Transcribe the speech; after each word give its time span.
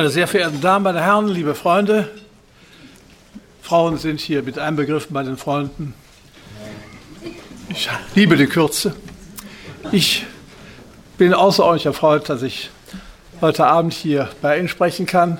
Meine 0.00 0.08
sehr 0.08 0.26
verehrten 0.26 0.62
Damen, 0.62 0.84
meine 0.84 1.02
Herren, 1.02 1.28
liebe 1.28 1.54
Freunde, 1.54 2.08
Frauen 3.60 3.98
sind 3.98 4.18
hier 4.18 4.42
mit 4.42 4.58
einbegriffen 4.58 5.12
bei 5.12 5.22
den 5.22 5.36
Freunden. 5.36 5.92
Ich 7.68 7.86
liebe 8.14 8.38
die 8.38 8.46
Kürze. 8.46 8.94
Ich 9.92 10.24
bin 11.18 11.34
außerordentlich 11.34 11.84
erfreut, 11.84 12.30
dass 12.30 12.40
ich 12.40 12.70
heute 13.42 13.66
Abend 13.66 13.92
hier 13.92 14.30
bei 14.40 14.58
Ihnen 14.58 14.68
sprechen 14.68 15.04
kann. 15.04 15.38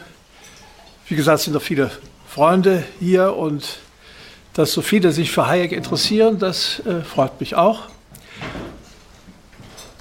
Wie 1.08 1.16
gesagt, 1.16 1.38
es 1.38 1.44
sind 1.44 1.54
noch 1.54 1.62
viele 1.62 1.90
Freunde 2.28 2.84
hier 2.98 3.34
und 3.34 3.78
dass 4.52 4.72
so 4.72 4.82
viele 4.82 5.12
sich 5.12 5.30
für 5.30 5.48
Hayek 5.48 5.72
interessieren, 5.72 6.38
das 6.38 6.80
äh, 6.80 7.00
freut 7.00 7.40
mich 7.40 7.54
auch. 7.54 7.84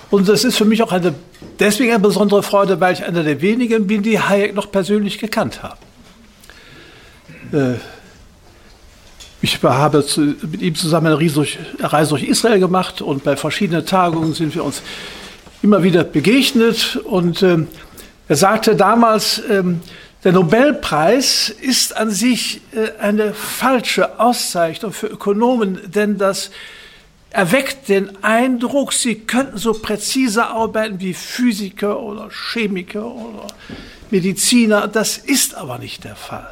Und 0.10 0.28
das 0.28 0.44
ist 0.44 0.58
für 0.58 0.66
mich 0.66 0.82
auch 0.82 0.92
eine, 0.92 1.14
deswegen 1.60 1.92
eine 1.92 2.00
besondere 2.00 2.42
Freude, 2.42 2.80
weil 2.80 2.94
ich 2.94 3.04
einer 3.04 3.24
der 3.24 3.42
wenigen 3.42 3.86
bin, 3.88 4.02
die 4.02 4.20
Hayek 4.20 4.56
noch 4.56 4.72
persönlich 4.72 5.20
gekannt 5.20 5.62
haben. 5.62 5.80
Äh, 7.54 7.76
ich 9.42 9.64
habe 9.64 10.04
mit 10.52 10.62
ihm 10.62 10.76
zusammen 10.76 11.08
eine 11.08 11.20
Reise 11.20 12.10
durch 12.10 12.24
Israel 12.24 12.60
gemacht 12.60 13.02
und 13.02 13.24
bei 13.24 13.38
verschiedenen 13.38 13.86
Tagungen 13.86 14.34
sind 14.34 14.54
wir 14.54 14.66
uns 14.66 14.82
immer 15.62 15.82
wieder 15.84 16.04
begegnet. 16.04 16.98
Und 16.98 17.42
äh, 17.42 17.60
er 18.28 18.36
sagte 18.36 18.76
damals, 18.76 19.42
ähm, 19.50 19.82
der 20.26 20.34
Nobelpreis 20.34 21.50
ist 21.50 21.96
an 21.96 22.12
sich 22.12 22.62
äh, 22.74 23.00
eine 23.02 23.34
falsche 23.34 24.20
Auszeichnung 24.20 24.92
für 24.92 25.08
Ökonomen, 25.08 25.80
denn 25.86 26.18
das 26.18 26.52
erweckt 27.32 27.90
den 27.90 28.24
Eindruck, 28.24 28.94
sie 28.94 29.16
könnten 29.16 29.58
so 29.58 29.74
präzise 29.74 30.48
arbeiten 30.48 31.00
wie 31.00 31.14
Physiker 31.14 32.00
oder 32.00 32.30
Chemiker 32.30 33.06
oder 33.06 33.48
Mediziner. 34.10 34.88
Das 34.88 35.18
ist 35.18 35.56
aber 35.56 35.78
nicht 35.78 36.04
der 36.04 36.16
Fall. 36.16 36.48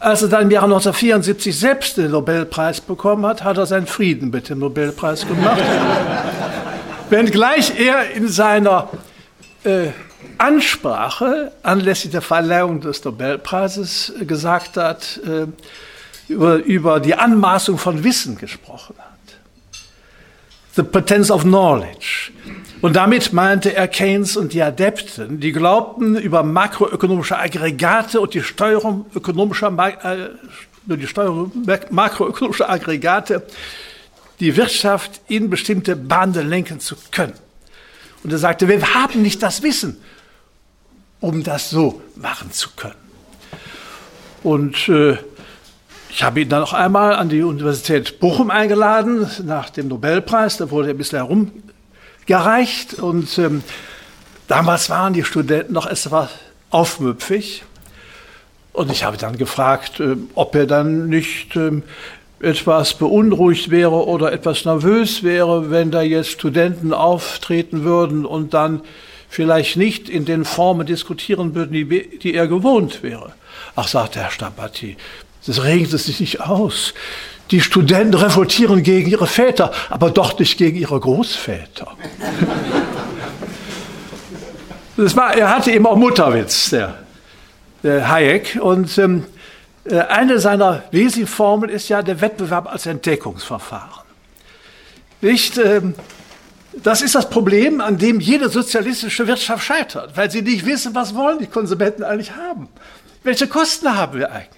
Als 0.00 0.22
er 0.22 0.28
dann 0.28 0.42
im 0.42 0.50
Jahre 0.50 0.66
1974 0.66 1.58
selbst 1.58 1.96
den 1.96 2.12
Nobelpreis 2.12 2.80
bekommen 2.80 3.26
hat, 3.26 3.42
hat 3.42 3.56
er 3.56 3.66
seinen 3.66 3.88
Frieden 3.88 4.30
mit 4.30 4.48
dem 4.48 4.60
Nobelpreis 4.60 5.26
gemacht. 5.26 5.60
Wenngleich 7.10 7.80
er 7.80 8.10
in 8.12 8.28
seiner 8.28 8.90
äh, 9.64 9.88
Ansprache 10.36 11.52
anlässlich 11.62 12.12
der 12.12 12.22
Verleihung 12.22 12.80
des 12.80 13.04
Nobelpreises 13.04 14.12
gesagt 14.20 14.76
hat, 14.76 15.20
äh, 15.26 15.46
über, 16.30 16.56
über 16.56 17.00
die 17.00 17.14
Anmaßung 17.14 17.78
von 17.78 18.04
Wissen 18.04 18.36
gesprochen 18.36 18.94
hat. 18.98 19.07
The 20.78 20.84
Pretense 20.84 21.32
of 21.32 21.42
Knowledge. 21.42 22.30
Und 22.82 22.94
damit 22.94 23.32
meinte 23.32 23.74
er 23.74 23.88
Keynes 23.88 24.36
und 24.36 24.52
die 24.52 24.62
Adepten, 24.62 25.40
die 25.40 25.50
glaubten, 25.50 26.14
über 26.14 26.44
makroökonomische 26.44 27.36
Aggregate 27.36 28.20
und 28.20 28.32
die 28.32 28.44
Steuerung 28.44 29.06
ökonomischer, 29.12 29.72
äh, 30.04 30.96
die 30.96 31.08
Steuerung 31.08 31.50
makroökonomischer 31.90 32.70
Aggregate 32.70 33.42
die 34.38 34.56
Wirtschaft 34.56 35.20
in 35.26 35.50
bestimmte 35.50 35.96
Bahnen 35.96 36.48
lenken 36.48 36.78
zu 36.78 36.94
können. 37.10 37.34
Und 38.22 38.32
er 38.32 38.38
sagte, 38.38 38.68
wir 38.68 38.94
haben 38.94 39.20
nicht 39.20 39.42
das 39.42 39.64
Wissen, 39.64 39.96
um 41.18 41.42
das 41.42 41.70
so 41.70 42.00
machen 42.14 42.52
zu 42.52 42.68
können. 42.76 42.94
Und 44.44 44.88
äh, 44.88 45.16
ich 46.18 46.24
habe 46.24 46.40
ihn 46.40 46.48
dann 46.48 46.62
noch 46.62 46.72
einmal 46.72 47.14
an 47.14 47.28
die 47.28 47.44
Universität 47.44 48.18
Bochum 48.18 48.50
eingeladen, 48.50 49.30
nach 49.44 49.70
dem 49.70 49.86
Nobelpreis, 49.86 50.56
da 50.56 50.68
wurde 50.68 50.88
er 50.88 50.94
ein 50.94 50.98
bisschen 50.98 51.18
herumgereicht. 52.26 52.94
Und 52.94 53.38
ähm, 53.38 53.62
damals 54.48 54.90
waren 54.90 55.12
die 55.12 55.22
Studenten 55.22 55.74
noch 55.74 55.86
etwas 55.86 56.30
aufmüpfig. 56.70 57.62
Und 58.72 58.90
ich 58.90 59.04
habe 59.04 59.16
dann 59.16 59.38
gefragt, 59.38 60.00
äh, 60.00 60.16
ob 60.34 60.56
er 60.56 60.66
dann 60.66 61.08
nicht 61.08 61.54
äh, 61.54 61.82
etwas 62.40 62.94
beunruhigt 62.94 63.70
wäre 63.70 64.04
oder 64.04 64.32
etwas 64.32 64.64
nervös 64.64 65.22
wäre, 65.22 65.70
wenn 65.70 65.92
da 65.92 66.02
jetzt 66.02 66.32
Studenten 66.32 66.92
auftreten 66.92 67.84
würden 67.84 68.26
und 68.26 68.54
dann 68.54 68.80
vielleicht 69.28 69.76
nicht 69.76 70.08
in 70.08 70.24
den 70.24 70.44
Formen 70.44 70.84
diskutieren 70.84 71.54
würden, 71.54 71.74
die, 71.74 72.18
die 72.18 72.34
er 72.34 72.48
gewohnt 72.48 73.04
wäre. 73.04 73.34
Ach, 73.76 73.86
sagte 73.86 74.18
Herr 74.18 74.32
Stabatti, 74.32 74.96
das 75.48 75.64
regnet 75.64 75.94
es 75.94 76.04
sich 76.04 76.20
nicht 76.20 76.40
aus. 76.42 76.92
Die 77.50 77.62
Studenten 77.62 78.14
revoltieren 78.14 78.82
gegen 78.82 79.08
ihre 79.10 79.26
Väter, 79.26 79.72
aber 79.88 80.10
doch 80.10 80.38
nicht 80.38 80.58
gegen 80.58 80.78
ihre 80.78 81.00
Großväter. 81.00 81.86
das 84.98 85.16
war, 85.16 85.34
er 85.34 85.48
hatte 85.48 85.72
eben 85.72 85.86
auch 85.86 85.96
Mutterwitz, 85.96 86.68
der, 86.68 86.98
der 87.82 88.10
Hayek. 88.10 88.58
Und 88.60 88.98
ähm, 88.98 89.24
äh, 89.84 90.00
eine 90.00 90.38
seiner 90.38 90.82
wesentlichen 90.90 91.28
Formeln 91.28 91.72
ist 91.72 91.88
ja 91.88 92.02
der 92.02 92.20
Wettbewerb 92.20 92.70
als 92.70 92.84
Entdeckungsverfahren. 92.84 94.04
Nicht? 95.22 95.56
Ähm, 95.56 95.94
das 96.82 97.00
ist 97.00 97.14
das 97.14 97.30
Problem, 97.30 97.80
an 97.80 97.96
dem 97.96 98.20
jede 98.20 98.50
sozialistische 98.50 99.26
Wirtschaft 99.26 99.64
scheitert, 99.64 100.14
weil 100.14 100.30
sie 100.30 100.42
nicht 100.42 100.66
wissen, 100.66 100.94
was 100.94 101.14
wollen 101.14 101.38
die 101.38 101.46
Konsumenten 101.46 102.04
eigentlich 102.04 102.32
haben. 102.36 102.68
Welche 103.24 103.46
Kosten 103.46 103.96
haben 103.96 104.18
wir 104.18 104.30
eigentlich? 104.30 104.57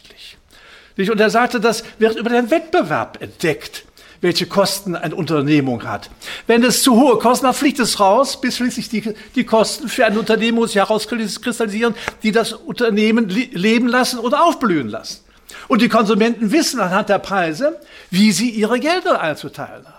Und 0.97 1.21
er 1.21 1.31
sagte, 1.31 1.61
das 1.61 1.85
wird 1.99 2.17
über 2.17 2.31
den 2.31 2.51
Wettbewerb 2.51 3.23
entdeckt, 3.23 3.85
welche 4.21 4.47
Kosten 4.47 4.97
eine 4.97 5.15
Unternehmung 5.15 5.85
hat. 5.85 6.11
Wenn 6.47 6.63
es 6.63 6.83
zu 6.83 6.97
hohe 6.97 7.19
Kosten 7.19 7.47
hat, 7.47 7.57
fliegt 7.57 7.79
es 7.79 8.01
raus, 8.01 8.41
bis 8.41 8.57
schließlich 8.57 8.89
die, 8.89 9.15
die 9.35 9.45
Kosten 9.45 9.89
für 9.89 10.05
ein 10.05 10.19
Unternehmen 10.19 10.67
sich 10.67 10.77
herauskristallisieren, 10.77 11.95
die 12.23 12.33
das 12.33 12.53
Unternehmen 12.53 13.29
leben 13.29 13.89
lassen 13.89 14.19
oder 14.19 14.45
aufblühen 14.45 14.89
lassen. 14.89 15.25
Und 15.69 15.83
die 15.83 15.89
Konsumenten 15.89 16.53
wissen 16.53 16.81
anhand 16.81 17.09
der 17.09 17.19
Preise, 17.19 17.79
wie 18.11 18.33
sie 18.33 18.51
ihre 18.51 18.81
Gelder 18.81 19.21
einzuteilen 19.21 19.87
haben. 19.87 19.95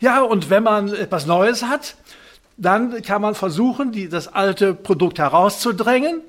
Ja, 0.00 0.22
und 0.22 0.50
wenn 0.50 0.62
man 0.62 0.92
etwas 0.92 1.26
Neues 1.26 1.62
hat, 1.62 1.96
dann 2.56 3.02
kann 3.02 3.22
man 3.22 3.34
versuchen, 3.34 3.92
die, 3.92 4.08
das 4.08 4.28
alte 4.28 4.74
Produkt 4.74 5.18
herauszudrängen. 5.18 6.20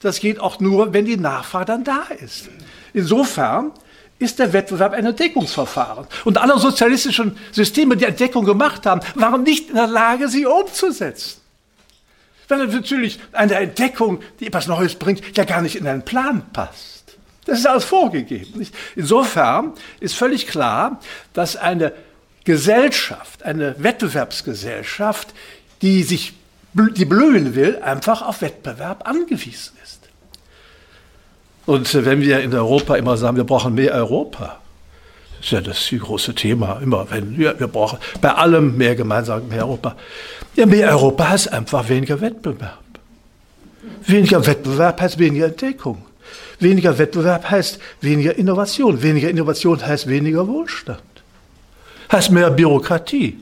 Das 0.00 0.20
geht 0.20 0.40
auch 0.40 0.60
nur, 0.60 0.92
wenn 0.92 1.04
die 1.04 1.16
Nachfrage 1.16 1.66
dann 1.66 1.84
da 1.84 2.04
ist. 2.20 2.48
Insofern 2.94 3.72
ist 4.18 4.38
der 4.38 4.52
Wettbewerb 4.52 4.92
ein 4.92 5.04
Entdeckungsverfahren. 5.04 6.06
Und 6.24 6.38
alle 6.38 6.58
sozialistischen 6.58 7.36
Systeme, 7.52 7.96
die 7.96 8.04
Entdeckung 8.04 8.44
gemacht 8.44 8.86
haben, 8.86 9.00
waren 9.14 9.42
nicht 9.42 9.68
in 9.68 9.74
der 9.74 9.88
Lage, 9.88 10.28
sie 10.28 10.46
umzusetzen. 10.46 11.40
Weil 12.48 12.66
natürlich 12.66 13.18
eine 13.32 13.54
Entdeckung, 13.54 14.20
die 14.40 14.46
etwas 14.46 14.66
Neues 14.66 14.94
bringt, 14.94 15.36
ja 15.36 15.44
gar 15.44 15.60
nicht 15.60 15.76
in 15.76 15.86
einen 15.86 16.04
Plan 16.04 16.42
passt. 16.52 17.16
Das 17.46 17.58
ist 17.58 17.66
alles 17.66 17.84
vorgegeben. 17.84 18.66
Insofern 18.96 19.72
ist 20.00 20.14
völlig 20.14 20.46
klar, 20.46 21.00
dass 21.32 21.56
eine 21.56 21.92
Gesellschaft, 22.44 23.42
eine 23.42 23.74
Wettbewerbsgesellschaft, 23.82 25.34
die 25.82 26.02
sich, 26.02 26.34
die 26.72 27.04
blühen 27.04 27.54
will, 27.54 27.78
einfach 27.82 28.22
auf 28.22 28.40
Wettbewerb 28.40 29.08
angewiesen 29.08 29.76
ist. 29.82 29.83
Und 31.66 32.04
wenn 32.04 32.20
wir 32.20 32.40
in 32.40 32.54
Europa 32.54 32.96
immer 32.96 33.16
sagen, 33.16 33.36
wir 33.36 33.44
brauchen 33.44 33.74
mehr 33.74 33.92
Europa, 33.94 34.60
ist 35.40 35.50
ja 35.50 35.60
das 35.60 35.88
große 35.90 36.34
Thema, 36.34 36.80
immer 36.82 37.06
wenn 37.10 37.36
wir, 37.36 37.58
wir 37.58 37.68
brauchen 37.68 37.98
bei 38.20 38.30
allem 38.30 38.76
mehr 38.76 38.94
gemeinsam, 38.94 39.48
mehr 39.48 39.62
Europa. 39.66 39.96
Ja, 40.56 40.66
mehr 40.66 40.88
Europa 40.90 41.28
heißt 41.28 41.52
einfach 41.52 41.88
weniger 41.88 42.20
Wettbewerb. 42.20 42.78
Weniger 44.06 44.46
Wettbewerb 44.46 45.00
heißt 45.00 45.18
weniger 45.18 45.46
Entdeckung. 45.46 46.02
Weniger 46.60 46.96
Wettbewerb 46.98 47.50
heißt 47.50 47.78
weniger 48.00 48.36
Innovation. 48.36 49.02
Weniger 49.02 49.28
Innovation 49.28 49.84
heißt 49.84 50.06
weniger 50.06 50.46
Wohlstand 50.46 51.02
heißt 52.14 52.30
mehr 52.30 52.50
Bürokratie. 52.50 53.38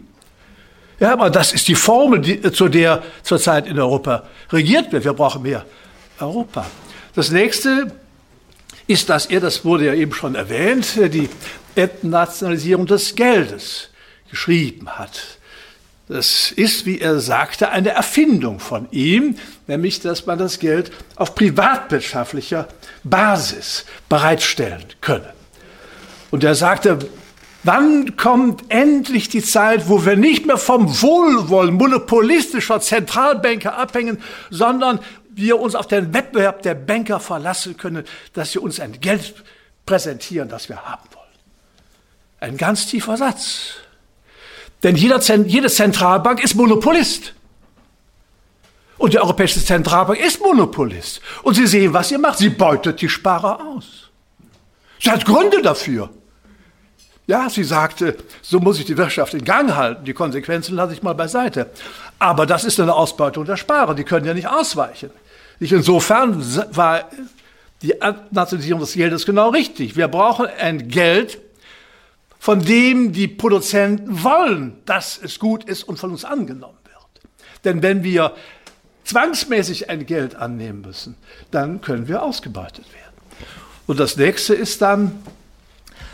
Ja, 0.98 1.12
aber 1.12 1.30
das 1.30 1.52
ist 1.52 1.68
die 1.68 1.74
Formel, 1.74 2.20
die, 2.20 2.40
zu 2.52 2.68
der 2.68 3.02
zurzeit 3.22 3.66
in 3.66 3.78
Europa 3.78 4.24
regiert 4.50 4.92
wird. 4.92 5.04
Wir 5.04 5.12
brauchen 5.12 5.42
mehr 5.42 5.64
Europa. 6.20 6.66
Das 7.14 7.30
nächste 7.30 7.92
ist, 8.87 9.08
dass 9.08 9.26
er, 9.26 9.40
das 9.40 9.64
wurde 9.64 9.87
ja 9.87 9.94
eben 9.94 10.12
schon 10.12 10.34
erwähnt, 10.34 10.96
die 10.96 11.29
Entnationalisierung 11.75 12.87
des 12.87 13.14
Geldes 13.14 13.88
geschrieben 14.31 14.99
hat. 14.99 15.38
Das 16.08 16.52
ist, 16.52 16.84
wie 16.84 17.00
er 17.00 17.20
sagte, 17.20 17.70
eine 17.70 17.90
Erfindung 17.90 18.58
von 18.58 18.88
ihm, 18.90 19.37
nämlich, 19.67 20.00
dass 20.00 20.26
man 20.26 20.38
das 20.38 20.58
Geld 20.58 20.90
auf 21.17 21.34
privatwirtschaftlicher 21.34 22.69
Basis 23.05 23.87
bereitstellen 24.08 24.85
könne. 25.00 25.32
Und 26.31 26.44
er 26.44 26.55
sagte, 26.55 26.99
Wann 27.64 28.17
kommt 28.17 28.64
endlich 28.70 29.28
die 29.28 29.43
Zeit, 29.43 29.88
wo 29.88 30.05
wir 30.05 30.17
nicht 30.17 30.46
mehr 30.46 30.58
vom 30.58 31.00
Wohlwollen 31.00 31.75
monopolistischer 31.75 32.81
Zentralbanker 32.81 33.78
abhängen, 33.78 34.19
sondern 34.50 34.99
wir 35.34 35.61
uns 35.61 35.75
auf 35.75 35.87
den 35.87 36.12
Wettbewerb 36.14 36.62
der 36.62 36.75
Banker 36.75 37.20
verlassen 37.20 37.76
können, 37.76 38.05
dass 38.32 38.52
sie 38.52 38.58
uns 38.58 38.81
ein 38.81 39.00
Geld 39.00 39.34
präsentieren, 39.87 40.49
das 40.49 40.69
wir 40.69 40.82
haben 40.84 41.08
wollen. 41.12 41.23
Ein 42.40 42.56
ganz 42.56 42.87
tiefer 42.87 43.17
Satz. 43.17 43.75
Denn 44.82 44.96
jeder, 44.96 45.20
jede 45.20 45.69
Zentralbank 45.69 46.43
ist 46.43 46.55
Monopolist. 46.55 47.34
Und 48.99 49.14
die 49.14 49.19
Europäische 49.19 49.64
Zentralbank 49.64 50.19
ist 50.20 50.40
Monopolist. 50.40 51.20
Und 51.43 51.55
Sie 51.55 51.67
sehen, 51.67 51.93
was 51.93 52.08
sie 52.08 52.19
macht. 52.19 52.38
Sie 52.38 52.50
beutet 52.50 53.00
die 53.00 53.08
Sparer 53.08 53.61
aus. 53.64 54.11
Sie 55.00 55.11
hat 55.11 55.25
Gründe 55.25 55.62
dafür. 55.62 56.11
Ja, 57.32 57.49
sie 57.49 57.64
sagte, 57.64 58.19
so 58.43 58.61
muss 58.61 58.79
ich 58.79 58.84
die 58.84 58.99
Wirtschaft 58.99 59.32
in 59.32 59.43
Gang 59.43 59.75
halten. 59.75 60.05
Die 60.05 60.12
Konsequenzen 60.12 60.76
lasse 60.76 60.93
ich 60.93 61.02
mal 61.02 61.14
beiseite. 61.14 61.70
Aber 62.19 62.44
das 62.44 62.62
ist 62.62 62.79
eine 62.79 62.93
Ausbeutung 62.93 63.46
der 63.46 63.56
Sparer. 63.56 63.94
Die 63.94 64.05
können 64.05 64.26
ja 64.26 64.34
nicht 64.34 64.49
ausweichen. 64.49 65.08
Insofern 65.58 66.44
war 66.76 67.08
die 67.81 67.94
Nationalisierung 68.32 68.82
des 68.82 68.93
Geldes 68.93 69.25
genau 69.25 69.49
richtig. 69.49 69.96
Wir 69.96 70.08
brauchen 70.08 70.44
ein 70.44 70.88
Geld, 70.88 71.38
von 72.38 72.62
dem 72.62 73.14
die 73.14 73.29
Produzenten 73.29 74.23
wollen, 74.23 74.76
dass 74.85 75.19
es 75.19 75.38
gut 75.38 75.64
ist 75.64 75.85
und 75.85 75.99
von 75.99 76.11
uns 76.11 76.26
angenommen 76.26 76.76
wird. 76.85 77.25
Denn 77.64 77.82
wenn 77.82 78.05
wir 78.05 78.35
zwangsmäßig 79.05 79.88
ein 79.88 80.05
Geld 80.05 80.35
annehmen 80.35 80.82
müssen, 80.82 81.14
dann 81.50 81.81
können 81.81 82.08
wir 82.08 82.23
ausgebeutet 82.23 82.85
werden. 82.93 83.17
Und 83.87 83.99
das 83.99 84.19
nächste 84.19 84.52
ist 84.52 84.82
dann 84.82 85.23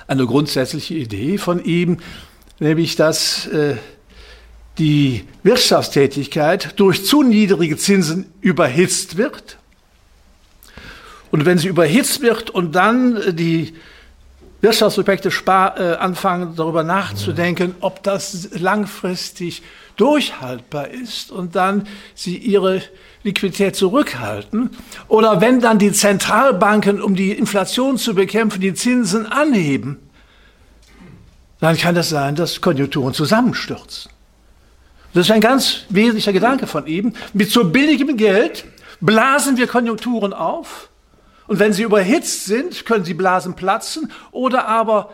eine 0.09 0.27
grundsätzliche 0.27 0.95
Idee 0.95 1.39
von 1.39 1.65
ihm, 1.65 1.99
nämlich 2.59 2.97
dass 2.97 3.47
äh, 3.47 3.77
die 4.79 5.25
Wirtschaftstätigkeit 5.43 6.73
durch 6.77 7.05
zu 7.05 7.23
niedrige 7.23 7.77
Zinsen 7.77 8.33
überhitzt 8.41 9.17
wird. 9.17 9.59
Und 11.31 11.45
wenn 11.45 11.59
sie 11.59 11.69
überhitzt 11.69 12.23
wird 12.23 12.51
und 12.51 12.73
dann 12.75 13.37
die 13.37 13.75
Wirtschaftsobjekte 14.61 15.29
äh, 15.29 15.95
anfangen, 15.97 16.57
darüber 16.57 16.83
nachzudenken, 16.83 17.75
ob 17.81 18.03
das 18.03 18.49
langfristig 18.59 19.63
durchhaltbar 19.99 20.89
ist 20.89 21.31
und 21.31 21.55
dann 21.55 21.87
sie 22.15 22.37
ihre 22.37 22.83
Liquidität 23.23 23.77
zurückhalten. 23.77 24.71
Oder 25.09 25.41
wenn 25.41 25.61
dann 25.61 25.79
die 25.79 25.93
Zentralbanken, 25.93 27.03
um 27.03 27.15
die 27.15 27.33
Inflation 27.33 27.99
zu 27.99 28.15
bekämpfen, 28.15 28.61
die 28.61 28.75
Zinsen 28.75 29.27
anheben, 29.27 29.99
dann 31.61 31.77
kann 31.77 31.95
das 31.95 32.09
sein, 32.09 32.37
dass 32.37 32.61
Konjunkturen 32.61 33.13
zusammenstürzen. 33.13 34.11
Das 35.15 35.27
ist 35.27 35.33
ein 35.33 35.41
ganz 35.41 35.85
wesentlicher 35.89 36.33
Gedanke 36.33 36.67
von 36.67 36.87
ihm. 36.87 37.13
Mit 37.33 37.51
so 37.51 37.65
billigem 37.65 38.17
Geld 38.17 38.65
blasen 39.01 39.57
wir 39.57 39.67
Konjunkturen 39.67 40.33
auf 40.33 40.89
und 41.49 41.59
wenn 41.59 41.73
sie 41.73 41.83
überhitzt 41.83 42.45
sind, 42.45 42.85
können 42.85 43.05
sie 43.05 43.15
Blasen 43.15 43.55
platzen 43.55 44.13
oder 44.31 44.69
aber 44.69 45.11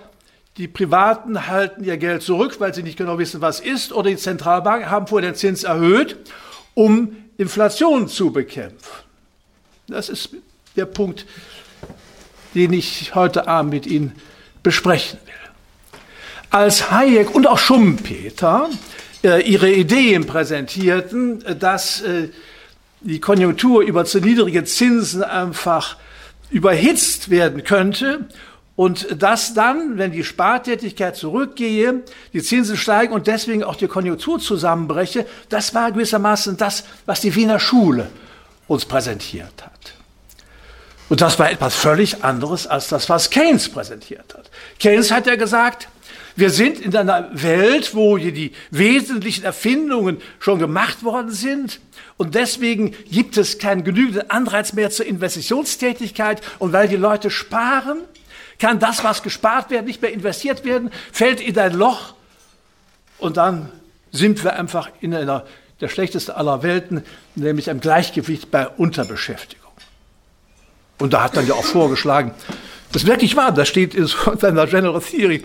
die 0.57 0.69
Privaten 0.69 1.49
halten 1.49 1.83
ihr 1.83 1.97
Geld 1.97 2.23
zurück, 2.23 2.57
weil 2.61 2.73
sie 2.73 2.83
nicht 2.83 2.97
genau 2.97 3.19
wissen, 3.19 3.41
was 3.41 3.59
ist, 3.61 3.93
oder 3.93 4.11
die 4.11 4.17
Zentralbanken 4.17 4.91
haben 4.91 5.07
vorher 5.07 5.33
den 5.33 5.37
Zins 5.37 5.65
erhöht, 5.65 6.17
um 6.75 7.17
Inflation 7.37 8.09
zu 8.09 8.33
bekämpfen. 8.33 9.05
Das 9.89 10.09
ist 10.09 10.31
der 10.77 10.87
Punkt, 10.87 11.27
den 12.55 12.73
ich 12.73 13.15
heute 13.15 13.49
Abend 13.49 13.73
mit 13.73 13.87
Ihnen 13.87 14.13
besprechen 14.63 15.19
will. 15.25 15.35
Als 16.51 16.93
Hayek 16.93 17.35
und 17.35 17.49
auch 17.49 17.59
Schumpeter 17.59 18.71
äh, 19.25 19.43
ihre 19.43 19.73
Ideen 19.73 20.25
präsentierten, 20.25 21.45
äh, 21.45 21.57
dass 21.57 22.01
äh, 22.03 22.29
die 23.01 23.21
Konjunktur 23.21 23.83
über 23.83 24.05
zu 24.05 24.21
niedrige 24.21 24.65
Zinsen 24.65 25.25
einfach 25.25 25.97
überhitzt 26.51 27.29
werden 27.29 27.65
könnte 27.65 28.29
und 28.77 29.23
dass 29.23 29.55
dann, 29.55 29.99
wenn 29.99 30.11
die 30.11 30.25
Spartätigkeit 30.25 31.17
zurückgehe, 31.17 32.03
die 32.33 32.43
Zinsen 32.43 32.77
steigen 32.77 33.13
und 33.13 33.29
deswegen 33.29 33.63
auch 33.63 33.77
die 33.77 33.87
Konjunktur 33.87 34.41
zusammenbreche, 34.41 35.27
das 35.49 35.75
war 35.75 35.93
gewissermaßen 35.93 36.57
das, 36.57 36.85
was 37.07 37.21
die 37.21 37.35
Wiener 37.35 37.61
Schule 37.61 38.09
uns 38.67 38.85
präsentiert 38.85 39.63
hat. 39.63 39.95
Und 41.09 41.21
das 41.21 41.39
war 41.39 41.51
etwas 41.51 41.77
völlig 41.77 42.25
anderes 42.25 42.67
als 42.67 42.89
das, 42.89 43.09
was 43.09 43.31
Keynes 43.31 43.69
präsentiert 43.69 44.35
hat. 44.35 44.51
Keynes 44.81 45.11
hat 45.13 45.27
ja 45.27 45.37
gesagt, 45.37 45.89
wir 46.35 46.51
sind 46.51 46.81
in 46.81 46.97
einer 46.97 47.31
Welt, 47.33 47.95
wo 47.95 48.17
die 48.17 48.51
wesentlichen 48.71 49.45
Erfindungen 49.45 50.21
schon 50.41 50.59
gemacht 50.59 51.05
worden 51.05 51.31
sind. 51.31 51.79
Und 52.17 52.35
deswegen 52.35 52.93
gibt 53.09 53.37
es 53.37 53.59
keinen 53.59 53.85
genügenden 53.85 54.31
Anreiz 54.31 54.73
mehr 54.73 54.91
zur 54.91 55.07
Investitionstätigkeit. 55.07 56.41
Und 56.59 56.73
weil 56.73 56.89
die 56.89 56.97
Leute 56.97 57.31
sparen, 57.31 57.99
kann 58.59 58.79
das, 58.79 59.05
was 59.05 59.23
gespart 59.23 59.71
wird, 59.71 59.85
nicht 59.85 60.03
mehr 60.03 60.13
investiert 60.13 60.65
werden, 60.65 60.91
fällt 61.13 61.41
in 61.41 61.59
ein 61.59 61.75
Loch. 61.75 62.15
Und 63.19 63.37
dann 63.37 63.71
sind 64.13 64.43
wir 64.45 64.55
einfach 64.55 64.91
in 65.01 65.15
einer 65.15 65.45
der 65.81 65.89
schlechtesten 65.89 66.33
aller 66.33 66.63
Welten, 66.63 67.03
nämlich 67.35 67.69
im 67.69 67.81
Gleichgewicht 67.81 68.51
bei 68.51 68.69
Unterbeschäftigung. 68.69 69.65
Und 70.99 71.13
da 71.13 71.25
hat 71.25 71.37
dann 71.37 71.47
ja 71.47 71.55
auch 71.55 71.65
vorgeschlagen, 71.65 72.33
das 72.93 73.03
ist 73.03 73.09
wirklich 73.09 73.35
wahr, 73.37 73.51
das 73.51 73.69
steht 73.69 73.95
in 73.95 74.07
seiner 74.39 74.67
General 74.67 75.01
Theory, 75.01 75.45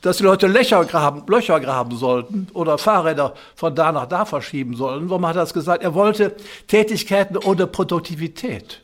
dass 0.00 0.18
die 0.18 0.22
Leute 0.22 0.46
Löcher 0.46 0.84
graben, 0.84 1.24
Löcher 1.26 1.58
graben 1.60 1.96
sollten 1.96 2.46
oder 2.52 2.78
Fahrräder 2.78 3.34
von 3.56 3.74
da 3.74 3.90
nach 3.90 4.06
da 4.06 4.24
verschieben 4.24 4.76
sollen. 4.76 5.08
Warum 5.08 5.26
hat 5.26 5.36
er 5.36 5.40
das 5.40 5.54
gesagt? 5.54 5.82
Er 5.82 5.94
wollte 5.94 6.36
Tätigkeiten 6.68 7.36
ohne 7.38 7.66
Produktivität. 7.66 8.80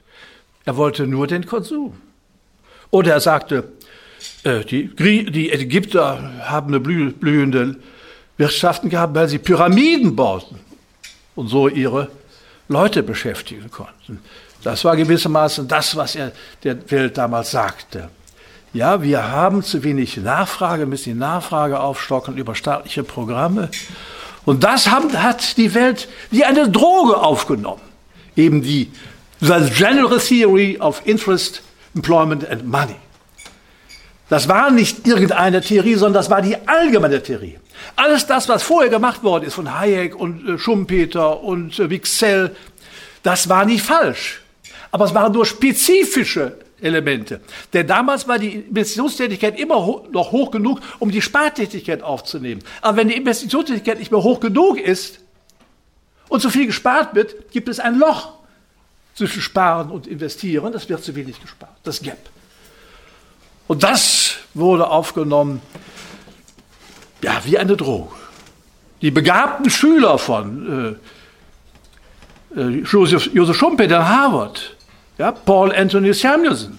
Er 0.64 0.76
wollte 0.76 1.06
nur 1.06 1.26
den 1.26 1.46
Konsum. 1.46 2.00
Oder 2.90 3.12
er 3.12 3.20
sagte, 3.20 3.64
äh, 4.44 4.64
die, 4.64 4.88
die 5.30 5.52
Ägypter 5.52 6.32
haben 6.42 6.68
eine 6.68 6.80
blühende 6.80 7.76
Wirtschaften 8.36 8.88
gehabt, 8.88 9.14
weil 9.14 9.28
sie 9.28 9.38
Pyramiden 9.38 10.16
bauten 10.16 10.58
und 11.34 11.48
so 11.48 11.68
ihre 11.68 12.08
Leute 12.68 13.02
beschäftigen 13.02 13.70
konnten. 13.70 14.20
Das 14.62 14.84
war 14.84 14.96
gewissermaßen 14.96 15.68
das, 15.68 15.96
was 15.96 16.16
er 16.16 16.32
der 16.64 16.90
Welt 16.90 17.16
damals 17.18 17.50
sagte. 17.50 18.10
Ja, 18.72 19.02
wir 19.02 19.30
haben 19.30 19.62
zu 19.62 19.82
wenig 19.82 20.16
Nachfrage, 20.18 20.86
müssen 20.86 21.12
die 21.12 21.18
Nachfrage 21.18 21.80
aufstocken 21.80 22.36
über 22.36 22.54
staatliche 22.54 23.02
Programme. 23.02 23.68
Und 24.44 24.62
das 24.62 24.88
hat 24.88 25.56
die 25.56 25.74
Welt 25.74 26.08
wie 26.30 26.44
eine 26.44 26.70
Droge 26.70 27.16
aufgenommen. 27.16 27.82
Eben 28.36 28.62
die 28.62 28.90
General 29.40 30.18
Theory 30.18 30.78
of 30.78 31.02
Interest, 31.04 31.62
Employment 31.94 32.48
and 32.48 32.66
Money. 32.66 32.96
Das 34.28 34.48
war 34.48 34.70
nicht 34.70 35.06
irgendeine 35.08 35.60
Theorie, 35.60 35.94
sondern 35.94 36.20
das 36.20 36.30
war 36.30 36.40
die 36.40 36.56
allgemeine 36.68 37.22
Theorie. 37.22 37.58
Alles 37.96 38.26
das, 38.26 38.48
was 38.48 38.62
vorher 38.62 38.88
gemacht 38.88 39.24
worden 39.24 39.44
ist 39.44 39.54
von 39.54 39.78
Hayek 39.78 40.14
und 40.14 40.48
äh, 40.48 40.58
Schumpeter 40.58 41.42
und 41.42 41.78
äh, 41.78 41.90
Wicksell, 41.90 42.54
das 43.22 43.48
war 43.48 43.64
nicht 43.64 43.82
falsch. 43.82 44.40
Aber 44.92 45.04
es 45.04 45.14
waren 45.14 45.32
nur 45.32 45.46
spezifische 45.46 46.56
Elemente. 46.80 47.40
Denn 47.72 47.86
damals 47.86 48.26
war 48.28 48.38
die 48.38 48.54
Investitionstätigkeit 48.54 49.58
immer 49.58 50.04
noch 50.10 50.32
hoch 50.32 50.50
genug, 50.50 50.80
um 50.98 51.10
die 51.10 51.22
Spartätigkeit 51.22 52.02
aufzunehmen. 52.02 52.62
Aber 52.80 52.98
wenn 52.98 53.08
die 53.08 53.16
Investitionstätigkeit 53.16 53.98
nicht 53.98 54.10
mehr 54.10 54.22
hoch 54.22 54.40
genug 54.40 54.78
ist 54.78 55.20
und 56.28 56.40
zu 56.40 56.50
viel 56.50 56.66
gespart 56.66 57.14
wird, 57.14 57.50
gibt 57.52 57.68
es 57.68 57.80
ein 57.80 57.98
Loch 57.98 58.39
zwischen 59.14 59.42
Sparen 59.42 59.90
und 59.90 60.06
Investieren. 60.06 60.72
Es 60.74 60.88
wird 60.88 61.02
zu 61.02 61.14
wenig 61.14 61.40
gespart, 61.40 61.76
das 61.82 62.02
Gap. 62.02 62.18
Und 63.68 63.82
das 63.82 64.36
wurde 64.54 64.88
aufgenommen, 64.88 65.62
ja, 67.22 67.40
wie 67.44 67.58
eine 67.58 67.76
Droge. 67.76 68.14
Die 69.02 69.10
begabten 69.10 69.70
Schüler 69.70 70.18
von 70.18 70.98
äh, 72.54 72.60
äh, 72.60 72.82
Joseph, 72.82 73.30
Joseph 73.32 73.56
Schumpeter 73.56 74.08
Harvard, 74.08 74.76
ja, 75.18 75.32
Paul 75.32 75.72
Anthony 75.72 76.12
Samuelson 76.12 76.78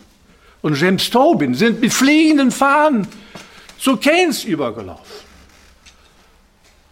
und 0.61 0.79
James 0.79 1.09
Tobin 1.09 1.53
sind 1.53 1.81
mit 1.81 1.93
fliegenden 1.93 2.51
Fahnen 2.51 3.07
zu 3.79 3.97
Keynes 3.97 4.43
übergelaufen. 4.43 5.31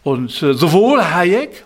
Und 0.04 0.42
äh, 0.42 0.54
sowohl 0.54 1.04
Hayek 1.04 1.66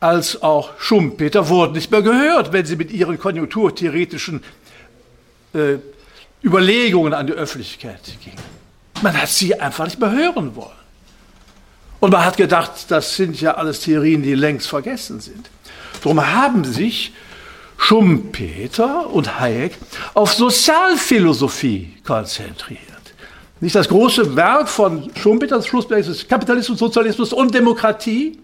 als 0.00 0.42
auch 0.42 0.78
Schumpeter 0.78 1.48
wurden 1.48 1.72
nicht 1.72 1.90
mehr 1.90 2.02
gehört, 2.02 2.52
wenn 2.52 2.64
sie 2.64 2.76
mit 2.76 2.92
ihren 2.92 3.18
konjunkturtheoretischen 3.18 4.42
äh, 5.54 5.76
Überlegungen 6.42 7.14
an 7.14 7.26
die 7.26 7.32
Öffentlichkeit 7.32 8.00
gingen. 8.22 8.38
Man 9.02 9.20
hat 9.20 9.28
sie 9.28 9.58
einfach 9.58 9.86
nicht 9.86 9.98
mehr 9.98 10.12
hören 10.12 10.54
wollen. 10.54 10.70
Und 12.00 12.12
man 12.12 12.24
hat 12.24 12.36
gedacht, 12.36 12.70
das 12.88 13.16
sind 13.16 13.40
ja 13.40 13.54
alles 13.54 13.80
Theorien, 13.80 14.22
die 14.22 14.34
längst 14.34 14.68
vergessen 14.68 15.20
sind. 15.20 15.50
Darum 16.02 16.24
haben 16.24 16.64
sich 16.64 17.12
Schumpeter 17.76 19.10
und 19.10 19.40
Hayek 19.40 19.76
auf 20.14 20.32
Sozialphilosophie 20.32 21.96
konzentriert. 22.04 22.78
Nicht 23.60 23.74
das 23.74 23.88
große 23.88 24.36
Werk 24.36 24.68
von 24.68 25.10
Schumpeter, 25.16 25.56
das 25.56 25.66
Schlusswerk 25.66 26.06
ist 26.06 26.28
Kapitalismus, 26.28 26.78
Sozialismus 26.78 27.32
und 27.32 27.52
Demokratie. 27.52 28.38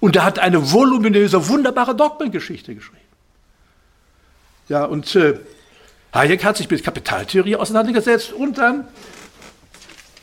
Und 0.00 0.16
er 0.16 0.24
hat 0.24 0.38
eine 0.38 0.72
voluminöse, 0.72 1.48
wunderbare 1.48 1.94
Dogmengeschichte 1.94 2.74
geschrieben. 2.74 2.98
Ja, 4.68 4.84
und 4.84 5.14
äh, 5.16 5.38
Hayek 6.12 6.44
hat 6.44 6.56
sich 6.56 6.70
mit 6.70 6.84
Kapitaltheorie 6.84 7.56
auseinandergesetzt 7.56 8.32
und 8.32 8.58
dann 8.58 8.86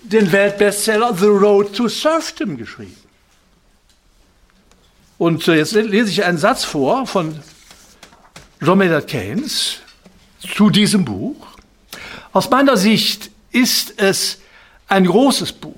den 0.03 0.31
Weltbestseller 0.31 1.15
The 1.15 1.25
Road 1.25 1.75
to 1.75 1.87
Serfdom 1.87 2.57
geschrieben. 2.57 2.95
Und 5.17 5.47
äh, 5.47 5.55
jetzt 5.55 5.73
lese 5.73 6.09
ich 6.09 6.23
einen 6.23 6.37
Satz 6.37 6.63
vor 6.63 7.07
von 7.07 7.39
John 8.61 8.77
Maynard 8.77 9.07
Keynes 9.07 9.79
zu 10.55 10.69
diesem 10.69 11.05
Buch. 11.05 11.47
Aus 12.33 12.49
meiner 12.49 12.77
Sicht 12.77 13.31
ist 13.51 13.99
es 13.99 14.39
ein 14.87 15.05
großes 15.05 15.53
Buch. 15.53 15.73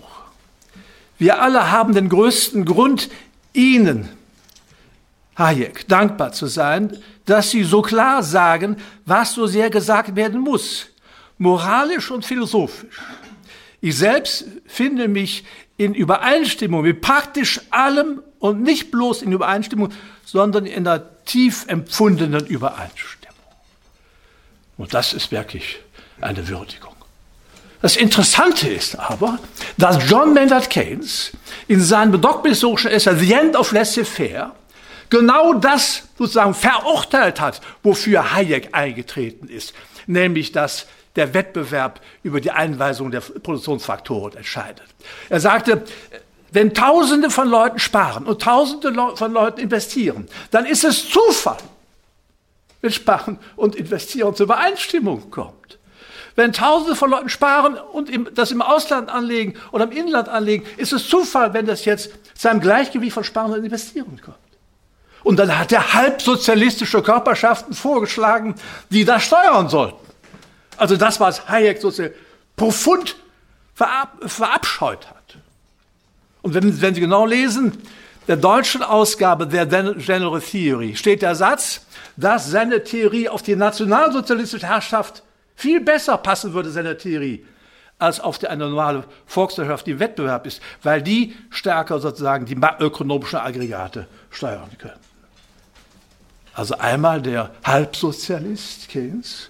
Wir 1.20 1.42
alle 1.42 1.72
haben 1.72 1.94
den 1.94 2.10
größten 2.10 2.66
Grund, 2.66 3.10
Ihnen, 3.58 4.08
Hayek, 5.38 5.88
dankbar 5.88 6.32
zu 6.32 6.48
sein, 6.48 6.98
dass 7.26 7.52
Sie 7.52 7.64
so 7.64 7.82
klar 7.82 8.24
sagen, 8.24 8.78
was 9.06 9.34
so 9.34 9.48
sehr 9.48 9.70
gesagt 9.70 10.16
werden 10.16 10.40
muss, 10.40 10.88
moralisch 11.38 12.12
und 12.12 12.26
philosophisch. 12.26 13.00
Ich 13.82 13.98
selbst 13.98 14.46
finde 14.66 15.08
mich 15.08 15.44
in 15.78 15.94
Übereinstimmung 15.94 16.84
mit 16.84 17.02
praktisch 17.02 17.62
allem 17.70 18.22
und 18.40 18.62
nicht 18.62 18.92
bloß 18.92 19.22
in 19.22 19.32
Übereinstimmung, 19.32 19.92
sondern 20.26 20.66
in 20.66 20.88
einer 20.88 21.24
tief 21.26 21.66
empfundenen 21.68 22.46
Übereinstimmung. 22.46 23.36
Und 24.78 24.94
das 24.94 25.14
ist 25.14 25.32
wirklich 25.32 25.80
eine 26.22 26.48
Würdigung. 26.48 26.97
Das 27.82 27.96
Interessante 27.96 28.70
ist 28.70 28.98
aber, 28.98 29.40
dass 29.78 30.10
John 30.10 30.34
Maynard 30.34 30.70
Keynes 30.70 31.32
in 31.68 31.82
seinem 31.82 32.20
dogmatischen 32.20 32.90
Essay 32.90 33.16
The 33.16 33.34
End 33.34 33.56
of 33.56 33.72
Laissez-faire 33.72 34.56
genau 35.10 35.54
das 35.54 36.04
sozusagen 36.18 36.54
verurteilt 36.54 37.40
hat, 37.40 37.62
wofür 37.84 38.34
Hayek 38.34 38.70
eingetreten 38.72 39.48
ist, 39.48 39.74
nämlich 40.08 40.52
dass 40.52 40.88
der 41.16 41.34
Wettbewerb 41.34 42.02
über 42.24 42.42
die 42.42 42.52
Einweisung 42.52 43.12
der 43.12 43.22
Produktionsfaktoren 43.22 44.38
entscheidet. 44.38 44.86
Er 45.30 45.40
sagte, 45.40 45.84
wenn 46.52 46.74
Tausende 46.74 47.30
von 47.30 47.48
Leuten 47.50 47.80
sparen 47.80 48.26
und 48.26 48.42
Tausende 48.42 48.94
von 49.16 49.34
Leuten 49.34 49.60
investieren, 49.60 50.28
dann 50.52 50.66
ist 50.66 50.84
es 50.84 51.10
Zufall, 51.10 51.58
wenn 52.82 52.92
Sparen 52.92 53.40
und 53.56 53.76
Investieren 53.76 54.36
zur 54.36 54.46
Übereinstimmung 54.46 55.30
kommt. 55.30 55.78
Wenn 56.38 56.54
Tausende 56.54 56.96
von 56.96 57.10
Leuten 57.10 57.30
sparen 57.30 57.80
und 57.80 58.12
das 58.38 58.52
im 58.52 58.62
Ausland 58.62 59.10
anlegen 59.10 59.56
oder 59.72 59.86
im 59.86 59.92
Inland 59.92 60.30
anlegen, 60.30 60.68
ist 60.78 60.94
es 60.94 61.10
Zufall, 61.10 61.56
wenn 61.56 61.66
das 61.66 61.84
jetzt 61.84 62.12
zu 62.36 62.48
einem 62.48 62.62
Gleichgewicht 62.62 63.14
von 63.14 63.24
Sparen 63.24 63.54
und 63.54 63.66
Investieren 63.66 64.22
kommt. 64.24 64.38
Und 65.24 65.40
dann 65.40 65.58
hat 65.58 65.72
er 65.72 65.96
halbsozialistische 65.96 67.02
Körperschaften 67.02 67.74
vorgeschlagen, 67.74 68.54
die 68.92 69.04
das 69.04 69.24
steuern 69.24 69.68
sollten. 69.68 69.98
Also 70.78 70.96
das, 70.96 71.20
was 71.20 71.50
Hayek 71.50 71.82
sozusagen 71.82 72.14
profund 72.56 73.16
verab 73.74 74.18
verabscheut 74.28 75.08
hat. 75.08 75.38
Und 76.44 76.54
wenn, 76.54 76.80
wenn 76.84 76.94
Sie 76.94 77.02
genau 77.02 77.26
lesen, 77.26 77.82
der 78.28 78.38
deutschen 78.38 78.84
Ausgabe 78.84 79.48
der 79.48 79.66
General 79.66 80.40
Theory 80.40 80.96
steht 80.96 81.24
der 81.24 81.34
Satz, 81.34 81.82
dass 82.16 82.48
seine 82.52 82.84
Theorie 82.84 83.28
auf 83.28 83.42
die 83.42 83.56
nationalsozialistische 83.56 84.68
Herrschaft 84.68 85.24
viel 85.58 85.82
besser 85.82 86.18
passen 86.18 86.54
würde, 86.54 86.70
seine 86.70 86.98
Theorie, 86.98 87.44
als 88.00 88.20
auf 88.20 88.38
die, 88.38 88.48
eine 88.48 88.70
normale 88.70 89.04
Volkswirtschaft, 89.26 89.88
die 89.88 90.00
Wettbewerb 90.00 90.46
ist, 90.46 90.62
weil 90.84 91.02
die 91.02 91.36
stärker 91.50 92.00
sozusagen 92.00 92.46
die 92.46 92.56
ökonomischen 92.80 93.40
Aggregate 93.40 94.08
steuern 94.30 94.70
können. 94.78 95.00
Also 96.54 96.78
einmal 96.78 97.22
der 97.22 97.52
Halbsozialist 97.64 98.88
Keynes 98.90 99.50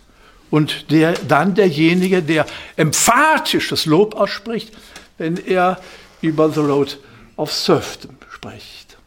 und 0.49 0.91
der, 0.91 1.13
dann 1.13 1.55
derjenige, 1.55 2.23
der 2.23 2.45
emphatisches 2.77 3.85
Lob 3.85 4.15
ausspricht, 4.15 4.73
wenn 5.17 5.37
er 5.37 5.77
über 6.21 6.49
The 6.49 6.61
Road 6.61 6.99
of 7.35 7.51
Serfdom 7.51 8.15
spricht. 8.33 8.97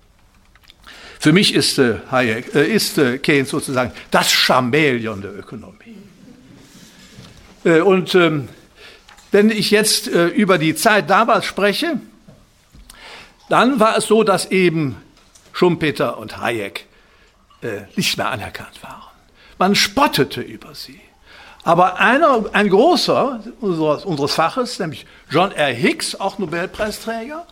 Für 1.19 1.33
mich 1.33 1.54
ist, 1.54 1.78
äh, 1.78 1.97
Hayek, 2.11 2.54
äh, 2.54 2.66
ist 2.66 2.99
äh, 2.99 3.19
Keynes 3.19 3.50
sozusagen 3.50 3.92
das 4.11 4.30
Chamäleon 4.30 5.21
der 5.23 5.38
Ökonomie. 5.38 6.10
Äh, 7.64 7.81
und 7.81 8.14
ähm, 8.14 8.49
wenn 9.31 9.50
ich 9.50 9.71
jetzt 9.71 10.09
äh, 10.09 10.26
über 10.26 10.59
die 10.59 10.75
Zeit 10.75 11.09
damals 11.11 11.45
spreche, 11.45 12.00
dann 13.49 13.81
war 13.81 13.97
es 13.97 14.07
so, 14.07 14.23
dass 14.23 14.50
eben 14.50 14.97
Schumpeter 15.52 16.19
und 16.19 16.38
Hayek 16.38 16.87
äh, 17.62 17.83
nicht 17.97 18.17
mehr 18.17 18.31
anerkannt 18.31 18.83
waren. 18.83 19.02
Man 19.59 19.75
spottete 19.75 20.40
über 20.40 20.75
sie. 20.75 21.00
Aber 21.62 22.00
einer, 22.00 22.45
ein 22.52 22.71
großer 22.71 23.43
unseres, 23.61 24.05
unseres 24.05 24.33
Faches, 24.33 24.79
nämlich 24.79 25.05
John 25.31 25.52
R. 25.52 25.73
Hicks, 25.73 26.14
auch 26.14 26.38
Nobelpreisträger, 26.38 27.47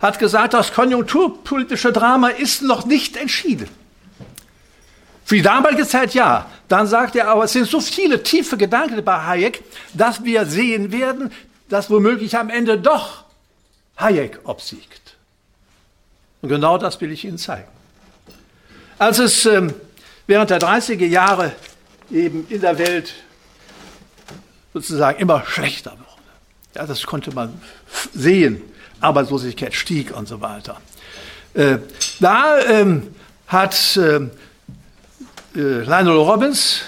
hat 0.00 0.18
gesagt, 0.18 0.54
das 0.54 0.72
konjunkturpolitische 0.72 1.92
Drama 1.92 2.28
ist 2.28 2.62
noch 2.62 2.86
nicht 2.86 3.16
entschieden. 3.16 3.68
Für 5.24 5.34
die 5.34 5.42
damalige 5.42 5.86
Zeit 5.86 6.14
ja. 6.14 6.46
Dann 6.68 6.86
sagt 6.86 7.14
er 7.16 7.28
aber, 7.28 7.44
es 7.44 7.52
sind 7.52 7.68
so 7.68 7.80
viele 7.80 8.22
tiefe 8.22 8.56
Gedanken 8.56 9.04
bei 9.04 9.20
Hayek, 9.20 9.62
dass 9.94 10.24
wir 10.24 10.46
sehen 10.46 10.90
werden, 10.92 11.32
dass 11.68 11.90
womöglich 11.90 12.36
am 12.36 12.50
Ende 12.50 12.78
doch 12.78 13.24
Hayek 13.96 14.40
obsiegt. 14.44 15.16
Und 16.42 16.48
genau 16.48 16.78
das 16.78 17.00
will 17.00 17.12
ich 17.12 17.24
Ihnen 17.24 17.38
zeigen. 17.38 17.68
Als 18.98 19.18
es 19.18 19.46
ähm, 19.46 19.74
während 20.26 20.50
der 20.50 20.60
30er 20.60 21.06
Jahre 21.06 21.52
eben 22.10 22.46
in 22.48 22.60
der 22.60 22.78
Welt 22.78 23.14
sozusagen 24.72 25.18
immer 25.18 25.44
schlechter 25.46 25.92
wurde. 25.92 26.02
Ja, 26.74 26.86
das 26.86 27.04
konnte 27.04 27.32
man 27.32 27.60
sehen. 28.12 28.62
Arbeitslosigkeit 29.00 29.74
stieg 29.74 30.16
und 30.16 30.26
so 30.28 30.40
weiter. 30.40 30.80
Äh, 31.54 31.78
da 32.20 32.58
ähm, 32.60 33.14
hat 33.46 33.96
äh, 33.96 34.16
äh, 34.16 34.30
Lionel 35.60 36.16
Robbins, 36.16 36.82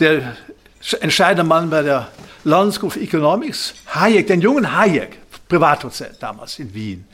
der 0.00 0.36
entscheidende 1.00 1.44
Mann 1.44 1.70
bei 1.70 1.82
der 1.82 2.08
London 2.44 2.72
School 2.72 2.88
of 2.88 2.96
Economics, 2.96 3.74
Hayek, 3.94 4.26
den 4.26 4.40
jungen 4.40 4.76
Hayek, 4.76 5.18
Privatdozent 5.48 6.16
damals 6.20 6.58
in 6.58 6.72
Wien, 6.74 7.06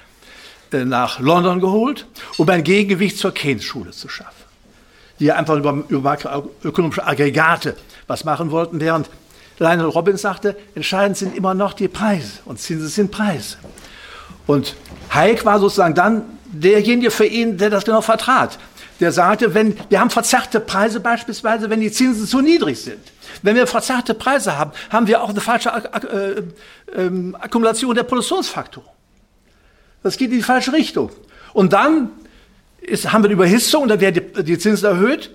äh, 0.72 0.84
nach 0.84 1.18
London 1.18 1.60
geholt, 1.60 2.06
um 2.36 2.48
ein 2.48 2.62
Gegengewicht 2.62 3.18
zur 3.18 3.34
Keynes-Schule 3.34 3.90
zu 3.90 4.08
schaffen 4.08 4.48
die 5.18 5.32
einfach 5.32 5.56
über, 5.56 5.84
über 5.88 6.00
makroökonomische 6.00 7.06
Aggregate 7.06 7.76
was 8.06 8.24
machen 8.24 8.50
wollten, 8.50 8.80
während 8.80 9.08
Lionel 9.58 9.86
Robbins 9.86 10.22
sagte, 10.22 10.56
entscheidend 10.74 11.16
sind 11.16 11.36
immer 11.36 11.54
noch 11.54 11.72
die 11.72 11.88
Preise 11.88 12.38
und 12.44 12.60
Zinsen 12.60 12.88
sind 12.88 13.10
Preise. 13.10 13.56
Und 14.46 14.76
Hayek 15.10 15.44
war 15.44 15.58
sozusagen 15.58 15.94
dann 15.94 16.22
derjenige 16.46 17.10
für 17.10 17.26
ihn, 17.26 17.58
der 17.58 17.68
das 17.68 17.84
genau 17.84 18.00
vertrat. 18.00 18.58
Der 19.00 19.12
sagte, 19.12 19.54
wenn, 19.54 19.76
wir 19.88 20.00
haben 20.00 20.10
verzerrte 20.10 20.60
Preise 20.60 21.00
beispielsweise, 21.00 21.70
wenn 21.70 21.80
die 21.80 21.92
Zinsen 21.92 22.26
zu 22.26 22.40
niedrig 22.40 22.80
sind. 22.80 23.00
Wenn 23.42 23.54
wir 23.54 23.66
verzerrte 23.66 24.14
Preise 24.14 24.58
haben, 24.58 24.72
haben 24.90 25.06
wir 25.06 25.22
auch 25.22 25.28
eine 25.28 25.40
falsche 25.40 25.70
äh, 25.70 27.00
äh, 27.00 27.34
Akkumulation 27.34 27.94
der 27.94 28.02
Produktionsfaktoren. 28.02 28.88
Das 30.02 30.16
geht 30.16 30.30
in 30.30 30.38
die 30.38 30.42
falsche 30.42 30.72
Richtung. 30.72 31.10
Und 31.52 31.72
dann 31.72 32.10
ist, 32.80 33.12
haben 33.12 33.22
wir 33.22 33.28
eine 33.28 33.34
Überhitzung 33.34 33.86
dann 33.88 34.00
werden 34.00 34.32
die, 34.34 34.42
die 34.44 34.58
Zinsen 34.58 34.86
erhöht 34.86 35.30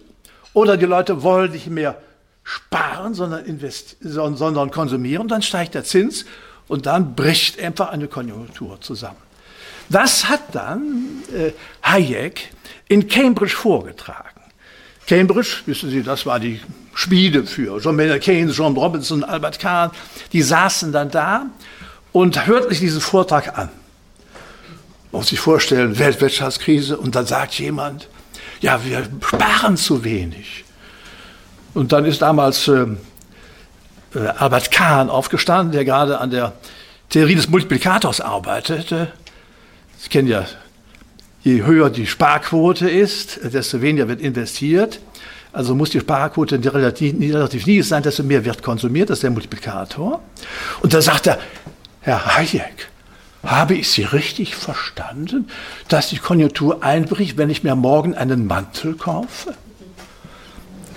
oder 0.54 0.78
die 0.78 0.86
Leute 0.86 1.24
wollen 1.24 1.52
nicht 1.52 1.68
mehr 1.68 1.98
sparen, 2.44 3.14
sondern, 3.14 3.46
investieren, 3.46 4.36
sondern 4.36 4.72
konsumieren, 4.72 5.28
dann 5.28 5.42
steigt 5.42 5.76
der 5.76 5.84
Zins 5.84 6.26
und 6.68 6.86
dann 6.86 7.16
bricht 7.16 7.60
einfach 7.62 7.90
eine 7.90 8.08
Konjunktur 8.08 8.80
zusammen. 8.82 9.18
Das 9.90 10.30
hat 10.30 10.42
dann 10.54 11.24
äh, 11.34 11.52
Hayek 11.84 12.52
in 12.94 13.08
Cambridge 13.08 13.56
vorgetragen. 13.56 14.42
Cambridge, 15.08 15.64
wissen 15.66 15.90
Sie, 15.90 16.04
das 16.04 16.28
war 16.28 16.40
die 16.40 16.62
Schmiede 16.94 17.44
für 17.44 17.80
John 17.80 17.96
Maynard 17.96 18.22
Keynes, 18.22 18.56
John 18.56 18.78
Robinson, 18.78 19.24
Albert 19.24 19.60
Kahn. 19.60 19.90
Die 20.32 20.44
saßen 20.44 20.92
dann 20.92 21.10
da 21.10 21.48
und 22.12 22.46
hörten 22.46 22.70
sich 22.70 22.80
diesen 22.80 23.02
Vortrag 23.02 23.58
an. 23.58 23.70
Muss 25.12 25.30
sich 25.30 25.40
vorstellen, 25.40 25.98
Weltwirtschaftskrise 25.98 26.96
und 26.98 27.16
dann 27.16 27.26
sagt 27.26 27.56
jemand, 27.56 28.10
ja, 28.62 28.86
wir 28.86 29.08
sparen 29.26 29.76
zu 29.76 30.04
wenig. 30.04 30.64
Und 31.74 31.92
dann 31.94 32.06
ist 32.06 32.22
damals 32.22 32.68
äh, 32.68 32.86
äh, 34.14 34.28
Albert 34.38 34.70
Kahn 34.70 35.10
aufgestanden, 35.10 35.72
der 35.72 35.84
gerade 35.84 36.20
an 36.20 36.30
der 36.30 36.54
Theorie 37.10 37.36
des 37.36 37.50
Multiplikators 37.50 38.22
arbeitete. 38.22 39.12
Sie 39.98 40.10
kennen 40.10 40.28
ja, 40.28 40.46
je 41.44 41.64
höher 41.64 41.90
die 41.90 42.08
Sparquote 42.08 42.90
ist, 42.90 43.40
desto 43.44 43.82
weniger 43.82 44.08
wird 44.08 44.22
investiert. 44.22 45.00
Also 45.52 45.76
muss 45.76 45.92
die 45.92 46.00
Sparquote 46.00 46.60
relativ, 46.74 47.14
relativ 47.20 47.68
niedrig 47.68 47.88
sein, 47.88 48.02
desto 48.02 48.24
mehr 48.24 48.44
wird 48.44 48.64
konsumiert, 48.64 49.10
das 49.10 49.20
ist 49.20 49.24
der 49.24 49.32
Multiplikator. 49.32 50.22
Und 50.82 50.94
da 50.94 51.02
sagt 51.02 51.28
er, 51.28 51.38
Herr 52.02 52.38
Hayek, 52.38 52.90
habe 53.44 53.76
ich 53.76 53.90
Sie 53.90 54.04
richtig 54.04 54.56
verstanden, 54.56 55.48
dass 55.90 56.10
die 56.10 56.18
Konjunktur 56.18 56.82
einbricht, 56.82 57.38
wenn 57.38 57.50
ich 57.50 57.64
mir 57.64 57.76
morgen 57.76 58.16
einen 58.16 58.48
Mantel 58.48 58.96
kaufe? 58.96 59.54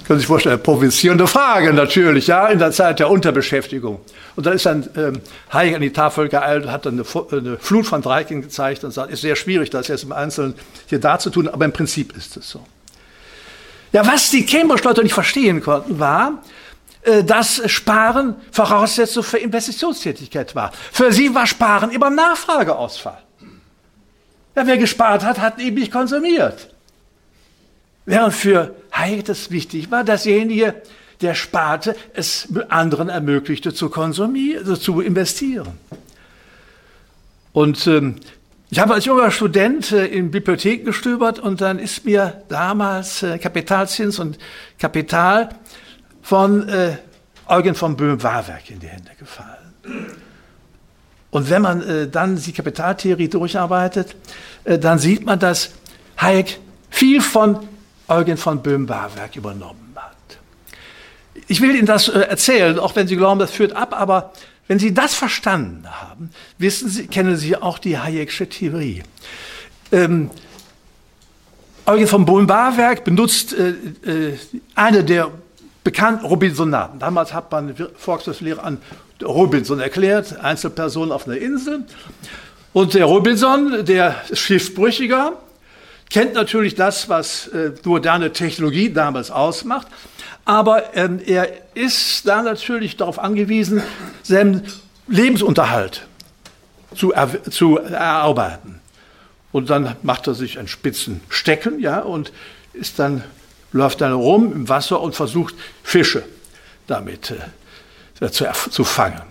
Können 0.07 0.19
Sie 0.19 0.23
sich 0.23 0.29
vorstellen, 0.29 0.63
provozierende 0.63 1.27
Frage 1.27 1.73
natürlich, 1.73 2.29
ja, 2.29 2.47
in 2.47 2.61
der 2.61 2.71
Zeit 2.71 3.01
der 3.01 3.11
Unterbeschäftigung. 3.11 4.01
Und 4.37 4.47
dann 4.47 4.53
ist 4.53 4.65
dann 4.65 4.89
ähm, 4.97 5.21
Hayek 5.53 5.75
an 5.75 5.81
die 5.81 5.93
Tafel 5.93 6.29
geeilt 6.29 6.65
und 6.65 6.71
hat 6.71 6.87
dann 6.87 6.95
eine, 6.95 7.05
eine 7.33 7.57
Flut 7.59 7.87
von 7.87 8.03
Dreiecken 8.03 8.43
gezeigt 8.43 8.85
und 8.85 8.93
sagt, 8.93 9.11
ist 9.11 9.23
sehr 9.23 9.35
schwierig, 9.35 9.71
das 9.71 9.89
jetzt 9.89 10.05
im 10.05 10.13
Einzelnen 10.13 10.55
hier 10.87 11.01
darzutun, 11.01 11.49
aber 11.49 11.65
im 11.65 11.73
Prinzip 11.73 12.17
ist 12.17 12.37
es 12.37 12.49
so. 12.49 12.65
Ja, 13.93 14.07
was 14.07 14.31
die 14.31 14.47
Cambridge-Leute 14.47 15.03
nicht 15.03 15.15
verstehen 15.15 15.61
konnten, 15.61 15.99
war, 15.99 16.43
äh, 17.03 17.25
dass 17.25 17.69
Sparen 17.69 18.37
Voraussetzung 18.53 19.25
für 19.25 19.39
Investitionstätigkeit 19.39 20.55
war. 20.55 20.71
Für 20.93 21.13
sie 21.13 21.35
war 21.35 21.49
Sparen 21.49 21.91
immer 21.91 22.11
Nachfrageausfall. 22.11 23.19
Ja, 24.55 24.67
wer 24.67 24.79
gespart 24.79 25.25
hat, 25.25 25.41
hat 25.41 25.59
eben 25.59 25.77
nicht 25.77 25.91
konsumiert. 25.91 26.69
Während 28.07 28.33
für 28.33 28.75
Hayek 28.93 29.25
das 29.25 29.51
wichtig 29.51 29.91
war, 29.91 30.05
dass 30.05 30.23
derjenige, 30.23 30.75
der 31.21 31.35
sparte, 31.35 31.97
es 32.15 32.49
anderen 32.69 33.09
ermöglichte 33.09 33.75
zu 33.75 33.91
konsumieren, 33.91 34.61
also 34.61 34.77
zu 34.77 35.01
investieren. 35.01 35.79
Und 37.53 37.87
ähm, 37.87 38.17
ich 38.71 38.79
habe 38.79 38.95
als 38.95 39.05
junger 39.05 39.31
Student 39.31 39.93
äh, 39.93 40.07
in 40.07 40.31
Bibliotheken 40.31 40.85
gestöbert 40.85 41.39
und 41.39 41.61
dann 41.61 41.79
ist 41.79 42.05
mir 42.05 42.43
damals 42.49 43.23
äh, 43.23 43.39
Kapitalzins 43.39 44.19
und 44.19 44.39
Kapital 44.79 45.49
von 46.23 46.69
äh, 46.69 46.97
Eugen 47.49 47.75
von 47.75 47.97
Böhm-Warwerk 47.97 48.71
in 48.71 48.81
die 48.81 48.89
Hände 48.89 49.11
gefallen. 49.19 50.13
Und 51.31 51.49
wenn 51.49 51.63
man 51.63 51.83
äh, 51.83 52.09
dann 52.09 52.37
die 52.37 52.53
Kapitaltheorie 52.53 53.29
durcharbeitet, 53.29 54.17
äh, 54.65 54.79
dann 54.79 54.99
sieht 54.99 55.25
man, 55.25 55.39
dass 55.39 55.71
Hayek 56.19 56.59
viel 56.91 57.21
von 57.21 57.67
Eugen 58.09 58.37
von 58.37 58.63
Böhm-Barwerk 58.63 59.37
übernommen 59.37 59.95
hat. 59.97 60.13
Ich 61.49 61.61
will 61.61 61.75
Ihnen 61.75 61.87
das 61.87 62.09
äh, 62.09 62.21
erzählen, 62.21 62.79
auch 62.79 62.97
wenn 62.97 63.09
Sie 63.09 63.17
glauben, 63.17 63.41
das 63.41 63.51
führt 63.51 63.73
ab, 63.73 63.99
aber 63.99 64.33
wenn 64.69 64.79
Sie 64.79 64.95
das 64.95 65.15
verstanden 65.15 65.85
haben, 65.89 66.31
wissen 66.59 66.89
Sie, 66.89 67.07
kennen 67.07 67.37
Sie 67.37 67.57
auch 67.57 67.79
die 67.79 67.99
Hayek'sche 67.99 68.49
Theorie. 68.49 69.03
Ähm, 69.93 70.31
Eugen 71.87 72.09
von 72.09 72.25
Böhm-Barwerk 72.25 73.05
benutzt 73.05 73.55
äh, 73.55 73.71
äh, 73.71 74.39
eine 74.75 75.05
der 75.05 75.31
bekannten 75.85 76.27
Robinsonaten. 76.27 76.99
Damals 76.99 77.33
hat 77.33 77.53
man 77.53 77.77
Volkswirtschaftslehre 77.97 78.61
an 78.61 78.79
Robinson 79.23 79.79
erklärt, 79.79 80.39
Einzelperson 80.41 81.13
auf 81.13 81.29
einer 81.29 81.37
Insel. 81.37 81.85
Und 82.73 82.95
der 82.95 83.05
Robinson, 83.05 83.85
der 83.85 84.17
Schiffbrüchiger, 84.33 85.35
kennt 86.11 86.35
natürlich 86.35 86.75
das, 86.75 87.09
was 87.09 87.49
äh, 87.49 87.73
moderne 87.85 88.33
Technologie 88.33 88.93
damals 88.93 89.31
ausmacht, 89.31 89.87
aber 90.45 90.95
ähm, 90.95 91.21
er 91.25 91.49
ist 91.75 92.27
da 92.27 92.43
natürlich 92.43 92.97
darauf 92.97 93.19
angewiesen, 93.19 93.83
seinen 94.23 94.63
Lebensunterhalt 95.09 96.07
zu, 96.95 97.13
er, 97.13 97.51
zu 97.51 97.79
erarbeiten. 97.79 98.81
Und 99.53 99.71
dann 99.71 99.97
macht 100.03 100.27
er 100.27 100.35
sich 100.35 100.59
einen 100.59 100.69
spitzen 100.69 101.21
Stecken, 101.29 101.81
ja, 101.81 102.01
und 102.01 102.33
ist 102.73 102.99
dann, 102.99 103.25
läuft 103.73 104.01
dann 104.01 104.13
rum 104.13 104.53
im 104.53 104.69
Wasser 104.69 105.01
und 105.01 105.15
versucht, 105.15 105.55
Fische 105.83 106.25
damit 106.87 107.33
äh, 108.21 108.31
zu, 108.31 108.47
zu 108.71 108.85
fangen. 108.85 109.23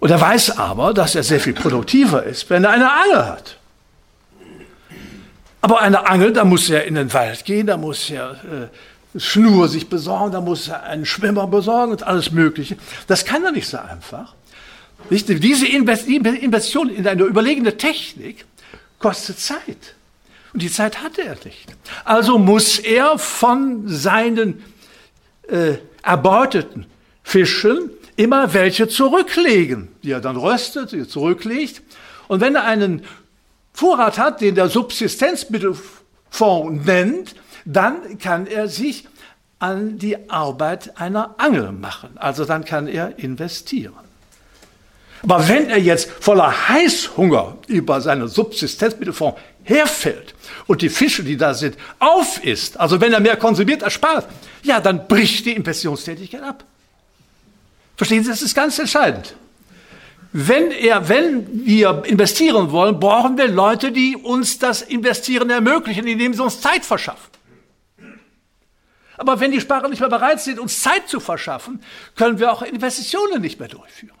Und 0.00 0.10
er 0.10 0.20
weiß 0.20 0.58
aber, 0.58 0.92
dass 0.92 1.14
er 1.14 1.22
sehr 1.22 1.40
viel 1.40 1.54
produktiver 1.54 2.24
ist, 2.24 2.50
wenn 2.50 2.64
er 2.64 2.70
eine 2.70 2.90
Angel 2.90 3.24
hat. 3.24 3.56
Aber 5.62 5.80
eine 5.80 6.06
Angel, 6.08 6.32
da 6.32 6.44
muss 6.44 6.68
er 6.68 6.84
in 6.84 6.96
den 6.96 7.12
Wald 7.12 7.44
gehen, 7.44 7.68
da 7.68 7.76
muss 7.76 8.10
er 8.10 8.32
äh, 9.14 9.18
Schnur 9.18 9.68
sich 9.68 9.88
besorgen, 9.88 10.32
da 10.32 10.40
muss 10.40 10.68
er 10.68 10.82
einen 10.82 11.06
Schwimmer 11.06 11.46
besorgen 11.46 11.92
und 11.92 12.02
alles 12.02 12.32
Mögliche. 12.32 12.76
Das 13.06 13.24
kann 13.24 13.44
er 13.44 13.52
nicht 13.52 13.68
so 13.68 13.78
einfach. 13.78 14.34
Diese 15.10 15.66
Investition 15.66 16.88
in 16.88 17.06
eine 17.06 17.22
überlegene 17.24 17.76
Technik 17.76 18.44
kostet 18.98 19.38
Zeit. 19.38 19.94
Und 20.52 20.62
die 20.62 20.70
Zeit 20.70 21.02
hatte 21.02 21.22
er 21.22 21.36
nicht. 21.44 21.66
Also 22.04 22.38
muss 22.38 22.78
er 22.78 23.18
von 23.18 23.88
seinen 23.88 24.62
äh, 25.48 25.74
erbeuteten 26.02 26.86
Fischen 27.22 27.90
immer 28.16 28.52
welche 28.52 28.88
zurücklegen, 28.88 29.88
die 30.02 30.10
er 30.10 30.20
dann 30.20 30.36
röstet, 30.36 30.92
die 30.92 31.00
er 31.00 31.08
zurücklegt. 31.08 31.82
Und 32.28 32.40
wenn 32.40 32.54
er 32.54 32.64
einen 32.64 33.02
Vorrat 33.72 34.18
hat, 34.18 34.40
den 34.40 34.54
der 34.54 34.68
Subsistenzmittelfonds 34.68 36.86
nennt, 36.86 37.34
dann 37.64 38.18
kann 38.18 38.46
er 38.46 38.68
sich 38.68 39.06
an 39.58 39.98
die 39.98 40.28
Arbeit 40.28 41.00
einer 41.00 41.36
Angel 41.38 41.72
machen. 41.72 42.10
Also 42.16 42.44
dann 42.44 42.64
kann 42.64 42.88
er 42.88 43.18
investieren. 43.18 43.94
Aber 45.22 45.48
wenn 45.48 45.70
er 45.70 45.78
jetzt 45.78 46.10
voller 46.10 46.68
Heißhunger 46.68 47.58
über 47.68 48.00
seinen 48.00 48.26
Subsistenzmittelfonds 48.26 49.38
herfällt 49.62 50.34
und 50.66 50.82
die 50.82 50.88
Fische, 50.88 51.22
die 51.22 51.36
da 51.36 51.54
sind, 51.54 51.76
aufisst, 52.00 52.78
also 52.78 53.00
wenn 53.00 53.12
er 53.12 53.20
mehr 53.20 53.36
konsumiert 53.36 53.84
als 53.84 53.92
spart, 53.92 54.26
ja, 54.64 54.80
dann 54.80 55.06
bricht 55.06 55.46
die 55.46 55.52
Investitionstätigkeit 55.52 56.42
ab. 56.42 56.64
Verstehen 57.96 58.24
Sie, 58.24 58.30
das 58.30 58.42
ist 58.42 58.54
ganz 58.54 58.80
entscheidend. 58.80 59.36
Wenn, 60.32 60.70
er, 60.70 61.08
wenn 61.10 61.66
wir 61.66 62.04
investieren 62.06 62.70
wollen, 62.70 62.98
brauchen 62.98 63.36
wir 63.36 63.48
Leute, 63.48 63.92
die 63.92 64.16
uns 64.16 64.58
das 64.58 64.80
Investieren 64.80 65.50
ermöglichen, 65.50 66.06
indem 66.06 66.32
sie 66.32 66.42
uns 66.42 66.60
Zeit 66.60 66.86
verschaffen. 66.86 67.30
Aber 69.18 69.40
wenn 69.40 69.52
die 69.52 69.60
Sparer 69.60 69.88
nicht 69.88 70.00
mehr 70.00 70.08
bereit 70.08 70.40
sind, 70.40 70.58
uns 70.58 70.80
Zeit 70.80 71.06
zu 71.06 71.20
verschaffen, 71.20 71.82
können 72.16 72.38
wir 72.38 72.50
auch 72.50 72.62
Investitionen 72.62 73.42
nicht 73.42 73.60
mehr 73.60 73.68
durchführen. 73.68 74.16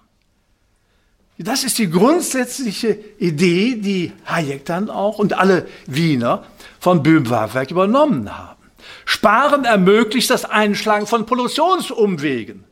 Das 1.38 1.64
ist 1.64 1.78
die 1.78 1.90
grundsätzliche 1.90 2.98
Idee, 3.18 3.76
die 3.76 4.12
Hayek 4.26 4.64
dann 4.66 4.90
auch 4.90 5.18
und 5.18 5.32
alle 5.32 5.66
Wiener 5.86 6.44
von 6.78 7.02
Böhm-Warwerk 7.02 7.70
übernommen 7.70 8.36
haben. 8.36 8.60
Sparen 9.06 9.64
ermöglicht 9.64 10.30
das 10.30 10.44
Einschlagen 10.44 11.06
von 11.06 11.26
Produktionsumwegen. 11.26 12.64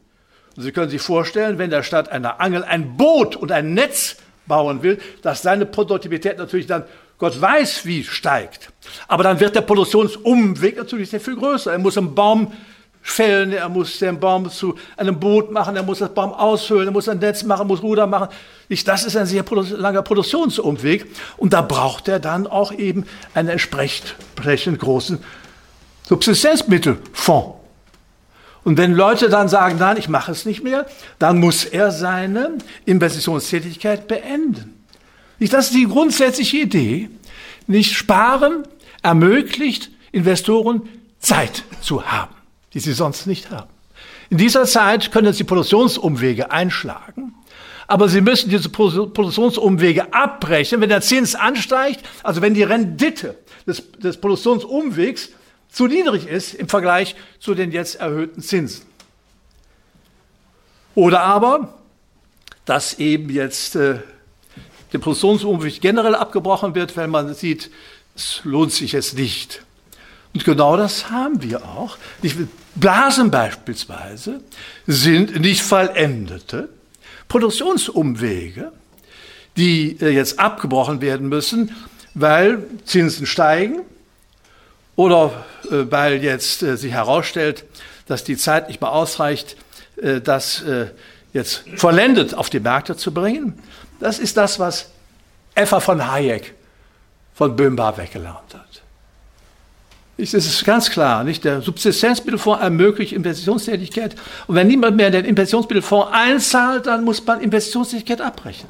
Und 0.56 0.62
Sie 0.62 0.72
können 0.72 0.90
sich 0.90 1.02
vorstellen, 1.02 1.58
wenn 1.58 1.70
der 1.70 1.82
Stadt 1.82 2.10
einer 2.10 2.40
Angel 2.40 2.64
ein 2.64 2.96
Boot 2.96 3.36
und 3.36 3.52
ein 3.52 3.74
Netz 3.74 4.16
bauen 4.46 4.82
will, 4.82 4.98
dass 5.22 5.42
seine 5.42 5.66
Produktivität 5.66 6.38
natürlich 6.38 6.66
dann 6.66 6.84
Gott 7.18 7.38
weiß 7.38 7.84
wie 7.84 8.02
steigt. 8.02 8.72
Aber 9.06 9.22
dann 9.22 9.38
wird 9.40 9.54
der 9.54 9.60
Produktionsumweg 9.60 10.78
natürlich 10.78 11.10
sehr 11.10 11.20
viel 11.20 11.36
größer. 11.36 11.70
Er 11.70 11.78
muss 11.78 11.98
einen 11.98 12.14
Baum 12.14 12.52
fällen, 13.02 13.52
er 13.52 13.68
muss 13.68 13.98
den 13.98 14.18
Baum 14.18 14.50
zu 14.50 14.74
einem 14.96 15.20
Boot 15.20 15.50
machen, 15.50 15.76
er 15.76 15.82
muss 15.82 15.98
das 15.98 16.12
Baum 16.14 16.32
aushöhlen, 16.32 16.88
er 16.88 16.92
muss 16.92 17.08
ein 17.08 17.18
Netz 17.18 17.42
machen, 17.42 17.66
muss 17.66 17.82
Ruder 17.82 18.06
machen. 18.06 18.28
Das 18.86 19.04
ist 19.04 19.16
ein 19.16 19.26
sehr 19.26 19.44
langer 19.76 20.02
Produktionsumweg. 20.02 21.06
Und 21.36 21.52
da 21.52 21.60
braucht 21.60 22.08
er 22.08 22.20
dann 22.20 22.46
auch 22.46 22.72
eben 22.72 23.04
einen 23.34 23.50
entsprechend 23.50 24.16
großen 24.78 25.22
Subsistenzmittelfonds. 26.08 27.59
Und 28.64 28.76
wenn 28.76 28.92
Leute 28.92 29.28
dann 29.28 29.48
sagen, 29.48 29.78
nein, 29.78 29.96
ich 29.96 30.08
mache 30.08 30.32
es 30.32 30.44
nicht 30.44 30.62
mehr, 30.62 30.86
dann 31.18 31.38
muss 31.38 31.64
er 31.64 31.90
seine 31.90 32.58
Investitionstätigkeit 32.84 34.06
beenden. 34.06 34.74
Das 35.38 35.66
ist 35.66 35.74
die 35.74 35.86
grundsätzliche 35.86 36.58
Idee. 36.58 37.08
Nicht 37.66 37.94
sparen 37.94 38.64
ermöglicht 39.02 39.90
Investoren 40.12 40.88
Zeit 41.18 41.64
zu 41.80 42.04
haben, 42.04 42.34
die 42.74 42.80
sie 42.80 42.92
sonst 42.92 43.26
nicht 43.26 43.50
haben. 43.50 43.70
In 44.28 44.38
dieser 44.38 44.64
Zeit 44.64 45.10
können 45.10 45.32
sie 45.32 45.44
Produktionsumwege 45.44 46.50
einschlagen, 46.50 47.34
aber 47.86 48.08
sie 48.08 48.20
müssen 48.20 48.50
diese 48.50 48.68
Produktionsumwege 48.68 50.12
abbrechen, 50.12 50.80
wenn 50.80 50.88
der 50.88 51.00
Zins 51.00 51.34
ansteigt, 51.34 52.04
also 52.22 52.42
wenn 52.42 52.54
die 52.54 52.62
Rendite 52.62 53.36
des, 53.66 53.82
des 53.92 54.18
Produktionsumwegs 54.18 55.30
zu 55.70 55.86
niedrig 55.86 56.26
ist 56.26 56.54
im 56.54 56.68
Vergleich 56.68 57.16
zu 57.38 57.54
den 57.54 57.72
jetzt 57.72 57.96
erhöhten 57.96 58.42
Zinsen. 58.42 58.82
Oder 60.94 61.22
aber, 61.22 61.74
dass 62.64 62.98
eben 62.98 63.30
jetzt 63.30 63.76
äh, 63.76 64.00
der 64.92 64.98
Produktionsumweg 64.98 65.80
generell 65.80 66.14
abgebrochen 66.14 66.74
wird, 66.74 66.96
wenn 66.96 67.10
man 67.10 67.32
sieht, 67.34 67.70
es 68.16 68.40
lohnt 68.44 68.72
sich 68.72 68.92
jetzt 68.92 69.16
nicht. 69.16 69.62
Und 70.34 70.44
genau 70.44 70.76
das 70.76 71.10
haben 71.10 71.42
wir 71.42 71.64
auch. 71.64 71.96
Blasen 72.74 73.30
beispielsweise 73.30 74.40
sind 74.86 75.40
nicht 75.40 75.62
vollendete 75.62 76.68
Produktionsumwege, 77.28 78.72
die 79.56 79.96
äh, 80.00 80.10
jetzt 80.10 80.38
abgebrochen 80.38 81.00
werden 81.00 81.28
müssen, 81.28 81.74
weil 82.14 82.64
Zinsen 82.84 83.26
steigen 83.26 83.82
oder 85.00 85.32
äh, 85.70 85.90
weil 85.90 86.22
jetzt 86.22 86.62
äh, 86.62 86.76
sich 86.76 86.92
herausstellt, 86.92 87.64
dass 88.06 88.22
die 88.22 88.36
Zeit 88.36 88.68
nicht 88.68 88.82
mehr 88.82 88.92
ausreicht, 88.92 89.56
äh, 89.96 90.20
das 90.20 90.62
jetzt 91.32 91.62
vollendet 91.76 92.34
auf 92.34 92.50
die 92.50 92.60
Märkte 92.60 92.96
zu 92.96 93.14
bringen. 93.14 93.58
Das 94.00 94.18
ist 94.18 94.36
das, 94.36 94.58
was 94.58 94.90
Effa 95.54 95.80
von 95.80 96.10
Hayek 96.10 96.54
von 97.34 97.54
Böhm-Barwerk 97.54 98.12
gelernt 98.12 98.52
hat. 98.52 98.82
Das 100.18 100.34
ist 100.34 100.64
ganz 100.64 100.90
klar. 100.90 101.22
Nicht? 101.24 101.44
Der 101.44 101.62
Subsistenzmittelfonds 101.62 102.60
ermöglicht 102.60 103.12
Investitionstätigkeit. 103.12 104.16
Und 104.48 104.56
wenn 104.56 104.66
niemand 104.66 104.96
mehr 104.96 105.10
den 105.10 105.24
Investitionsmittelfonds 105.24 106.08
einzahlt, 106.12 106.86
dann 106.86 107.04
muss 107.04 107.24
man 107.24 107.40
Investitionstätigkeit 107.40 108.20
abbrechen. 108.20 108.68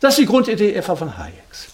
Das 0.00 0.14
ist 0.14 0.20
die 0.20 0.26
Grundidee 0.26 0.74
etwa 0.74 0.94
von 0.94 1.16
Hayeks. 1.16 1.68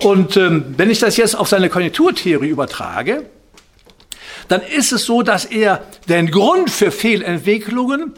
Und 0.00 0.36
ähm, 0.36 0.74
wenn 0.76 0.90
ich 0.90 1.00
das 1.00 1.16
jetzt 1.16 1.34
auf 1.34 1.48
seine 1.48 1.68
Konjunkturtheorie 1.68 2.48
übertrage, 2.48 3.24
dann 4.48 4.62
ist 4.62 4.92
es 4.92 5.04
so, 5.04 5.22
dass 5.22 5.44
er 5.44 5.84
den 6.08 6.30
Grund 6.30 6.70
für 6.70 6.90
Fehlentwicklungen 6.90 8.14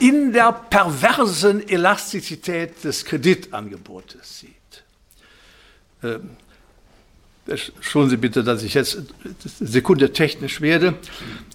in 0.00 0.32
der 0.32 0.52
perversen 0.52 1.66
Elastizität 1.68 2.82
des 2.84 3.04
Kreditangebotes 3.04 4.40
sieht. 4.40 4.50
Ähm, 6.02 6.30
Schon 7.80 8.08
Sie 8.08 8.16
bitte, 8.16 8.44
dass 8.44 8.62
ich 8.62 8.74
jetzt 8.74 8.96
eine 8.96 9.68
Sekunde 9.68 10.12
technisch 10.12 10.60
werde. 10.60 10.94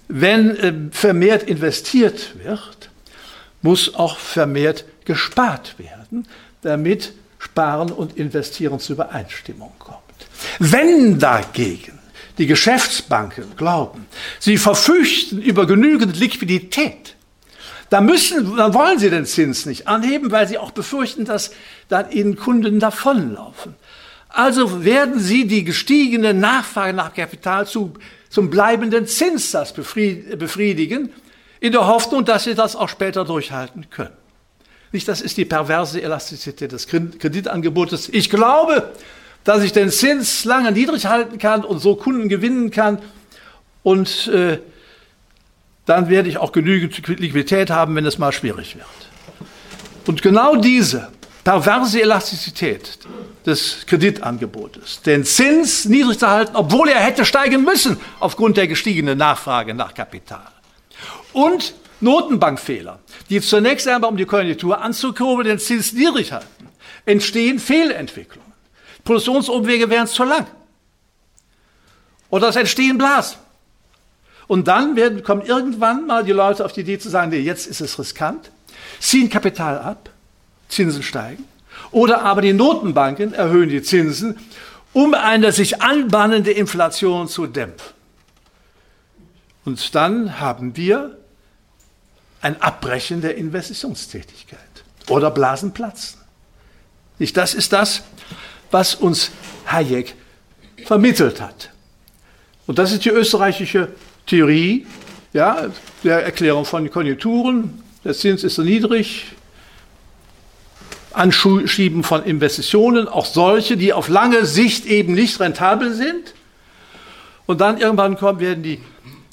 Wenn 0.10 0.56
äh, 0.58 0.74
vermehrt 0.92 1.44
investiert 1.44 2.36
wird, 2.44 2.90
muss 3.62 3.96
auch 3.96 4.18
vermehrt 4.18 4.84
gespart 5.06 5.80
werden, 5.80 6.28
damit 6.62 7.14
Sparen 7.40 7.92
und 7.92 8.18
Investieren 8.18 8.80
zur 8.80 8.96
Übereinstimmung 8.96 9.72
kommt. 9.80 9.98
Wenn 10.60 11.20
dagegen 11.20 12.00
die 12.38 12.48
Geschäftsbanken 12.48 13.56
glauben, 13.56 14.06
sie 14.40 14.58
verfüchten 14.58 15.42
über 15.42 15.66
genügend 15.66 16.18
Liquidität, 16.18 17.16
dann 17.90 18.06
müssen, 18.06 18.58
dann 18.58 18.74
wollen 18.74 19.00
sie 19.00 19.10
den 19.10 19.26
Zins 19.26 19.66
nicht 19.66 19.88
anheben, 19.88 20.32
weil 20.32 20.48
sie 20.48 20.58
auch 20.58 20.72
befürchten, 20.72 21.26
dass 21.26 21.52
dann 21.88 22.12
ihnen 22.12 22.36
Kunden 22.36 22.80
davonlaufen. 22.80 23.76
Also 24.30 24.84
werden 24.84 25.20
sie 25.20 25.48
die 25.48 25.64
gestiegene 25.64 26.34
Nachfrage 26.34 26.94
nach 26.94 27.14
Kapital 27.14 27.66
zu, 27.66 27.94
zum 28.30 28.50
bleibenden 28.50 29.08
Zinssatz 29.08 29.74
befriedigen, 29.74 31.14
in 31.60 31.72
der 31.72 31.88
Hoffnung, 31.88 32.26
dass 32.26 32.44
sie 32.44 32.56
das 32.56 32.76
auch 32.76 32.90
später 32.90 33.26
durchhalten 33.26 33.90
können. 33.90 34.16
Nicht, 34.92 35.08
das 35.08 35.22
ist 35.22 35.38
die 35.38 35.46
perverse 35.46 36.02
Elastizität 36.02 36.72
des 36.72 36.88
Kreditangebotes. 36.88 38.10
Ich 38.10 38.30
glaube, 38.30 38.94
dass 39.44 39.64
ich 39.64 39.74
den 39.74 39.90
Zins 39.92 40.46
lange 40.46 40.72
niedrig 40.72 41.06
halten 41.06 41.38
kann 41.38 41.64
und 41.64 41.80
so 41.80 41.96
Kunden 41.96 42.30
gewinnen 42.30 42.72
kann 42.72 43.00
und 43.84 44.28
äh, 44.28 44.60
dann 45.86 46.10
werde 46.10 46.28
ich 46.28 46.38
auch 46.38 46.52
genügend 46.52 47.08
Liquidität 47.08 47.70
haben, 47.70 47.96
wenn 47.96 48.06
es 48.06 48.18
mal 48.18 48.34
schwierig 48.34 48.76
wird. 48.76 48.86
Und 50.06 50.22
genau 50.22 50.56
diese 50.56 51.10
perverse 51.46 52.02
Elastizität 52.02 53.00
des 53.46 53.86
Kreditangebotes, 53.86 55.02
den 55.04 55.24
Zins 55.24 55.86
niedrig 55.86 56.20
zu 56.20 56.28
halten, 56.28 56.58
obwohl 56.58 56.90
er 56.90 57.00
hätte 57.00 57.24
steigen 57.24 57.64
müssen 57.64 57.98
aufgrund 58.20 58.58
der 58.58 58.68
gestiegenen 58.68 59.18
Nachfrage 59.18 59.74
nach 59.74 59.94
Kapital. 59.94 60.48
Und 61.32 61.74
Notenbankfehler, 62.00 63.00
die 63.30 63.42
zunächst 63.42 63.88
einmal, 63.88 64.12
um 64.12 64.18
die 64.18 64.26
Konjunktur 64.26 64.82
anzukurbeln, 64.82 65.48
den 65.48 65.60
Zins 65.60 65.94
niedrig 65.94 66.32
halten, 66.32 66.68
entstehen 67.06 67.60
Fehlentwicklungen. 67.60 68.52
Produktionsumwege 69.04 69.90
wären 69.90 70.08
zu 70.08 70.24
lang. 70.24 70.46
Oder 72.30 72.50
es 72.50 72.56
entstehen 72.56 72.98
Blasen. 72.98 73.38
Und 74.48 74.68
dann 74.68 74.96
werden, 74.96 75.24
kommen 75.24 75.42
irgendwann 75.42 76.08
mal 76.08 76.24
die 76.24 76.32
Leute 76.32 76.64
auf 76.64 76.74
die 76.74 76.82
Idee 76.82 77.00
zu 77.00 77.10
sagen, 77.10 77.32
nee, 77.32 77.40
jetzt 77.40 77.68
ist 77.68 77.82
es 77.82 77.98
riskant, 78.00 78.52
ziehen 79.00 79.30
Kapital 79.30 79.80
ab, 79.80 80.10
Zinsen 80.70 81.04
steigen. 81.04 81.46
Oder 81.92 82.22
aber 82.22 82.42
die 82.42 82.54
Notenbanken 82.54 83.34
erhöhen 83.34 83.70
die 83.70 83.82
Zinsen, 83.82 84.38
um 84.94 85.14
eine 85.14 85.52
sich 85.52 85.82
anbahnende 85.82 86.52
Inflation 86.52 87.28
zu 87.28 87.46
dämpfen. 87.46 87.94
Und 89.66 89.96
dann 89.96 90.40
haben 90.40 90.78
wir 90.78 91.17
ein 92.42 92.62
Abbrechen 92.62 93.22
der 93.22 93.38
Investitionstätigkeit 93.38 94.60
oder 95.10 95.32
Blasen 95.32 95.74
platzen. 95.74 96.20
Nicht, 97.20 97.36
das 97.36 97.54
ist 97.54 97.74
das, 97.74 98.04
was 98.72 98.96
uns 98.96 99.32
Hayek 99.66 100.16
vermittelt 100.86 101.42
hat. 101.42 101.72
Und 102.68 102.78
das 102.78 102.92
ist 102.92 103.06
die 103.06 103.10
österreichische 103.10 103.90
Theorie 104.26 104.86
ja, 105.34 105.68
der 106.04 106.24
Erklärung 106.24 106.66
von 106.66 106.90
Konjunkturen. 106.90 107.82
Der 108.04 108.14
Zins 108.14 108.44
ist 108.44 108.56
so 108.56 108.64
niedrig, 108.64 109.26
Anschieben 111.14 112.04
von 112.04 112.24
Investitionen, 112.24 113.08
auch 113.08 113.26
solche, 113.26 113.76
die 113.76 113.92
auf 113.92 114.08
lange 114.08 114.46
Sicht 114.46 114.86
eben 114.86 115.14
nicht 115.14 115.40
rentabel 115.40 115.94
sind. 115.94 116.36
Und 117.48 117.62
dann 117.62 117.80
irgendwann 117.80 118.18
kommen, 118.18 118.40
werden 118.40 118.62
die 118.62 118.80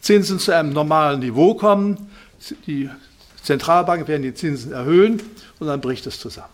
Zinsen 0.00 0.38
zu 0.38 0.52
einem 0.52 0.72
normalen 0.72 1.20
Niveau 1.20 1.54
kommen. 1.54 2.10
Die 2.66 2.90
Zentralbanken 3.42 4.09
werden 4.09 4.22
die 4.22 4.35
Zinsen 4.35 4.72
erhöhen 4.72 5.22
und 5.59 5.66
dann 5.66 5.80
bricht 5.80 6.07
es 6.07 6.18
zusammen. 6.18 6.48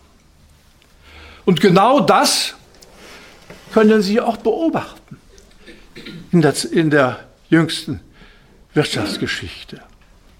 Und 1.45 1.59
genau 1.61 2.01
das 2.01 2.55
können 3.73 4.01
Sie 4.01 4.19
auch 4.21 4.37
beobachten 4.37 5.17
in 6.31 6.41
der, 6.41 6.53
in 6.71 6.89
der 6.89 7.19
jüngsten 7.49 8.01
Wirtschaftsgeschichte. 8.73 9.81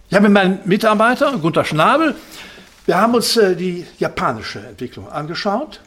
Ich 0.09 0.15
habe 0.15 0.29
mit 0.29 0.33
meinem 0.33 0.59
Mitarbeiter, 0.65 1.37
Gunter 1.37 1.65
Schnabel, 1.65 2.15
wir 2.85 2.97
haben 2.97 3.13
uns 3.13 3.37
äh, 3.37 3.55
die 3.55 3.85
japanische 3.99 4.59
Entwicklung 4.59 5.09
angeschaut. 5.09 5.79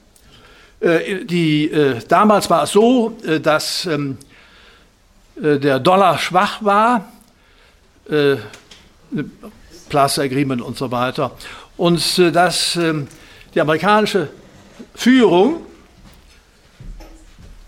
Äh, 0.81 1.25
die, 1.25 1.71
äh, 1.71 2.01
damals 2.09 2.49
war 2.49 2.65
es 2.65 2.71
so, 2.71 3.17
äh, 3.27 3.41
dass 3.41 3.87
ähm, 3.87 4.17
äh, 5.43 5.59
der 5.59 5.81
Dollar 5.81 6.19
schwach 6.19 6.63
war, 6.65 7.09
äh, 9.17 9.25
Plaza 9.89 10.23
Agreement 10.23 10.63
und 10.63 10.77
so 10.77 10.91
weiter, 10.91 11.33
und 11.77 12.19
dass 12.35 12.77
ähm, 12.77 13.09
die 13.55 13.61
amerikanische 13.61 14.29
Führung 14.95 15.61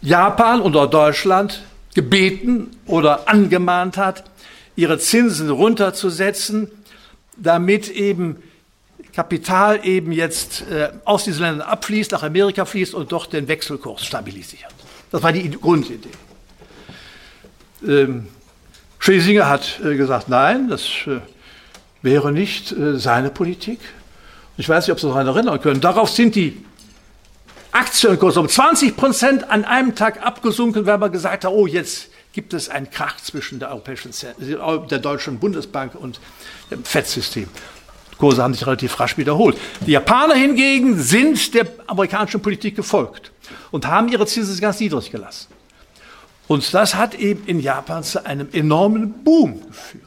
Japan 0.03 0.61
oder 0.61 0.87
Deutschland 0.87 1.63
gebeten 1.95 2.71
oder 2.87 3.29
angemahnt 3.29 3.97
hat, 3.97 4.25
ihre 4.77 4.99
Zinsen 4.99 5.51
runterzusetzen, 5.51 6.71
damit 7.37 7.89
eben 7.89 8.43
Kapital 9.13 9.81
eben 9.85 10.13
jetzt 10.13 10.65
äh, 10.71 10.91
aus 11.05 11.25
diesen 11.25 11.43
Ländern 11.43 11.67
abfließt, 11.67 12.13
nach 12.13 12.23
Amerika 12.23 12.67
fließt 12.67 12.95
und 12.95 13.11
dort 13.11 13.33
den 13.33 13.49
Wechselkurs 13.49 14.05
stabilisiert. 14.05 14.67
Das 15.11 15.23
war 15.23 15.33
die 15.33 15.51
Grundidee. 15.51 16.11
Ähm, 17.87 18.29
Schlesinger 18.99 19.49
hat 19.49 19.81
äh, 19.83 19.97
gesagt, 19.97 20.29
nein, 20.29 20.69
das 20.69 20.83
äh, 21.07 21.21
wäre 22.03 22.33
nicht 22.33 22.73
äh, 22.73 22.99
seine 22.99 23.31
Politik. 23.31 23.81
Ich 24.57 24.69
weiß 24.69 24.87
nicht, 24.87 24.93
ob 24.93 25.01
Sie 25.01 25.07
sich 25.07 25.13
daran 25.13 25.27
erinnern 25.27 25.61
können. 25.61 25.81
Darauf 25.81 26.11
sind 26.11 26.35
die 26.35 26.65
Aktienkurse 27.73 28.41
um 28.41 28.49
20 28.49 28.97
Prozent 28.97 29.51
an 29.51 29.65
einem 29.65 29.95
Tag 29.95 30.25
abgesunken, 30.25 30.87
weil 30.87 30.99
man 30.99 31.13
gesagt 31.13 31.45
hat, 31.45 31.53
oh, 31.53 31.67
jetzt 31.67 32.09
gibt 32.33 32.55
es 32.55 32.69
einen 32.69 32.91
Krach 32.91 33.17
zwischen 33.17 33.59
der, 33.59 33.71
Europäischen, 33.71 34.13
der 34.91 34.99
Deutschen 34.99 35.39
Bundesbank 35.39 35.95
und 35.95 36.21
dem 36.71 36.85
FED-System. 36.85 37.49
Kurse 38.19 38.43
haben 38.43 38.55
sich 38.55 38.67
relativ 38.67 38.99
rasch 38.99 39.19
wiederholt. 39.19 39.59
Die 39.87 39.93
Japaner 39.93 40.35
hingegen 40.35 40.99
sind 40.99 41.55
der 41.55 41.67
amerikanischen 41.87 42.41
Politik 42.41 42.77
gefolgt 42.77 43.31
und 43.71 43.87
haben 43.87 44.09
ihre 44.09 44.27
Zinsen 44.27 44.59
ganz 44.59 44.81
niedrig 44.81 45.11
gelassen. 45.11 45.49
Und 46.49 46.73
das 46.73 46.95
hat 46.95 47.15
eben 47.15 47.45
in 47.47 47.61
Japan 47.61 48.05
zu 48.05 48.25
einem 48.25 48.49
enormen 48.53 49.23
Boom 49.25 49.61
geführt. 49.67 50.06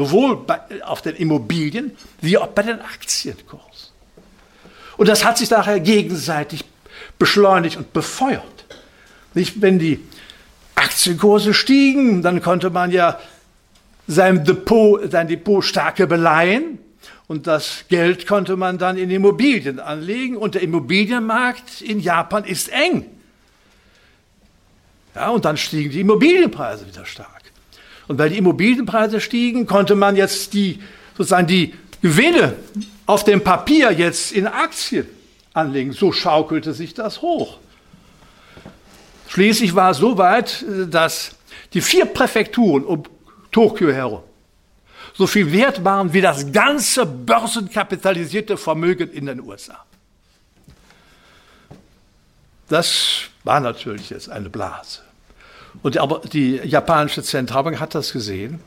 Sowohl 0.00 0.36
bei, 0.46 0.58
auf 0.82 1.02
den 1.02 1.14
Immobilien 1.16 1.94
wie 2.22 2.38
auch 2.38 2.46
bei 2.46 2.62
den 2.62 2.80
Aktienkursen. 2.80 3.90
Und 4.96 5.08
das 5.10 5.24
hat 5.24 5.36
sich 5.36 5.50
daher 5.50 5.78
gegenseitig 5.78 6.64
beschleunigt 7.18 7.76
und 7.76 7.92
befeuert. 7.92 8.64
Nicht, 9.34 9.60
wenn 9.60 9.78
die 9.78 10.00
Aktienkurse 10.74 11.52
stiegen, 11.52 12.22
dann 12.22 12.40
konnte 12.40 12.70
man 12.70 12.90
ja 12.92 13.20
sein 14.06 14.42
Depot, 14.42 15.12
sein 15.12 15.28
Depot 15.28 15.62
stärker 15.62 16.06
beleihen 16.06 16.78
und 17.26 17.46
das 17.46 17.84
Geld 17.90 18.26
konnte 18.26 18.56
man 18.56 18.78
dann 18.78 18.96
in 18.96 19.10
Immobilien 19.10 19.80
anlegen. 19.80 20.38
Und 20.38 20.54
der 20.54 20.62
Immobilienmarkt 20.62 21.82
in 21.82 22.00
Japan 22.00 22.44
ist 22.44 22.70
eng. 22.70 23.04
Ja, 25.14 25.28
und 25.28 25.44
dann 25.44 25.58
stiegen 25.58 25.90
die 25.90 26.00
Immobilienpreise 26.00 26.86
wieder 26.86 27.04
stark. 27.04 27.39
Und 28.10 28.18
weil 28.18 28.30
die 28.30 28.38
Immobilienpreise 28.38 29.20
stiegen, 29.20 29.68
konnte 29.68 29.94
man 29.94 30.16
jetzt 30.16 30.52
die, 30.52 30.80
sozusagen 31.16 31.46
die 31.46 31.76
Gewinne 32.02 32.56
auf 33.06 33.22
dem 33.22 33.44
Papier 33.44 33.92
jetzt 33.92 34.32
in 34.32 34.48
Aktien 34.48 35.06
anlegen. 35.54 35.92
So 35.92 36.10
schaukelte 36.10 36.74
sich 36.74 36.92
das 36.92 37.22
hoch. 37.22 37.58
Schließlich 39.28 39.76
war 39.76 39.92
es 39.92 39.98
so 39.98 40.18
weit, 40.18 40.64
dass 40.90 41.36
die 41.72 41.80
vier 41.80 42.04
Präfekturen 42.04 42.84
um 42.84 43.04
Tokio 43.52 43.92
herum 43.92 44.22
so 45.14 45.28
viel 45.28 45.52
wert 45.52 45.84
waren 45.84 46.12
wie 46.12 46.20
das 46.20 46.50
ganze 46.50 47.06
börsenkapitalisierte 47.06 48.56
Vermögen 48.56 49.08
in 49.12 49.26
den 49.26 49.40
USA. 49.40 49.84
Das 52.68 53.26
war 53.44 53.60
natürlich 53.60 54.10
jetzt 54.10 54.28
eine 54.28 54.50
Blase. 54.50 55.02
Und 55.82 55.94
die, 55.94 56.00
aber 56.00 56.20
die 56.20 56.56
japanische 56.56 57.22
Zentralbank 57.22 57.80
hat 57.80 57.94
das 57.94 58.12
gesehen 58.12 58.60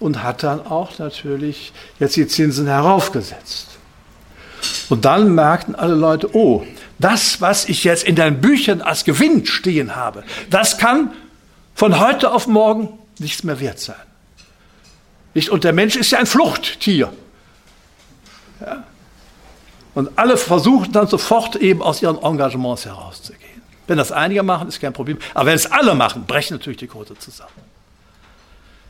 und 0.00 0.22
hat 0.22 0.42
dann 0.42 0.66
auch 0.66 0.98
natürlich 0.98 1.72
jetzt 1.98 2.16
die 2.16 2.26
Zinsen 2.26 2.66
heraufgesetzt. 2.66 3.68
Und 4.88 5.04
dann 5.04 5.34
merkten 5.34 5.74
alle 5.74 5.94
Leute, 5.94 6.34
oh, 6.34 6.64
das, 6.98 7.40
was 7.40 7.68
ich 7.68 7.84
jetzt 7.84 8.04
in 8.04 8.16
den 8.16 8.40
Büchern 8.40 8.80
als 8.80 9.04
Gewinn 9.04 9.46
stehen 9.46 9.94
habe, 9.94 10.24
das 10.50 10.78
kann 10.78 11.12
von 11.74 12.00
heute 12.00 12.32
auf 12.32 12.46
morgen 12.46 12.98
nichts 13.18 13.44
mehr 13.44 13.60
wert 13.60 13.78
sein. 13.78 13.96
Nicht? 15.34 15.50
Und 15.50 15.64
der 15.64 15.72
Mensch 15.72 15.96
ist 15.96 16.10
ja 16.10 16.18
ein 16.18 16.26
Fluchttier. 16.26 17.12
Ja? 18.60 18.84
Und 19.94 20.10
alle 20.16 20.36
versuchen 20.36 20.92
dann 20.92 21.06
sofort 21.06 21.56
eben 21.56 21.82
aus 21.82 22.02
ihren 22.02 22.22
Engagements 22.22 22.84
herauszugehen. 22.84 23.47
Wenn 23.88 23.98
das 23.98 24.12
einige 24.12 24.42
machen, 24.44 24.68
ist 24.68 24.80
kein 24.80 24.92
Problem. 24.92 25.18
Aber 25.34 25.46
wenn 25.46 25.56
es 25.56 25.66
alle 25.66 25.94
machen, 25.94 26.24
brechen 26.26 26.54
natürlich 26.54 26.76
die 26.76 26.86
Quote 26.86 27.18
zusammen. 27.18 27.50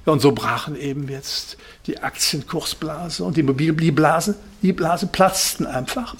Ja, 0.04 0.12
und 0.12 0.20
so 0.20 0.32
brachen 0.32 0.76
eben 0.76 1.08
jetzt 1.08 1.56
die 1.86 1.98
Aktienkursblase 2.02 3.22
und 3.24 3.36
die 3.36 3.40
Immobilienblase, 3.40 4.34
die 4.60 4.72
Blase 4.72 5.06
platzten 5.06 5.66
einfach. 5.66 6.16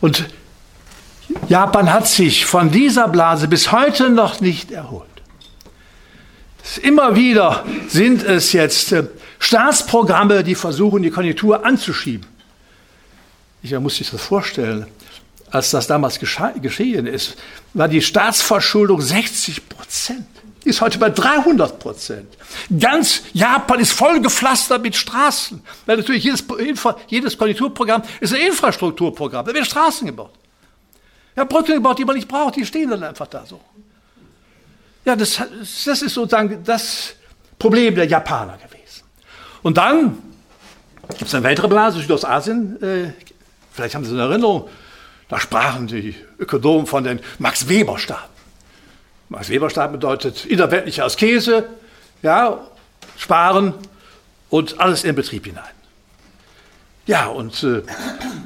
Und 0.00 0.24
Japan 1.48 1.92
hat 1.92 2.08
sich 2.08 2.46
von 2.46 2.70
dieser 2.70 3.08
Blase 3.08 3.46
bis 3.46 3.72
heute 3.72 4.08
noch 4.08 4.40
nicht 4.40 4.70
erholt. 4.70 5.06
Immer 6.82 7.14
wieder 7.14 7.64
sind 7.88 8.22
es 8.24 8.52
jetzt 8.52 8.90
äh, 8.92 9.04
Staatsprogramme, 9.38 10.42
die 10.42 10.54
versuchen, 10.54 11.02
die 11.02 11.10
Konjunktur 11.10 11.64
anzuschieben. 11.64 12.26
Ich 13.62 13.78
muss 13.78 13.96
sich 13.96 14.10
das 14.10 14.22
vorstellen. 14.22 14.86
Als 15.50 15.70
das 15.70 15.86
damals 15.86 16.18
geschehen 16.18 17.06
ist, 17.06 17.36
war 17.74 17.88
die 17.88 18.02
Staatsverschuldung 18.02 19.00
60 19.00 19.68
Prozent. 19.68 20.26
Die 20.64 20.70
ist 20.70 20.80
heute 20.80 20.98
bei 20.98 21.10
300 21.10 21.78
Prozent. 21.78 22.36
Ganz 22.80 23.22
Japan 23.32 23.78
ist 23.78 23.92
voll 23.92 24.20
gepflastert 24.20 24.82
mit 24.82 24.96
Straßen. 24.96 25.62
Weil 25.86 25.98
natürlich 25.98 26.24
jedes, 26.24 26.44
jedes 27.06 27.38
Konjunkturprogramm 27.38 28.02
ist 28.20 28.34
ein 28.34 28.40
Infrastrukturprogramm. 28.40 29.46
Da 29.46 29.54
werden 29.54 29.64
Straßen 29.64 30.06
gebaut. 30.06 30.32
Ja, 31.36 31.44
Brücken 31.44 31.74
gebaut, 31.74 31.98
die 31.98 32.04
man 32.04 32.16
nicht 32.16 32.26
braucht, 32.26 32.56
die 32.56 32.66
stehen 32.66 32.90
dann 32.90 33.04
einfach 33.04 33.28
da 33.28 33.46
so. 33.46 33.60
Ja, 35.04 35.14
das, 35.14 35.40
das 35.60 36.02
ist 36.02 36.14
sozusagen 36.14 36.64
das 36.64 37.14
Problem 37.58 37.94
der 37.94 38.06
Japaner 38.06 38.56
gewesen. 38.56 39.04
Und 39.62 39.76
dann 39.76 40.18
gibt 41.10 41.22
es 41.22 41.34
eine 41.34 41.44
weitere 41.44 41.68
Blase, 41.68 42.00
Südostasien. 42.00 42.82
Äh, 42.82 43.12
vielleicht 43.70 43.94
haben 43.94 44.04
Sie 44.04 44.10
es 44.10 44.14
in 44.14 44.18
Erinnerung. 44.18 44.68
Da 45.28 45.40
sprachen 45.40 45.86
die 45.86 46.14
Ökonomen 46.38 46.86
von 46.86 47.04
den 47.04 47.20
Max-Weber-Staaten. 47.38 48.32
Max-Weber-Staat 49.28 49.92
bedeutet 49.92 50.44
innerweltliche 50.44 51.04
Askese, 51.04 51.68
ja, 52.22 52.60
sparen 53.16 53.74
und 54.50 54.78
alles 54.78 55.04
in 55.04 55.14
Betrieb 55.14 55.46
hinein. 55.46 55.64
Ja, 57.06 57.26
und 57.26 57.62
äh, 57.62 57.82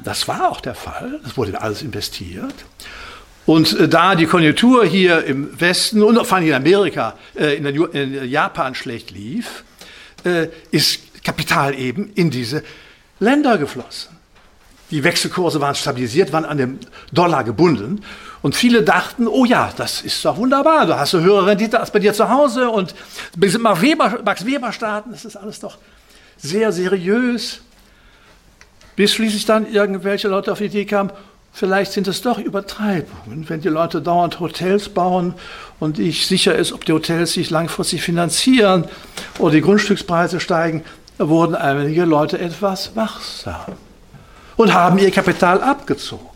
das 0.03 0.27
war 0.27 0.49
auch 0.49 0.61
der 0.61 0.75
Fall. 0.75 1.19
Es 1.25 1.37
wurde 1.37 1.61
alles 1.61 1.81
investiert. 1.81 2.53
Und 3.45 3.77
äh, 3.79 3.87
da 3.87 4.15
die 4.15 4.27
Konjunktur 4.27 4.85
hier 4.85 5.23
im 5.23 5.59
Westen 5.59 6.03
und 6.03 6.23
vor 6.25 6.37
allem 6.37 6.47
in 6.47 6.53
Amerika, 6.53 7.15
äh, 7.35 7.55
in, 7.55 7.65
in, 7.65 8.29
Japan 8.29 8.75
schlecht 8.75 9.11
lief, 9.11 9.63
äh, 10.23 10.47
ist 10.69 11.23
Kapital 11.23 11.77
eben 11.77 12.11
in 12.13 12.29
diese 12.29 12.63
Länder 13.19 13.57
geflossen. 13.57 14.20
Die 14.91 15.03
Wechselkurse 15.03 15.61
waren 15.61 15.73
stabilisiert, 15.73 16.33
waren 16.33 16.45
an 16.45 16.57
dem 16.57 16.79
Dollar 17.11 17.43
gebunden. 17.43 18.03
Und 18.41 18.55
viele 18.55 18.83
dachten, 18.83 19.27
oh 19.27 19.45
ja, 19.45 19.71
das 19.75 20.01
ist 20.01 20.23
doch 20.25 20.37
wunderbar, 20.37 20.85
du 20.85 20.97
hast 20.97 21.15
eine 21.15 21.23
höhere 21.23 21.47
Rendite 21.47 21.79
als 21.79 21.91
bei 21.91 21.99
dir 21.99 22.13
zu 22.13 22.29
Hause 22.29 22.69
und 22.69 22.93
wir 23.35 23.49
sind 23.49 23.61
Max 23.61 23.81
Weber, 23.81 24.19
Max 24.25 24.45
Weber 24.45 24.71
Staaten, 24.73 25.11
das 25.11 25.25
ist 25.25 25.37
alles 25.37 25.59
doch 25.59 25.77
sehr 26.37 26.71
seriös. 26.71 27.61
Bis 28.95 29.13
schließlich 29.13 29.45
dann 29.45 29.71
irgendwelche 29.71 30.27
Leute 30.27 30.51
auf 30.51 30.57
die 30.57 30.65
Idee 30.65 30.85
kamen, 30.85 31.11
Vielleicht 31.53 31.91
sind 31.91 32.07
es 32.07 32.21
doch 32.21 32.37
Übertreibungen, 32.37 33.49
wenn 33.49 33.59
die 33.59 33.67
Leute 33.67 34.01
dauernd 34.01 34.39
Hotels 34.39 34.87
bauen 34.87 35.33
und 35.81 35.97
nicht 35.97 36.25
sicher 36.25 36.55
ist, 36.55 36.71
ob 36.71 36.85
die 36.85 36.93
Hotels 36.93 37.33
sich 37.33 37.49
langfristig 37.49 38.01
finanzieren 38.01 38.85
oder 39.37 39.51
die 39.51 39.61
Grundstückspreise 39.61 40.39
steigen, 40.39 40.85
wurden 41.17 41.55
einige 41.55 42.05
Leute 42.05 42.39
etwas 42.39 42.95
wachsam 42.95 43.75
und 44.61 44.73
haben 44.73 44.97
ihr 44.97 45.11
Kapital 45.11 45.61
abgezogen. 45.61 46.27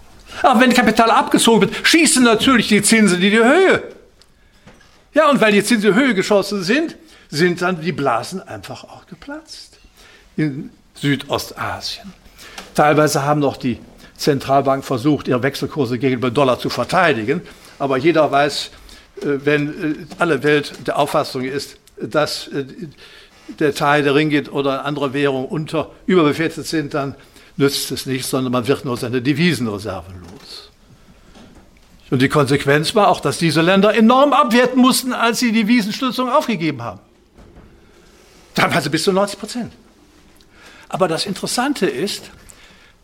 Aber 0.41 0.59
wenn 0.59 0.73
Kapital 0.73 1.09
abgezogen 1.11 1.61
wird, 1.61 1.87
schießen 1.87 2.23
natürlich 2.23 2.67
die 2.67 2.81
Zinsen 2.81 3.21
in 3.21 3.31
die 3.31 3.37
Höhe. 3.37 3.83
Ja, 5.13 5.29
und 5.29 5.39
weil 5.39 5.53
die 5.53 5.63
Zinsen 5.63 5.89
in 5.89 5.95
die 5.95 6.01
Höhe 6.01 6.13
geschossen 6.13 6.63
sind, 6.63 6.97
sind 7.29 7.61
dann 7.61 7.81
die 7.81 7.91
Blasen 7.91 8.41
einfach 8.41 8.83
auch 8.83 9.05
geplatzt. 9.07 9.77
In 10.35 10.71
Südostasien. 10.95 12.13
Teilweise 12.73 13.23
haben 13.23 13.39
noch 13.39 13.57
die 13.57 13.79
Zentralbank 14.17 14.83
versucht, 14.83 15.27
ihre 15.27 15.43
Wechselkurse 15.43 15.97
gegenüber 15.97 16.31
Dollar 16.31 16.59
zu 16.59 16.69
verteidigen. 16.69 17.41
Aber 17.79 17.97
jeder 17.97 18.31
weiß, 18.31 18.71
äh, 19.21 19.25
wenn 19.43 19.67
äh, 19.69 19.95
alle 20.19 20.43
Welt 20.43 20.73
der 20.87 20.97
Auffassung 20.97 21.43
ist, 21.43 21.77
dass 21.97 22.47
äh, 22.47 22.65
der 23.59 23.75
Teil 23.75 24.03
der 24.03 24.15
Ringgit 24.15 24.51
oder 24.51 24.85
andere 24.85 25.13
Währungen 25.13 25.47
unter 25.47 25.91
überbewertet 26.05 26.65
sind, 26.65 26.93
dann 26.93 27.15
nützt 27.57 27.91
es 27.91 28.05
nichts, 28.05 28.29
sondern 28.29 28.51
man 28.51 28.67
wird 28.67 28.85
nur 28.85 28.97
seine 28.97 29.21
Devisenreserven 29.21 30.21
los. 30.21 30.71
Und 32.11 32.21
die 32.21 32.29
Konsequenz 32.29 32.93
war 32.93 33.07
auch, 33.07 33.19
dass 33.19 33.37
diese 33.37 33.61
Länder 33.61 33.95
enorm 33.95 34.33
abwerten 34.33 34.79
mussten, 34.79 35.13
als 35.13 35.39
sie 35.39 35.51
die 35.51 35.63
Devisenstützung 35.63 36.29
aufgegeben 36.29 36.83
haben. 36.83 36.99
Teilweise 38.53 38.89
bis 38.89 39.03
zu 39.03 39.11
90 39.11 39.39
Prozent. 39.39 39.73
Aber 40.87 41.07
das 41.07 41.25
Interessante 41.25 41.87
ist, 41.87 42.29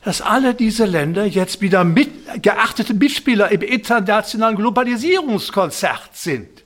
dass 0.03 0.21
alle 0.21 0.53
diese 0.53 0.85
Länder 0.85 1.25
jetzt 1.25 1.61
wieder 1.61 1.83
mit, 1.83 2.09
geachtete 2.41 2.93
Mitspieler 2.93 3.51
im 3.51 3.61
internationalen 3.61 4.55
Globalisierungskonzert 4.55 6.15
sind, 6.15 6.63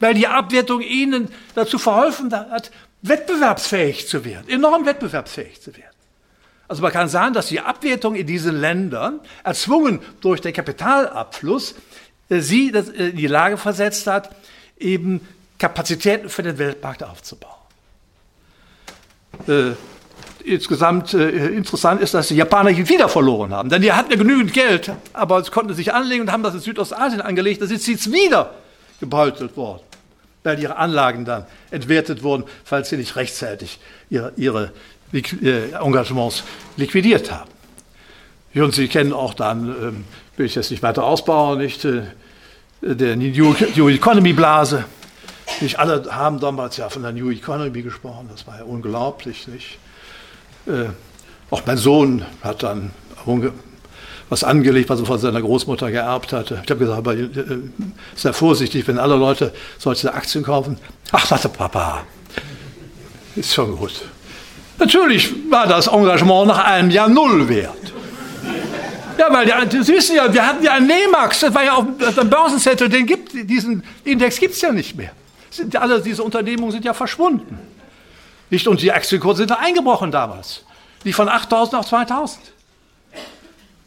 weil 0.00 0.14
die 0.14 0.26
Abwertung 0.26 0.80
ihnen 0.80 1.28
dazu 1.54 1.78
verholfen 1.78 2.32
hat, 2.32 2.70
wettbewerbsfähig 3.02 4.08
zu 4.08 4.24
werden, 4.24 4.48
enorm 4.48 4.86
wettbewerbsfähig 4.86 5.60
zu 5.60 5.76
werden. 5.76 5.90
Also 6.72 6.80
man 6.80 6.90
kann 6.90 7.10
sagen, 7.10 7.34
dass 7.34 7.48
die 7.48 7.60
Abwertung 7.60 8.14
in 8.14 8.26
diesen 8.26 8.58
Ländern, 8.58 9.20
erzwungen 9.44 10.00
durch 10.22 10.40
den 10.40 10.54
Kapitalabfluss, 10.54 11.74
äh, 12.30 12.40
sie 12.40 12.70
äh, 12.70 13.10
in 13.10 13.16
die 13.18 13.26
Lage 13.26 13.58
versetzt 13.58 14.06
hat, 14.06 14.34
eben 14.78 15.20
Kapazitäten 15.58 16.30
für 16.30 16.42
den 16.42 16.56
Weltmarkt 16.56 17.04
aufzubauen. 17.04 17.52
Äh, 19.46 19.72
insgesamt 20.44 21.12
äh, 21.12 21.48
interessant 21.48 22.00
ist, 22.00 22.14
dass 22.14 22.28
die 22.28 22.36
Japaner 22.36 22.70
ihn 22.70 22.88
wieder 22.88 23.10
verloren 23.10 23.52
haben. 23.52 23.68
Denn 23.68 23.82
die 23.82 23.92
hatten 23.92 24.10
ja 24.10 24.16
genügend 24.16 24.54
Geld, 24.54 24.90
aber 25.12 25.44
sie 25.44 25.50
konnten 25.50 25.74
sich 25.74 25.92
anlegen 25.92 26.22
und 26.22 26.32
haben 26.32 26.42
das 26.42 26.54
in 26.54 26.60
Südostasien 26.60 27.20
angelegt. 27.20 27.60
Das 27.60 27.70
ist 27.70 27.86
jetzt 27.86 28.10
wieder 28.10 28.54
gebeutelt 28.98 29.58
worden, 29.58 29.82
weil 30.42 30.58
ihre 30.58 30.76
Anlagen 30.76 31.26
dann 31.26 31.44
entwertet 31.70 32.22
wurden, 32.22 32.44
falls 32.64 32.88
sie 32.88 32.96
nicht 32.96 33.14
rechtzeitig 33.16 33.78
ihre, 34.08 34.32
ihre 34.38 34.64
äh, 34.64 34.70
Engagements 35.12 36.42
liquidiert 36.76 37.30
haben. 37.30 37.50
Und 38.54 38.74
Sie 38.74 38.88
kennen 38.88 39.12
auch 39.12 39.34
dann, 39.34 39.68
ähm, 39.68 40.04
will 40.36 40.46
ich 40.46 40.54
jetzt 40.54 40.70
nicht 40.70 40.82
weiter 40.82 41.04
ausbauen, 41.04 41.58
nicht, 41.58 41.84
äh, 41.84 42.02
der 42.82 43.16
New, 43.16 43.54
Economy 43.88 44.32
Blase. 44.32 44.84
Nicht 45.60 45.78
alle 45.78 46.04
haben 46.10 46.40
damals 46.40 46.76
ja 46.76 46.88
von 46.88 47.02
der 47.02 47.12
New 47.12 47.30
Economy 47.30 47.82
gesprochen, 47.82 48.28
das 48.30 48.46
war 48.46 48.58
ja 48.58 48.64
unglaublich, 48.64 49.48
nicht? 49.48 49.78
Äh, 50.66 50.90
auch 51.50 51.62
mein 51.66 51.76
Sohn 51.76 52.24
hat 52.42 52.62
dann 52.62 52.90
was 54.28 54.42
angelegt, 54.42 54.88
was 54.88 55.00
er 55.00 55.06
von 55.06 55.18
seiner 55.18 55.42
Großmutter 55.42 55.90
geerbt 55.90 56.32
hatte. 56.32 56.60
Ich 56.64 56.70
habe 56.70 56.80
gesagt, 56.80 56.98
aber 56.98 57.14
äh, 57.14 57.28
sei 58.16 58.32
vorsichtig, 58.32 58.88
wenn 58.88 58.98
alle 58.98 59.16
Leute 59.16 59.52
solche 59.78 60.12
Aktien 60.12 60.42
kaufen. 60.42 60.78
Ach, 61.12 61.26
sagte 61.26 61.48
Papa, 61.50 62.04
ist 63.36 63.52
schon 63.52 63.76
gut. 63.76 63.92
Natürlich 64.82 65.32
war 65.48 65.68
das 65.68 65.86
Engagement 65.86 66.48
nach 66.48 66.64
einem 66.64 66.90
Jahr 66.90 67.08
null 67.08 67.48
wert. 67.48 67.92
Ja, 69.16 69.32
weil 69.32 69.68
die, 69.68 69.80
Sie 69.80 69.92
wissen 69.92 70.16
ja, 70.16 70.32
wir 70.34 70.44
hatten 70.44 70.64
ja 70.64 70.72
einen 70.72 70.88
Nemax, 70.88 71.38
das 71.38 71.54
war 71.54 71.62
ja 71.62 71.74
auf 71.74 71.86
dem 72.18 72.28
Börsenzettel, 72.28 72.88
den 72.88 73.06
gibt, 73.06 73.30
diesen 73.32 73.84
Index 74.02 74.40
gibt 74.40 74.54
es 74.54 74.60
ja 74.60 74.72
nicht 74.72 74.96
mehr. 74.96 75.12
Sind, 75.50 75.76
alle 75.76 76.00
diese 76.00 76.24
Unternehmungen 76.24 76.72
sind 76.72 76.84
ja 76.84 76.94
verschwunden. 76.94 77.60
Nicht? 78.50 78.66
Und 78.66 78.82
die 78.82 78.90
Aktienkurse 78.90 79.38
sind 79.38 79.50
da 79.52 79.58
eingebrochen 79.60 80.10
damals. 80.10 80.64
Die 81.04 81.12
von 81.12 81.28
8000 81.28 81.76
auf 81.76 81.86
2000. 81.86 82.40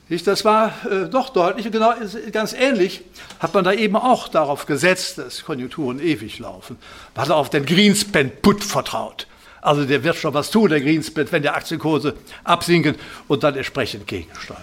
Nicht? 0.08 0.26
Das 0.26 0.46
war 0.46 0.72
äh, 0.90 1.10
doch 1.10 1.28
deutlich. 1.28 1.70
Genau, 1.70 1.94
ganz 2.32 2.54
ähnlich 2.54 3.02
hat 3.40 3.54
man 3.54 3.66
da 3.66 3.74
eben 3.74 3.98
auch 3.98 4.30
darauf 4.30 4.66
gesetzt, 4.66 5.18
dass 5.18 5.44
Konjunkturen 5.44 6.00
ewig 6.00 6.40
laufen. 6.40 6.78
Man 7.16 7.26
hat 7.26 7.32
auf 7.32 7.50
den 7.50 7.66
Greenspan-Put 7.66 8.64
vertraut. 8.64 9.28
Also 9.66 9.84
der 9.84 10.04
wird 10.04 10.16
schon 10.16 10.32
was 10.36 10.52
tun, 10.52 10.70
der 10.70 10.80
Greenspan, 10.80 11.26
wenn 11.32 11.42
die 11.42 11.50
Aktienkurse 11.50 12.14
absinken 12.44 12.96
und 13.28 13.44
dann 13.44 13.56
entsprechend 13.56 14.06
gegensteuern. 14.06 14.62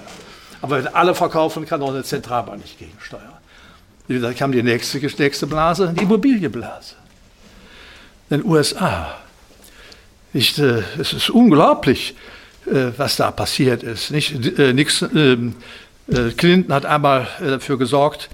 Aber 0.61 0.79
wenn 0.79 0.87
alle 0.95 1.13
verkaufen, 1.17 1.67
kann 1.67 1.83
auch 1.83 1.91
eine 1.91 2.05
Zentralbank 2.05 2.63
nicht 2.63 2.79
gegensteuern. 2.79 3.33
Da 4.07 4.33
kam 4.33 4.53
die 4.53 4.63
nächste, 4.63 4.99
nächste 4.99 5.49
Blase, 5.49 5.93
die 5.99 6.05
Immobilienblase. 6.05 6.95
In 8.31 8.43
den 8.43 8.47
USA. 8.49 9.17
Nicht, 10.33 10.61
äh, 10.61 10.85
es 11.01 11.13
ist 11.13 11.31
unglaublich, 11.31 12.15
äh, 12.67 12.93
was 12.97 13.17
da 13.17 13.33
passiert 13.33 13.83
ist. 13.83 14.13
Nicht, 14.13 14.57
äh, 14.57 14.73
nix, 14.73 15.03
ähm, 15.03 15.57
äh, 16.07 16.31
Clinton 16.31 16.73
hat 16.73 16.87
einmal 16.87 17.27
äh, 17.41 17.49
dafür 17.51 17.77
gesorgt, 17.77 18.31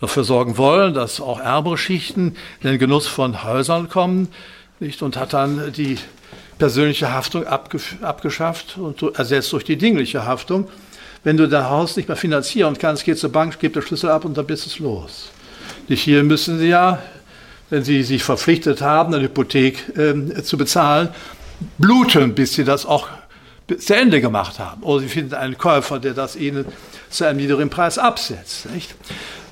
dafür 0.00 0.24
sorgen 0.24 0.56
wollen, 0.56 0.94
dass 0.94 1.20
auch 1.20 1.40
ärmere 1.40 1.76
Schichten 1.76 2.36
in 2.62 2.70
den 2.70 2.78
Genuss 2.78 3.06
von 3.06 3.44
Häusern 3.44 3.90
kommen, 3.90 4.28
nicht, 4.80 5.02
und 5.02 5.16
hat 5.16 5.32
dann 5.32 5.72
die 5.72 5.98
persönliche 6.58 7.12
Haftung 7.12 7.46
abgeschafft 7.46 8.78
und 8.78 9.02
ersetzt 9.18 9.52
durch 9.52 9.64
die 9.64 9.76
dingliche 9.76 10.24
Haftung. 10.24 10.68
Wenn 11.24 11.36
du 11.36 11.48
dein 11.48 11.68
Haus 11.68 11.96
nicht 11.96 12.08
mehr 12.08 12.16
finanzieren 12.16 12.76
kannst, 12.78 13.04
geh 13.04 13.14
zur 13.14 13.32
Bank, 13.32 13.58
gib 13.60 13.74
den 13.74 13.82
Schlüssel 13.82 14.10
ab 14.10 14.24
und 14.24 14.36
dann 14.36 14.46
bist 14.46 14.66
es 14.66 14.78
los. 14.78 15.30
Nicht 15.88 16.02
hier 16.02 16.22
müssen 16.22 16.58
sie 16.58 16.68
ja, 16.68 17.02
wenn 17.68 17.82
sie 17.82 18.02
sich 18.02 18.22
verpflichtet 18.22 18.80
haben, 18.80 19.12
eine 19.12 19.24
Hypothek 19.24 19.96
äh, 19.96 20.42
zu 20.42 20.56
bezahlen, 20.56 21.08
bluten, 21.78 22.34
bis 22.34 22.54
sie 22.54 22.64
das 22.64 22.86
auch 22.86 23.08
zu 23.78 23.96
Ende 23.96 24.20
gemacht 24.20 24.58
haben. 24.58 24.82
Oder 24.82 25.00
sie 25.00 25.08
finden 25.08 25.34
einen 25.34 25.58
Käufer, 25.58 25.98
der 25.98 26.14
das 26.14 26.36
ihnen 26.36 26.64
zu 27.10 27.24
einem 27.24 27.38
niedrigen 27.38 27.70
Preis 27.70 27.98
absetzt. 27.98 28.70
Nicht? 28.72 28.94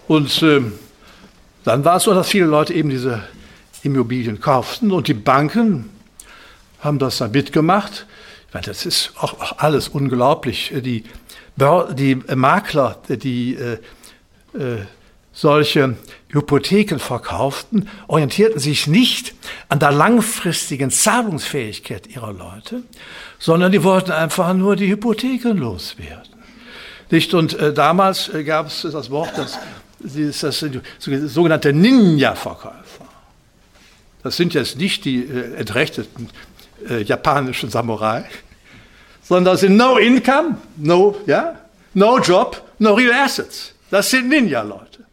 Und 0.06 0.42
äh, 0.42 0.60
dann 1.64 1.84
war 1.84 1.96
es 1.96 2.04
so, 2.04 2.14
dass 2.14 2.28
viele 2.28 2.46
Leute 2.46 2.72
eben 2.72 2.90
diese 2.90 3.22
Immobilien 3.84 4.40
kauften 4.40 4.90
und 4.90 5.08
die 5.08 5.14
Banken 5.14 5.90
haben 6.80 6.98
das 6.98 7.18
dann 7.18 7.30
mitgemacht. 7.30 8.06
Meine, 8.52 8.66
das 8.66 8.86
ist 8.86 9.12
auch, 9.16 9.40
auch 9.40 9.58
alles 9.58 9.88
unglaublich. 9.88 10.72
Die, 10.74 11.04
die 11.56 12.14
Makler, 12.34 12.98
die 13.08 13.54
äh, 13.54 13.78
äh, 14.58 14.84
solche 15.32 15.96
Hypotheken 16.28 16.98
verkauften, 16.98 17.88
orientierten 18.06 18.60
sich 18.60 18.86
nicht 18.86 19.34
an 19.68 19.80
der 19.80 19.90
langfristigen 19.90 20.90
Zahlungsfähigkeit 20.90 22.06
ihrer 22.06 22.32
Leute, 22.32 22.82
sondern 23.38 23.72
die 23.72 23.82
wollten 23.82 24.12
einfach 24.12 24.54
nur 24.54 24.76
die 24.76 24.88
Hypotheken 24.88 25.54
loswerden. 25.54 26.34
Nicht? 27.10 27.34
Und 27.34 27.58
äh, 27.58 27.72
damals 27.72 28.28
äh, 28.28 28.44
gab 28.44 28.68
es 28.68 28.82
das 28.82 29.10
Wort, 29.10 29.32
das, 29.36 29.58
das, 30.00 30.40
das 30.40 30.64
sogenannte 31.34 31.72
Ninja-Verkäufer. 31.72 32.83
Das 34.24 34.36
sind 34.36 34.54
jetzt 34.54 34.78
nicht 34.78 35.04
die 35.04 35.22
äh, 35.22 35.54
entrechteten 35.54 36.30
äh, 36.88 37.02
japanischen 37.02 37.70
Samurai, 37.70 38.24
sondern 39.22 39.52
das 39.52 39.60
sind 39.60 39.76
No 39.76 39.98
Income, 39.98 40.56
No, 40.76 41.16
ja, 41.26 41.60
No 41.92 42.18
Job, 42.18 42.60
No 42.78 42.94
Real 42.94 43.12
Assets. 43.12 43.74
Das 43.90 44.10
sind 44.10 44.28
Ninja-Leute. 44.28 45.04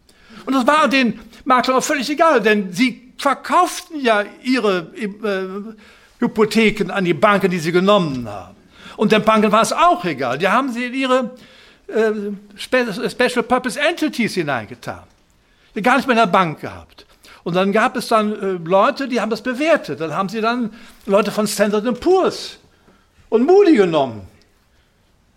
Und 0.46 0.54
das 0.54 0.66
war 0.66 0.88
den 0.88 1.20
Maklern 1.44 1.82
völlig 1.82 2.10
egal, 2.10 2.42
denn 2.42 2.74
sie 2.74 3.14
verkauften 3.18 4.00
ja 4.00 4.24
ihre 4.44 4.92
äh, 4.96 6.24
Hypotheken 6.24 6.90
an 6.90 7.04
die 7.04 7.14
Banken, 7.14 7.52
die 7.52 7.60
sie 7.60 7.72
genommen 7.72 8.28
haben. 8.28 8.56
Und 8.96 9.12
den 9.12 9.24
Banken 9.24 9.52
war 9.52 9.62
es 9.62 9.74
auch 9.74 10.06
egal. 10.06 10.38
Die 10.38 10.48
haben 10.48 10.72
sie 10.72 10.86
in 10.86 10.94
ihre 10.94 11.36
äh, 11.88 12.12
Special 12.58 13.44
Purpose 13.44 13.80
Entities 13.80 14.36
hineingetan. 14.36 15.04
Die 15.76 15.82
gar 15.82 15.98
nicht 15.98 16.08
mehr 16.08 16.16
in 16.16 16.24
der 16.24 16.32
Bank 16.32 16.62
gehabt. 16.62 17.06
Und 17.44 17.56
dann 17.56 17.72
gab 17.72 17.96
es 17.98 18.08
dann 18.08 18.34
äh, 18.34 18.70
Leute, 18.70 19.08
die 19.08 19.20
haben 19.20 19.30
das 19.30 19.42
bewertet. 19.42 20.00
Dann 20.00 20.14
haben 20.14 20.30
sie 20.30 20.42
dann 20.42 20.72
Leute 21.06 21.32
von 21.32 21.48
Standard 21.48 22.00
Poor's 22.00 22.58
und 23.30 23.46
Moody 23.46 23.76
genommen. 23.76 24.28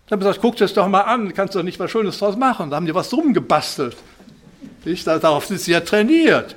Ich 0.05 0.11
habe 0.11 0.19
gesagt, 0.19 0.39
guck 0.41 0.55
das 0.57 0.73
doch 0.73 0.87
mal 0.87 1.01
an, 1.01 1.33
kannst 1.33 1.55
du 1.55 1.59
doch 1.59 1.63
nicht 1.63 1.79
was 1.79 1.89
Schönes 1.89 2.19
draus 2.19 2.35
machen. 2.35 2.69
Da 2.69 2.75
haben 2.75 2.85
die 2.85 2.93
was 2.93 3.09
drum 3.09 3.33
gebastelt. 3.33 3.97
Nicht? 4.83 5.07
Darauf 5.07 5.47
sind 5.47 5.59
sie 5.59 5.71
ja 5.71 5.79
trainiert. 5.79 6.55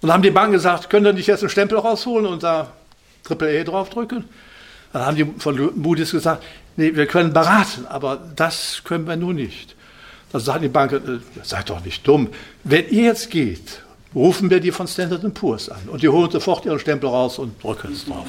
Und 0.00 0.08
dann 0.08 0.14
haben 0.14 0.22
die 0.22 0.30
Banken 0.30 0.52
gesagt, 0.52 0.90
können 0.90 1.06
ihr 1.06 1.12
nicht 1.12 1.28
jetzt 1.28 1.42
einen 1.42 1.50
Stempel 1.50 1.78
rausholen 1.78 2.26
und 2.26 2.42
da 2.42 2.72
Triple 3.22 3.56
E 3.56 3.62
draufdrücken? 3.62 4.24
Dann 4.92 5.06
haben 5.06 5.16
die 5.16 5.26
von 5.38 5.70
Moody's 5.76 6.10
gesagt, 6.10 6.42
nee, 6.76 6.96
wir 6.96 7.06
können 7.06 7.32
beraten, 7.32 7.86
aber 7.86 8.18
das 8.34 8.82
können 8.82 9.06
wir 9.06 9.16
nun 9.16 9.36
nicht. 9.36 9.76
Dann 10.32 10.40
sagen 10.40 10.62
die 10.62 10.68
Banken, 10.68 11.16
äh, 11.16 11.44
seid 11.44 11.70
doch 11.70 11.84
nicht 11.84 12.06
dumm. 12.06 12.28
Wenn 12.64 12.88
ihr 12.88 13.04
jetzt 13.04 13.30
geht, 13.30 13.82
rufen 14.14 14.50
wir 14.50 14.60
die 14.60 14.70
von 14.72 14.86
Standard 14.86 15.34
Poor's 15.34 15.68
an 15.68 15.88
und 15.88 16.02
die 16.02 16.08
holen 16.08 16.30
sofort 16.30 16.64
ihren 16.64 16.78
Stempel 16.78 17.08
raus 17.08 17.38
und 17.38 17.62
drücken 17.62 17.92
es 17.92 18.04
drauf. 18.04 18.26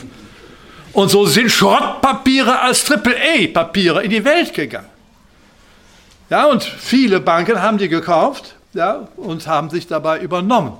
Und 0.93 1.09
so 1.09 1.25
sind 1.25 1.49
Schrottpapiere 1.49 2.59
als 2.59 2.83
Triple-A-Papiere 2.83 4.03
in 4.03 4.09
die 4.09 4.23
Welt 4.25 4.53
gegangen. 4.53 4.89
Ja, 6.29 6.45
und 6.47 6.63
viele 6.63 7.19
Banken 7.19 7.61
haben 7.61 7.77
die 7.77 7.87
gekauft 7.87 8.55
ja, 8.73 9.07
und 9.17 9.47
haben 9.47 9.69
sich 9.69 9.87
dabei 9.87 10.19
übernommen. 10.19 10.73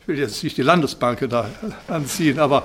Ich 0.00 0.08
will 0.08 0.18
jetzt 0.18 0.42
nicht 0.42 0.56
die 0.56 0.62
Landesbanken 0.62 1.28
da 1.28 1.48
anziehen, 1.86 2.40
aber 2.40 2.64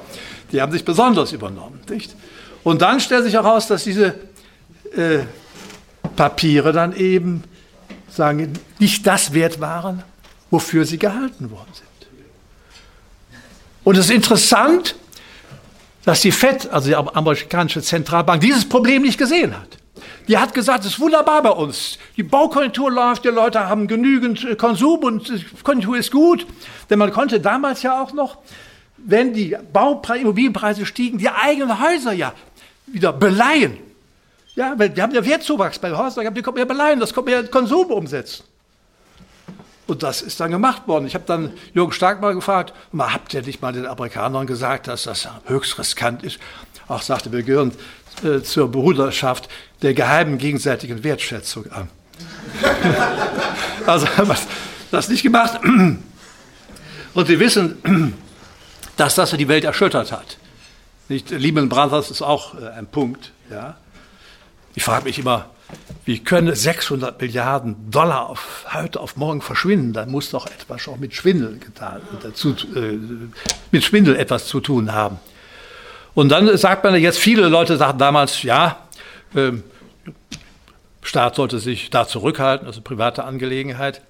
die 0.52 0.62
haben 0.62 0.72
sich 0.72 0.84
besonders 0.84 1.32
übernommen. 1.32 1.80
Nicht? 1.90 2.16
Und 2.64 2.82
dann 2.82 3.00
stellt 3.00 3.24
sich 3.24 3.34
heraus, 3.34 3.68
dass 3.68 3.84
diese 3.84 4.16
äh, 4.96 5.20
Papiere 6.16 6.74
dann 6.74 6.96
eben 6.96 7.44
sagen, 8.18 8.54
nicht 8.80 9.08
das 9.08 9.34
wert 9.34 9.62
waren, 9.62 10.04
wofür 10.52 10.86
sie 10.86 10.98
gehalten 10.98 11.50
worden 11.50 11.72
sind. 11.74 11.88
Und 13.84 13.98
es 13.98 14.06
ist 14.06 14.12
interessant, 14.12 14.96
dass 16.04 16.22
die 16.22 16.32
FED, 16.32 16.70
also 16.72 16.90
die 16.90 16.96
amerikanische 16.96 17.82
Zentralbank, 17.82 18.42
dieses 18.42 18.68
Problem 18.68 19.04
nicht 19.04 19.18
gesehen 19.18 19.58
hat. 19.58 19.78
Die 20.28 20.38
hat 20.38 20.54
gesagt, 20.54 20.84
es 20.84 20.94
ist 20.94 21.00
wunderbar 21.00 21.42
bei 21.42 21.50
uns. 21.52 21.98
Die 22.18 22.24
Baukonjunktur 22.24 22.92
läuft, 22.92 23.24
die 23.24 23.30
Leute 23.30 23.68
haben 23.68 23.88
genügend 23.88 24.44
äh, 24.44 24.56
Konsum 24.56 25.00
und 25.00 25.30
die 25.30 25.46
Konjunktur 25.64 25.98
ist 25.98 26.12
gut. 26.12 26.46
Denn 26.90 27.00
man 27.00 27.12
konnte 27.12 27.40
damals 27.40 27.82
ja 27.84 28.02
auch 28.02 28.12
noch, 28.14 28.38
wenn 28.98 29.34
die 29.34 29.56
Baupreise, 29.72 30.22
Immobilienpreise 30.22 30.86
stiegen, 30.86 31.18
die 31.18 31.30
eigenen 31.30 31.80
Häuser 31.80 32.12
ja 32.12 32.34
wieder 32.88 33.14
beleihen. 33.14 33.78
Ja, 34.58 34.74
weil 34.76 34.96
wir 34.96 35.04
haben 35.04 35.14
ja 35.14 35.24
Wertzuwachs 35.24 35.78
bei 35.78 35.92
Häusern, 35.92 36.34
die 36.34 36.42
kommen 36.42 36.58
ja 36.58 36.66
beleihen, 36.66 37.00
das 37.00 37.14
kommt 37.14 37.30
ja 37.30 37.44
Konsum 37.44 37.92
umsetzen. 37.92 38.44
Und 39.86 40.02
das 40.02 40.24
ist 40.24 40.40
dann 40.40 40.50
gemacht 40.50 40.88
worden. 40.88 41.06
Ich 41.06 41.14
habe 41.14 41.26
dann 41.28 41.54
Jürgen 41.76 41.92
Stark 41.92 42.22
mal 42.22 42.34
gefragt, 42.34 42.74
mal, 42.92 43.14
habt 43.14 43.36
ihr 43.36 43.44
nicht 43.44 43.62
mal 43.62 43.72
den 43.72 43.86
Amerikanern 43.86 44.48
gesagt, 44.48 44.88
dass 44.88 45.04
das 45.04 45.30
höchst 45.46 45.78
riskant 45.78 46.24
ist? 46.24 46.40
Auch 46.88 47.04
sagte, 47.04 47.32
wir 47.32 47.44
gehören 47.44 47.72
äh, 48.24 48.42
zur 48.42 48.72
Bruderschaft 48.72 49.48
der 49.84 49.94
geheimen 49.94 50.40
gegenseitigen 50.40 51.04
Wertschätzung 51.04 51.72
an. 51.72 51.90
also 53.86 54.08
haben 54.18 54.30
wir 54.30 54.38
das 54.90 55.08
nicht 55.08 55.22
gemacht. 55.22 55.60
Und 57.14 57.30
wir 57.30 57.40
wissen, 57.40 58.16
dass 58.98 59.14
das 59.14 59.30
die 59.30 59.48
Welt 59.48 59.66
erschüttert 59.66 60.12
hat. 60.12 60.38
Nicht? 61.10 61.30
Lehman 61.30 61.70
Brothers 61.70 62.10
ist 62.10 62.24
auch 62.24 62.60
äh, 62.60 62.70
ein 62.70 62.88
Punkt. 62.88 63.32
Ja? 63.52 63.78
Ich 64.78 64.84
frage 64.84 65.06
mich 65.06 65.18
immer, 65.18 65.50
wie 66.06 66.20
können 66.20 66.54
600 66.54 67.20
Milliarden 67.20 67.90
Dollar 67.90 68.30
auf, 68.30 68.64
heute 68.72 69.00
auf 69.00 69.16
morgen 69.16 69.42
verschwinden? 69.42 69.92
Da 69.92 70.06
muss 70.06 70.30
doch 70.30 70.46
etwas 70.46 70.88
auch 70.88 70.98
mit 70.98 71.16
Schwindel 71.16 71.58
getan, 71.58 72.02
dazu, 72.22 72.56
äh, 72.76 73.00
mit 73.72 73.84
Schwindel 73.84 74.16
etwas 74.16 74.46
zu 74.46 74.60
tun 74.60 74.94
haben. 74.94 75.18
Und 76.14 76.30
dann 76.30 76.56
sagt 76.60 76.84
man 76.84 76.94
jetzt, 76.94 77.18
viele 77.18 77.48
Leute 77.48 77.76
sagten 77.76 77.98
damals, 77.98 78.44
ja, 78.44 78.88
äh, 79.34 79.54
Staat 81.02 81.38
sollte 81.38 81.58
sich 81.58 81.90
da 81.90 82.08
zurückhalten, 82.08 82.68
also 82.68 82.82
private 82.82 83.24
Angelegenheit. 83.24 84.02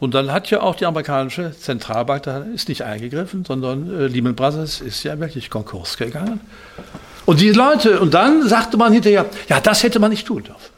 Und 0.00 0.14
dann 0.14 0.32
hat 0.32 0.48
ja 0.48 0.62
auch 0.62 0.74
die 0.74 0.86
amerikanische 0.86 1.52
Zentralbank, 1.52 2.22
da 2.22 2.38
ist 2.38 2.70
nicht 2.70 2.82
eingegriffen, 2.82 3.44
sondern 3.44 3.94
äh, 3.94 4.06
Lehman 4.06 4.36
Brothers 4.36 4.80
ist 4.80 5.02
ja 5.02 5.20
wirklich 5.20 5.50
Konkurs 5.50 5.98
gegangen. 5.98 6.40
Und 7.24 7.40
die 7.40 7.50
Leute, 7.50 8.00
und 8.00 8.14
dann 8.14 8.48
sagte 8.48 8.76
man 8.76 8.92
hinterher, 8.92 9.26
ja, 9.48 9.60
das 9.60 9.82
hätte 9.82 9.98
man 9.98 10.10
nicht 10.10 10.26
tun 10.26 10.42
dürfen. 10.42 10.72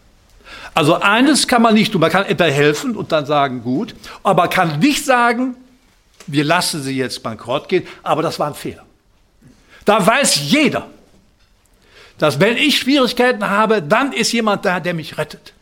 Also 0.74 0.96
eines 0.96 1.46
kann 1.46 1.62
man 1.62 1.74
nicht 1.74 1.92
tun, 1.92 2.00
man 2.00 2.10
kann 2.10 2.26
etwa 2.26 2.44
helfen 2.44 2.96
und 2.96 3.12
dann 3.12 3.26
sagen, 3.26 3.62
gut, 3.62 3.94
aber 4.22 4.48
kann 4.48 4.80
nicht 4.80 5.04
sagen, 5.04 5.56
wir 6.26 6.44
lassen 6.44 6.82
sie 6.82 6.96
jetzt 6.96 7.22
bankrott 7.22 7.68
gehen, 7.68 7.86
aber 8.02 8.22
das 8.22 8.38
war 8.38 8.48
ein 8.48 8.54
Fehler. 8.54 8.84
Da 9.84 10.04
weiß 10.04 10.50
jeder, 10.50 10.88
dass 12.18 12.40
wenn 12.40 12.56
ich 12.56 12.78
Schwierigkeiten 12.78 13.48
habe, 13.48 13.82
dann 13.82 14.12
ist 14.12 14.32
jemand 14.32 14.64
da, 14.64 14.80
der 14.80 14.94
mich 14.94 15.16
rettet. 15.16 15.52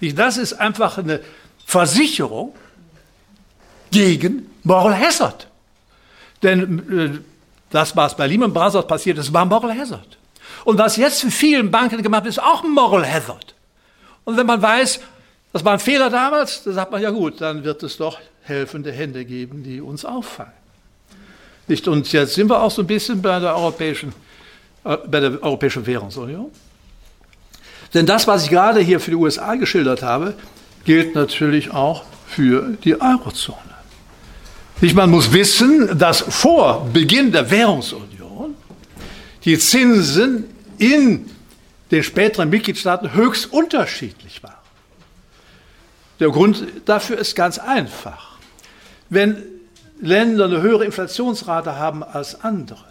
Das 0.00 0.36
ist 0.36 0.54
einfach 0.54 0.98
eine 0.98 1.20
Versicherung 1.64 2.54
gegen 3.90 4.50
Moral 4.64 4.98
Hazard. 4.98 5.48
Denn 6.42 6.78
äh, 6.90 7.18
das, 7.70 7.96
was 7.96 8.16
bei 8.16 8.26
Lehman 8.26 8.52
Brothers 8.52 8.86
passiert 8.86 9.18
ist, 9.18 9.32
war 9.32 9.44
Moral 9.44 9.76
Hazard. 9.76 10.17
Und 10.64 10.78
was 10.78 10.96
jetzt 10.96 11.20
für 11.20 11.30
vielen 11.30 11.70
Banken 11.70 12.02
gemacht 12.02 12.24
wird, 12.24 12.34
ist 12.34 12.42
auch 12.42 12.62
Moral 12.62 13.10
Hazard. 13.10 13.54
Und 14.24 14.36
wenn 14.36 14.46
man 14.46 14.60
weiß, 14.60 15.00
das 15.52 15.64
war 15.64 15.74
ein 15.74 15.78
Fehler 15.78 16.10
damals, 16.10 16.62
dann 16.62 16.74
sagt 16.74 16.92
man, 16.92 17.00
ja 17.00 17.10
gut, 17.10 17.40
dann 17.40 17.64
wird 17.64 17.82
es 17.82 17.96
doch 17.96 18.18
helfende 18.42 18.92
Hände 18.92 19.24
geben, 19.24 19.62
die 19.62 19.80
uns 19.80 20.04
auffangen. 20.04 20.52
Nicht? 21.66 21.86
Und 21.88 22.10
jetzt 22.12 22.34
sind 22.34 22.48
wir 22.48 22.62
auch 22.62 22.70
so 22.70 22.82
ein 22.82 22.86
bisschen 22.86 23.20
bei 23.22 23.38
der 23.38 23.54
Europäischen, 23.54 24.12
äh, 24.84 24.96
bei 25.06 25.20
der 25.20 25.42
Europäischen 25.42 25.86
Währungsunion. 25.86 26.50
Denn 27.94 28.06
das, 28.06 28.26
was 28.26 28.44
ich 28.44 28.50
gerade 28.50 28.80
hier 28.80 29.00
für 29.00 29.10
die 29.10 29.16
USA 29.16 29.54
geschildert 29.54 30.02
habe, 30.02 30.34
gilt 30.84 31.14
natürlich 31.14 31.72
auch 31.72 32.04
für 32.26 32.76
die 32.84 33.00
Eurozone. 33.00 33.58
Man 34.94 35.10
muss 35.10 35.32
wissen, 35.32 35.98
dass 35.98 36.20
vor 36.20 36.86
Beginn 36.92 37.32
der 37.32 37.50
Währungsunion 37.50 38.07
die 39.48 39.58
Zinsen 39.58 40.44
in 40.76 41.30
den 41.90 42.02
späteren 42.02 42.50
Mitgliedstaaten 42.50 43.14
höchst 43.14 43.50
unterschiedlich 43.50 44.42
waren. 44.42 44.52
Der 46.20 46.28
Grund 46.28 46.66
dafür 46.84 47.16
ist 47.16 47.34
ganz 47.34 47.58
einfach. 47.58 48.36
Wenn 49.08 49.42
Länder 50.02 50.44
eine 50.44 50.60
höhere 50.60 50.84
Inflationsrate 50.84 51.76
haben 51.76 52.04
als 52.04 52.42
andere, 52.42 52.84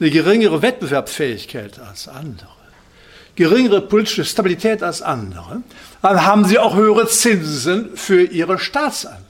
eine 0.00 0.08
geringere 0.08 0.62
Wettbewerbsfähigkeit 0.62 1.78
als 1.80 2.08
andere, 2.08 2.48
geringere 3.34 3.82
politische 3.82 4.24
Stabilität 4.24 4.82
als 4.82 5.02
andere, 5.02 5.60
dann 6.00 6.24
haben 6.24 6.46
sie 6.46 6.58
auch 6.58 6.76
höhere 6.76 7.08
Zinsen 7.08 7.94
für 7.94 8.22
ihre 8.22 8.58
Staatsanleihen. 8.58 9.26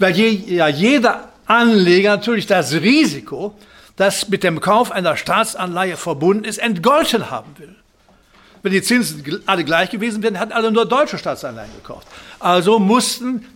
Weil 0.00 0.16
je, 0.16 0.30
ja 0.30 0.66
jeder 0.66 1.28
Anleger 1.46 2.16
natürlich 2.16 2.46
das 2.46 2.72
Risiko, 2.72 3.54
das 3.96 4.28
mit 4.28 4.42
dem 4.42 4.60
Kauf 4.60 4.90
einer 4.90 5.16
Staatsanleihe 5.16 5.96
verbunden 5.96 6.44
ist, 6.44 6.58
entgolten 6.58 7.30
haben 7.30 7.54
will. 7.58 7.74
Wenn 8.62 8.72
die 8.72 8.82
Zinsen 8.82 9.42
alle 9.46 9.64
gleich 9.64 9.90
gewesen 9.90 10.22
wären, 10.22 10.36
hätten 10.36 10.52
alle 10.52 10.72
nur 10.72 10.86
deutsche 10.86 11.18
Staatsanleihen 11.18 11.70
gekauft. 11.74 12.08
Also 12.40 12.78
mussten 12.78 13.46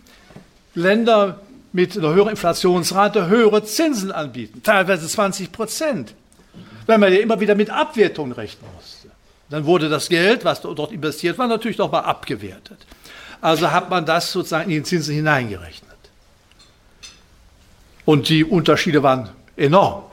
Länder 0.75 1.39
mit 1.71 1.97
einer 1.97 2.09
höheren 2.09 2.29
Inflationsrate 2.29 3.27
höhere 3.27 3.63
Zinsen 3.63 4.11
anbieten, 4.11 4.61
teilweise 4.63 5.07
20 5.07 5.51
Prozent, 5.51 6.13
weil 6.85 6.97
man 6.97 7.11
ja 7.11 7.19
immer 7.19 7.39
wieder 7.39 7.55
mit 7.55 7.69
Abwertungen 7.69 8.31
rechnen 8.31 8.69
musste. 8.75 9.09
Dann 9.49 9.65
wurde 9.65 9.89
das 9.89 10.09
Geld, 10.09 10.45
was 10.45 10.61
dort 10.61 10.91
investiert 10.91 11.37
war, 11.37 11.47
natürlich 11.47 11.77
nochmal 11.77 12.03
abgewertet. 12.03 12.77
Also 13.41 13.71
hat 13.71 13.89
man 13.89 14.05
das 14.05 14.31
sozusagen 14.31 14.69
in 14.69 14.77
die 14.77 14.83
Zinsen 14.83 15.15
hineingerechnet. 15.15 15.89
Und 18.05 18.29
die 18.29 18.43
Unterschiede 18.43 19.01
waren 19.03 19.29
enorm, 19.55 20.03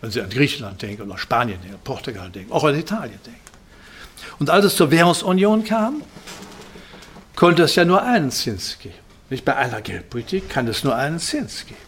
wenn 0.00 0.10
Sie 0.10 0.20
an 0.20 0.30
Griechenland 0.30 0.80
denken, 0.80 1.02
oder 1.02 1.18
Spanien 1.18 1.60
denken, 1.62 1.78
Portugal 1.82 2.30
denken, 2.30 2.52
auch 2.52 2.64
an 2.64 2.78
Italien 2.78 3.18
denken. 3.24 3.40
Und 4.38 4.50
als 4.50 4.64
es 4.64 4.76
zur 4.76 4.90
Währungsunion 4.90 5.64
kam, 5.64 6.02
konnte 7.34 7.64
es 7.64 7.74
ja 7.74 7.84
nur 7.84 8.02
einen 8.02 8.30
Zins 8.30 8.78
geben. 8.80 8.94
Nicht 9.30 9.44
bei 9.44 9.56
einer 9.56 9.80
Geldpolitik 9.80 10.48
kann 10.48 10.66
es 10.68 10.84
nur 10.84 10.94
einen 10.94 11.18
Zins 11.18 11.66
geben. 11.66 11.80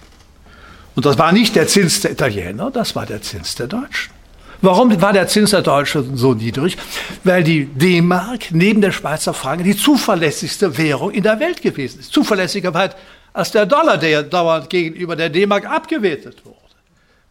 Und 0.95 1.07
das 1.07 1.19
war 1.19 1.33
nicht 1.33 1.55
der 1.57 1.67
Zins 1.67 2.01
der 2.01 2.13
Italiener, 2.13 2.71
das 2.71 2.95
war 2.97 3.07
der 3.07 3.23
Zins 3.23 3.55
der 3.55 3.69
Deutschen. 3.69 4.13
Warum 4.63 5.01
war 5.01 5.15
der 5.15 5.27
Zins 5.27 5.51
der 5.51 5.63
Deutschen 5.63 6.17
so 6.17 6.35
niedrig? 6.35 6.77
Weil 7.25 7.43
die 7.43 7.65
D-Mark 7.65 8.51
neben 8.51 8.83
der 8.83 8.93
Schweizer 8.93 9.33
Franken 9.33 9.65
die 9.65 9.77
zuverlässigste 9.77 10.77
Währung 10.77 11.13
in 11.13 11.23
der 11.23 11.41
Welt 11.41 11.63
gewesen 11.63 12.01
ist. 12.01 12.13
Zuverlässiger 12.13 12.91
als 13.33 13.53
der 13.53 13.65
Dollar, 13.65 13.97
der 13.97 14.11
ja 14.11 14.23
dauernd 14.23 14.69
gegenüber 14.69 15.17
der 15.17 15.31
D-Mark 15.31 15.65
abgewertet 15.65 16.45
wurde. 16.45 16.60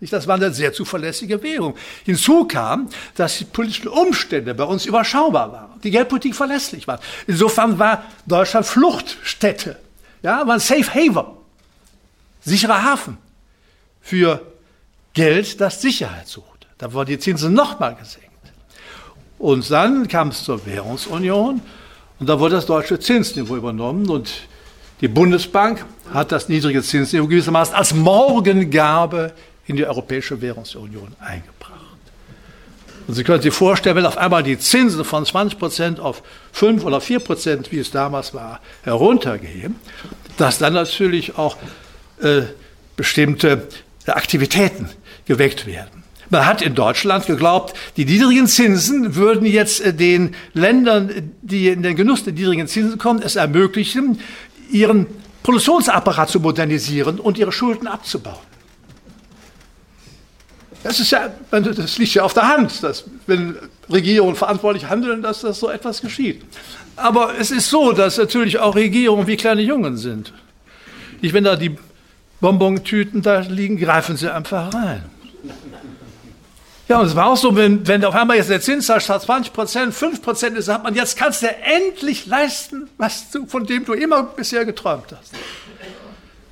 Das 0.02 0.28
war 0.28 0.36
eine 0.36 0.54
sehr 0.54 0.72
zuverlässige 0.72 1.44
Währung. 1.44 1.76
Hinzu 2.06 2.46
kam, 2.46 2.88
dass 3.16 3.38
die 3.38 3.46
politischen 3.46 3.90
Umstände 3.90 4.54
bei 4.54 4.64
uns 4.64 4.86
überschaubar 4.86 5.52
waren, 5.52 5.82
die 5.82 5.92
Geldpolitik 5.92 6.36
verlässlich 6.36 6.88
war. 6.88 7.00
Insofern 7.28 7.78
war 7.80 8.06
Deutschland 8.26 8.66
Fluchtstätte 8.66 9.78
ja, 10.22 10.46
war 10.46 10.56
ein 10.56 10.60
Safe 10.60 10.94
Haven, 10.94 11.26
sicherer 12.42 12.84
Hafen 12.84 13.18
für 14.02 14.42
Geld, 15.14 15.60
das 15.62 15.82
Sicherheit 15.82 16.28
suchte. 16.28 16.68
Da 16.78 16.92
wurden 16.94 17.10
die 17.10 17.20
Zinsen 17.20 17.54
nochmal 17.54 17.96
gesenkt. 17.96 18.28
Und 19.38 19.70
dann 19.72 20.08
kam 20.08 20.30
es 20.30 20.44
zur 20.44 20.66
Währungsunion 20.66 21.62
und 22.20 22.28
da 22.30 22.40
wurde 22.40 22.56
das 22.56 22.66
deutsche 22.66 23.00
Zinsniveau 23.00 23.56
übernommen 23.56 24.10
und 24.10 24.30
die 25.00 25.08
Bundesbank 25.08 25.86
hat 26.14 26.34
das 26.34 26.50
niedrige 26.50 26.84
Zinsniveau 26.84 27.28
gewissermaßen 27.28 27.74
als 27.74 27.94
Morgengabe 27.94 29.34
in 29.70 29.76
die 29.76 29.86
Europäische 29.86 30.42
Währungsunion 30.42 31.14
eingebracht. 31.20 31.76
Und 33.08 33.14
Sie 33.14 33.24
können 33.24 33.42
sich 33.42 33.54
vorstellen, 33.54 33.96
wenn 33.96 34.06
auf 34.06 34.18
einmal 34.18 34.42
die 34.42 34.58
Zinsen 34.58 35.06
von 35.06 35.26
20 35.26 35.60
Prozent 35.60 36.00
auf 36.00 36.24
5 36.54 36.84
oder 36.84 37.00
4 37.00 37.20
Prozent, 37.20 37.72
wie 37.72 37.78
es 37.78 37.92
damals 37.92 38.34
war, 38.34 38.62
heruntergehen, 38.84 39.76
dass 40.38 40.58
dann 40.58 40.74
natürlich 40.74 41.38
auch 41.38 41.56
äh, 42.22 42.42
bestimmte 42.96 43.68
Aktivitäten 44.08 44.90
geweckt 45.26 45.68
werden. 45.68 46.04
Man 46.32 46.46
hat 46.48 46.64
in 46.64 46.74
Deutschland 46.74 47.28
geglaubt, 47.28 47.76
die 47.96 48.06
niedrigen 48.06 48.48
Zinsen 48.48 49.16
würden 49.16 49.46
jetzt 49.46 49.82
äh, 49.82 49.94
den 49.94 50.36
Ländern, 50.54 51.32
die 51.44 51.70
in 51.70 51.84
den 51.84 51.96
Genuss 51.96 52.24
der 52.24 52.34
niedrigen 52.34 52.68
Zinsen 52.68 52.98
kommen, 52.98 53.22
es 53.22 53.36
ermöglichen, 53.36 54.20
ihren 54.72 55.06
Produktionsapparat 55.44 56.30
zu 56.30 56.40
modernisieren 56.40 57.20
und 57.20 57.38
ihre 57.38 57.52
Schulden 57.52 57.88
abzubauen. 57.88 58.49
Das 60.84 61.00
ist 61.00 61.12
ja, 61.12 61.30
das 61.52 61.98
liegt 61.98 62.14
ja 62.14 62.24
auf 62.24 62.34
der 62.34 62.48
Hand, 62.48 62.84
dass 62.84 63.04
wenn 63.28 63.58
Regierungen 63.92 64.36
verantwortlich 64.36 64.86
handeln, 64.90 65.22
dass 65.22 65.42
das 65.42 65.60
so 65.60 65.70
etwas 65.70 66.02
geschieht. 66.02 66.44
Aber 66.96 67.38
es 67.38 67.52
ist 67.52 67.70
so, 67.70 67.92
dass 67.92 68.18
natürlich 68.18 68.60
auch 68.60 68.76
Regierungen 68.76 69.28
wie 69.28 69.36
kleine 69.36 69.62
Jungen 69.62 69.98
sind. 69.98 70.34
Nicht, 71.22 71.34
wenn 71.34 71.44
da 71.44 71.56
die 71.56 71.78
Bonbontüten 72.40 73.22
da 73.22 73.40
liegen, 73.40 73.78
greifen 73.78 74.16
sie 74.16 74.34
einfach 74.34 74.74
rein. 74.74 75.04
Ja, 76.88 77.00
und 77.00 77.06
es 77.06 77.16
war 77.16 77.28
auch 77.28 77.38
so, 77.38 77.56
wenn, 77.56 77.88
wenn 77.88 78.04
auf 78.04 78.16
einmal 78.16 78.38
jetzt 78.38 78.50
der 78.50 78.62
Zinssatz 78.62 79.04
statt 79.04 79.22
20 79.22 79.54
Prozent 79.54 79.94
5 79.94 80.22
Prozent 80.24 80.58
ist, 80.58 80.66
sagt 80.66 80.84
man, 80.84 80.96
jetzt 80.96 81.18
kannst 81.18 81.44
du 81.44 81.48
endlich 81.48 82.26
leisten, 82.26 82.90
was 82.98 83.30
du, 83.30 83.46
von 83.46 83.66
dem 83.66 83.86
du 83.86 83.94
immer 83.94 84.24
bisher 84.24 84.66
geträumt 84.66 85.06
hast. 85.12 85.34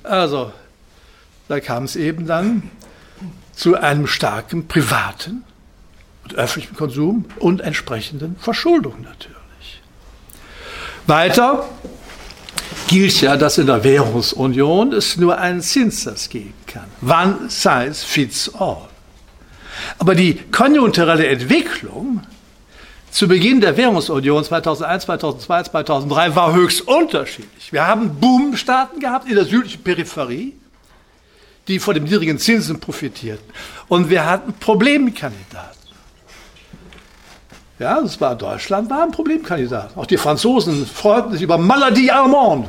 Also, 0.04 0.52
da 1.48 1.58
kam 1.58 1.84
es 1.84 1.96
eben 1.96 2.26
dann 2.26 2.70
zu 3.58 3.74
einem 3.74 4.06
starken 4.06 4.68
privaten 4.68 5.42
und 6.22 6.36
öffentlichen 6.36 6.76
Konsum 6.76 7.24
und 7.40 7.60
entsprechenden 7.60 8.36
Verschuldung 8.38 9.02
natürlich. 9.02 9.82
Weiter 11.08 11.68
gilt 12.86 13.20
ja, 13.20 13.36
dass 13.36 13.58
in 13.58 13.66
der 13.66 13.82
Währungsunion 13.82 14.92
es 14.92 15.16
nur 15.16 15.38
einen 15.38 15.60
Zinssatz 15.60 16.28
geben 16.28 16.54
kann. 16.68 16.86
One 17.02 17.50
size 17.50 18.06
fits 18.06 18.54
all. 18.54 18.88
Aber 19.98 20.14
die 20.14 20.34
konjunkturelle 20.52 21.26
Entwicklung 21.26 22.22
zu 23.10 23.26
Beginn 23.26 23.60
der 23.60 23.76
Währungsunion 23.76 24.44
2001, 24.44 25.04
2002, 25.04 25.62
2003 25.64 26.36
war 26.36 26.54
höchst 26.54 26.82
unterschiedlich. 26.82 27.72
Wir 27.72 27.88
haben 27.88 28.20
Boomstaaten 28.20 29.00
gehabt 29.00 29.28
in 29.28 29.34
der 29.34 29.46
südlichen 29.46 29.82
Peripherie, 29.82 30.54
die 31.68 31.78
von 31.78 31.94
den 31.94 32.04
niedrigen 32.04 32.38
Zinsen 32.38 32.80
profitierten. 32.80 33.46
Und 33.88 34.10
wir 34.10 34.24
hatten 34.24 34.54
Problemkandidaten. 34.54 35.78
Ja, 37.78 38.00
das 38.00 38.20
war 38.20 38.34
Deutschland, 38.34 38.90
war 38.90 39.04
ein 39.04 39.12
Problemkandidat. 39.12 39.96
Auch 39.96 40.06
die 40.06 40.16
Franzosen 40.16 40.84
freuten 40.84 41.32
sich 41.32 41.42
über 41.42 41.58
Maladie 41.58 42.10
Allemande, 42.10 42.68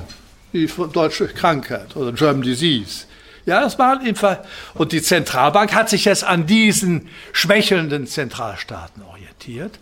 die 0.53 0.69
deutsche 0.93 1.27
Krankheit 1.27 1.95
oder 1.95 2.11
German 2.11 2.43
Disease. 2.43 3.05
Ja, 3.45 3.61
das 3.61 3.79
war 3.79 3.99
Fall. 4.15 4.43
Und 4.75 4.91
die 4.91 5.01
Zentralbank 5.01 5.73
hat 5.73 5.89
sich 5.89 6.05
jetzt 6.05 6.23
an 6.23 6.45
diesen 6.45 7.09
schwächelnden 7.31 8.05
Zentralstaaten 8.05 9.01
orientiert 9.01 9.79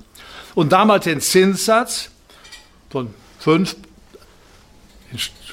und 0.55 0.72
damals 0.72 1.03
den 1.03 1.20
Zinssatz 1.20 2.09
von 2.89 3.13
5 3.39 3.76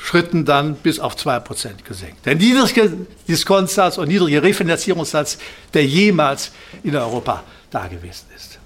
Schritten 0.05 0.44
dann 0.44 0.74
bis 0.74 1.00
auf 1.00 1.16
2% 1.16 1.82
gesenkt. 1.82 2.26
Der 2.26 2.34
niedrigste 2.34 2.94
Diskontsatz 3.26 3.96
und 3.96 4.09
niedrige 4.09 4.42
Refinanzierungssatz, 4.42 5.38
der 5.72 5.86
jemals 5.86 6.52
in 6.82 6.94
Europa 6.94 7.42
da 7.70 7.86
gewesen 7.86 8.26
ist. 8.36 8.59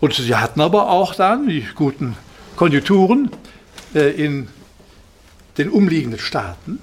Und 0.00 0.12
sie 0.12 0.36
hatten 0.36 0.60
aber 0.60 0.90
auch 0.90 1.14
dann 1.14 1.48
die 1.48 1.66
guten 1.74 2.18
Konjunkturen 2.54 3.30
äh, 3.94 4.10
in 4.10 4.48
den 5.56 5.70
umliegenden 5.70 6.20
Staaten. 6.20 6.80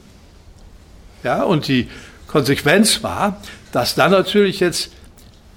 Ja, 1.21 1.43
und 1.43 1.67
die 1.67 1.89
Konsequenz 2.25 3.03
war, 3.03 3.39
dass 3.71 3.93
dann 3.93 4.09
natürlich 4.09 4.59
jetzt 4.59 4.93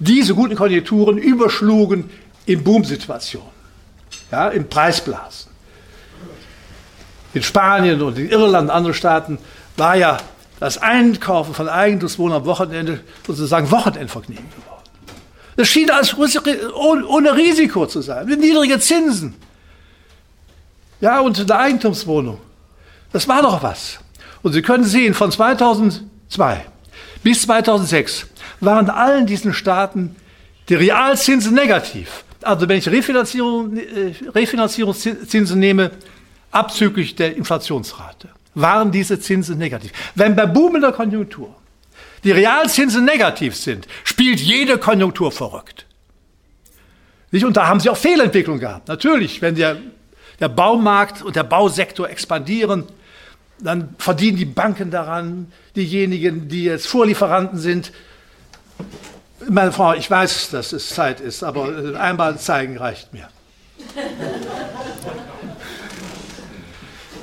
diese 0.00 0.34
guten 0.34 0.54
Konjunkturen 0.54 1.16
überschlugen 1.16 2.10
in 2.44 2.62
Boomsituationen, 2.62 3.48
ja, 4.30 4.50
in 4.50 4.68
Preisblasen 4.68 5.53
in 7.35 7.43
Spanien 7.43 8.01
und 8.01 8.18
in 8.18 8.30
Irland 8.30 8.68
und 8.68 8.74
anderen 8.74 8.95
Staaten 8.95 9.39
war 9.76 9.97
ja 9.97 10.18
das 10.61 10.78
Einkaufen 10.78 11.53
von 11.53 11.68
Eigentumswohnungen 11.68 12.43
am 12.43 12.47
Wochenende 12.47 13.01
sozusagen 13.26 13.70
Wochenendvergnügen 13.70 14.49
geworden. 14.51 14.82
Das 15.57 15.68
schien 15.68 15.91
als 15.91 16.16
ohne 16.16 17.37
Risiko 17.37 17.87
zu 17.87 18.01
sein, 18.01 18.26
mit 18.26 18.41
niedrigen 18.41 18.80
Zinsen. 18.80 19.35
Ja, 21.01 21.20
und 21.20 21.39
eine 21.39 21.59
Eigentumswohnung. 21.59 22.41
Das 23.12 23.28
war 23.28 23.43
doch 23.43 23.62
was. 23.62 23.99
Und 24.43 24.53
Sie 24.53 24.62
können 24.62 24.85
sehen, 24.85 25.14
von 25.14 25.30
2002 25.30 26.64
bis 27.22 27.43
2006 27.43 28.26
waren 28.61 28.87
in 28.87 28.91
allen 28.91 29.26
diesen 29.26 29.53
Staaten 29.55 30.16
die 30.68 30.74
Realzinsen 30.74 31.55
negativ. 31.55 32.24
Also 32.43 32.68
wenn 32.68 32.78
ich 32.78 32.89
Refinanzierung, 32.89 33.76
äh, 33.76 34.14
Refinanzierungszinsen 34.35 35.59
nehme, 35.59 35.91
abzüglich 36.55 37.14
der 37.14 37.36
Inflationsrate, 37.36 38.28
waren 38.55 38.92
diese 38.92 39.18
Zinsen 39.18 39.59
negativ. 39.59 39.92
Wenn 40.14 40.36
bei 40.36 40.46
boomender 40.46 40.92
Konjunktur 40.92 41.55
die 42.22 42.30
Realzinsen 42.30 43.05
negativ 43.05 43.57
sind, 43.57 43.86
spielt 44.05 44.40
jede 44.40 44.78
Konjunktur 44.78 45.32
verrückt. 45.32 45.86
Und 47.32 47.57
da 47.57 47.66
haben 47.66 47.80
sie 47.80 47.90
auch 47.90 47.96
Fehlentwicklung 47.96 48.61
gehabt. 48.61 48.86
Natürlich, 48.86 49.42
wenn 49.42 49.57
der, 49.57 49.78
der 50.38 50.48
Baumarkt 50.48 51.22
und 51.22 51.34
der 51.34 51.42
Bausektor 51.42 52.09
expandieren, 52.09 52.84
dann 53.59 53.94
verdienen 53.98 54.36
die 54.36 54.44
Banken 54.44 54.90
daran, 54.90 55.52
diejenigen, 55.74 56.48
die 56.48 56.64
jetzt 56.64 56.86
Vorlieferanten 56.86 57.59
sind. 57.59 57.92
Meine 59.48 59.72
Frau, 59.72 59.94
ich 59.94 60.11
weiß, 60.11 60.50
dass 60.50 60.72
es 60.72 60.90
Zeit 60.90 61.20
ist, 61.20 61.42
aber 61.42 61.98
einmal 61.98 62.38
zeigen 62.38 62.78
reicht 62.78 63.12
mir. 63.12 63.28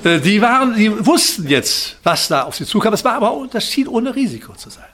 Äh, 0.04 0.20
die, 0.20 0.40
waren, 0.40 0.74
die 0.74 1.06
wussten 1.06 1.48
jetzt, 1.48 1.96
was 2.02 2.28
da 2.28 2.42
auf 2.42 2.56
sie 2.56 2.66
zukam. 2.66 2.90
Das 2.90 3.04
war 3.04 3.14
aber 3.14 3.46
das 3.50 3.66
schien 3.66 3.88
ohne 3.88 4.14
Risiko 4.14 4.54
zu 4.54 4.70
sein. 4.70 4.84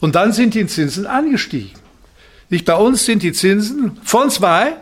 Und 0.00 0.14
dann 0.14 0.32
sind 0.32 0.54
die 0.54 0.66
Zinsen 0.66 1.06
angestiegen. 1.06 1.80
Nicht 2.48 2.64
bei 2.64 2.74
uns 2.74 3.04
sind 3.04 3.22
die 3.22 3.32
Zinsen 3.32 3.98
von 4.02 4.30
zwei 4.30 4.76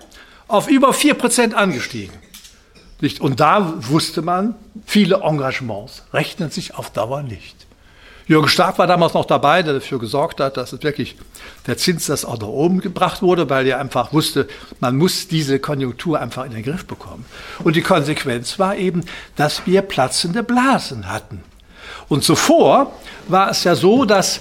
auf 0.49 0.69
über 0.69 0.93
vier 0.93 1.15
Prozent 1.15 1.55
angestiegen. 1.55 2.15
Nicht? 3.01 3.21
Und 3.21 3.41
da 3.41 3.75
wusste 3.89 4.23
man, 4.23 4.55
viele 4.87 5.21
Engagements 5.23 6.03
rechnen 6.13 6.51
sich 6.51 6.75
auf 6.75 6.91
Dauer 6.91 7.23
nicht. 7.23 7.67
Jürgen 8.31 8.47
Stark 8.47 8.79
war 8.79 8.87
damals 8.87 9.15
noch 9.15 9.25
dabei, 9.25 9.65
der 9.65 9.75
dafür 9.75 9.99
gesorgt 9.99 10.39
hat, 10.39 10.57
dass 10.57 10.73
es 10.73 10.85
wirklich 10.85 11.17
der 11.67 11.77
Zinssatz 11.77 12.25
auch 12.25 12.39
nach 12.39 12.47
oben 12.47 12.81
gebracht 12.81 13.23
wurde, 13.23 13.51
weil 13.51 13.67
er 13.67 13.81
einfach 13.81 14.13
wusste, 14.13 14.47
man 14.79 14.97
muss 14.97 15.27
diese 15.27 15.59
Konjunktur 15.59 16.21
einfach 16.21 16.45
in 16.45 16.53
den 16.53 16.63
Griff 16.63 16.87
bekommen. 16.87 17.25
Und 17.65 17.75
die 17.75 17.83
Konsequenz 17.83 18.61
war 18.61 18.77
eben, 18.77 19.05
dass 19.35 19.67
wir 19.67 19.83
platzende 19.83 20.45
Blasen 20.45 21.11
hatten. 21.11 21.43
Und 22.09 22.23
zuvor 22.23 22.95
war 23.27 23.51
es 23.51 23.65
ja 23.65 23.75
so, 23.75 24.05
dass 24.05 24.39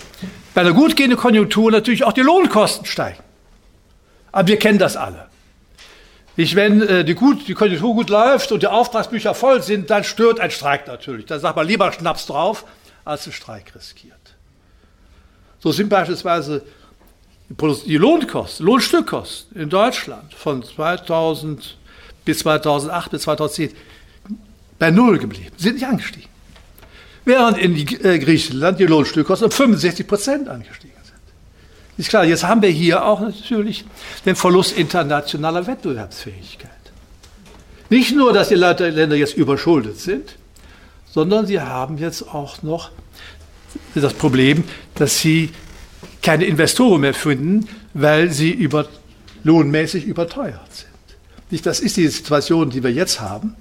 bei 0.54 0.62
einer 0.62 0.74
gut 0.74 0.96
gehenden 0.96 1.18
Konjunktur 1.18 1.72
natürlich 1.72 2.04
auch 2.04 2.14
die 2.14 2.22
Lohnkosten 2.22 2.86
steigen. 2.86 3.24
Aber 4.32 4.48
wir 4.50 4.60
kennen 4.60 4.78
das 4.78 4.98
alle. 4.98 5.30
Ich, 6.36 6.56
wenn 6.56 6.84
äh, 6.84 7.04
die, 7.04 7.16
gut, 7.16 7.48
die 7.48 7.56
Konjunktur 7.56 7.96
gut 7.96 8.10
läuft 8.12 8.52
und 8.52 8.62
die 8.62 8.68
Auftragsbücher 8.68 9.34
voll 9.34 9.64
sind, 9.64 9.90
dann 9.90 10.04
stört 10.04 10.40
ein 10.40 10.52
Streik 10.52 10.88
natürlich. 10.88 11.26
Da 11.26 11.40
sagt 11.40 11.56
man 11.56 11.68
lieber 11.68 11.92
Schnaps 11.92 12.28
drauf, 12.28 12.66
als 13.10 13.26
einen 13.26 13.34
Streik 13.34 13.74
riskiert. 13.76 14.36
So 15.60 15.72
sind 15.72 15.90
beispielsweise 15.90 16.64
die 17.50 17.98
Lohnkosten, 17.98 18.66
Lohnstückkosten 18.66 19.60
in 19.60 19.70
Deutschland 19.70 20.34
von 20.34 20.64
2000 20.64 21.78
bis 22.24 22.40
2008 22.40 23.12
bis 23.12 23.22
2010 23.24 23.72
bei 24.78 24.92
Null 24.92 25.18
geblieben, 25.18 25.52
sind 25.58 25.76
nicht 25.76 25.88
angestiegen. 25.88 26.30
Während 27.26 27.58
in 27.58 27.76
äh, 27.76 28.20
Griechenland 28.20 28.80
die 28.80 28.86
Lohnstückkosten 28.86 29.46
um 29.46 29.52
65 29.52 30.08
Prozent 30.08 30.48
angestiegen 30.48 30.96
sind. 31.04 31.18
Ist 31.98 32.10
klar, 32.10 32.24
jetzt 32.24 32.44
haben 32.44 32.62
wir 32.62 32.70
hier 32.70 33.04
auch 33.04 33.20
natürlich 33.20 33.84
den 34.26 34.36
Verlust 34.36 34.78
internationaler 34.78 35.68
Wettbewerbsfähigkeit. 35.68 36.70
Nicht 37.90 38.16
nur, 38.16 38.32
dass 38.32 38.50
die 38.50 38.56
Länder 38.56 39.16
jetzt 39.16 39.36
überschuldet 39.36 40.00
sind, 40.00 40.36
sondern 41.12 41.46
sie 41.46 41.60
haben 41.60 41.98
jetzt 41.98 42.34
auch 42.34 42.62
noch 42.62 42.92
das 43.96 44.14
Problem, 44.14 44.64
dass 44.96 45.20
sie 45.20 45.52
keine 46.22 46.46
Investoren 46.46 47.02
mehr 47.02 47.14
finden, 47.14 47.68
weil 47.94 48.32
sie 48.32 48.52
über, 48.52 48.88
lohnmäßig 49.44 50.06
überteuert 50.06 50.74
sind. 50.74 50.90
Nicht, 51.52 51.66
das 51.66 51.80
ist 51.80 51.98
die 51.98 52.08
Situation, 52.08 52.70
die 52.70 52.84
wir 52.84 52.92
jetzt 52.92 53.20
haben. 53.20 53.56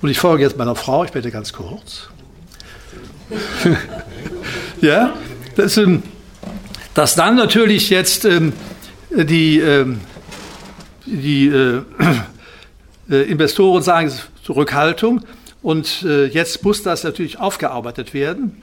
Und 0.00 0.08
ich 0.08 0.18
folge 0.18 0.42
jetzt 0.42 0.56
meiner 0.56 0.74
Frau, 0.74 1.04
ich 1.04 1.12
bitte 1.12 1.30
ganz 1.30 1.52
kurz. 1.52 2.08
ja, 4.80 5.14
das, 5.56 5.76
ähm, 5.76 6.02
dass 6.94 7.14
dann 7.14 7.36
natürlich 7.36 7.90
jetzt 7.90 8.24
ähm, 8.24 8.52
die, 9.10 9.60
ähm, 9.60 10.00
die 11.06 11.46
äh, 11.48 11.82
äh, 13.10 13.22
Investoren 13.30 13.82
sagen, 13.82 14.12
Zurückhaltung, 14.42 15.22
und 15.62 16.02
äh, 16.02 16.26
jetzt 16.26 16.64
muss 16.64 16.82
das 16.82 17.04
natürlich 17.04 17.38
aufgearbeitet 17.38 18.14
werden, 18.14 18.62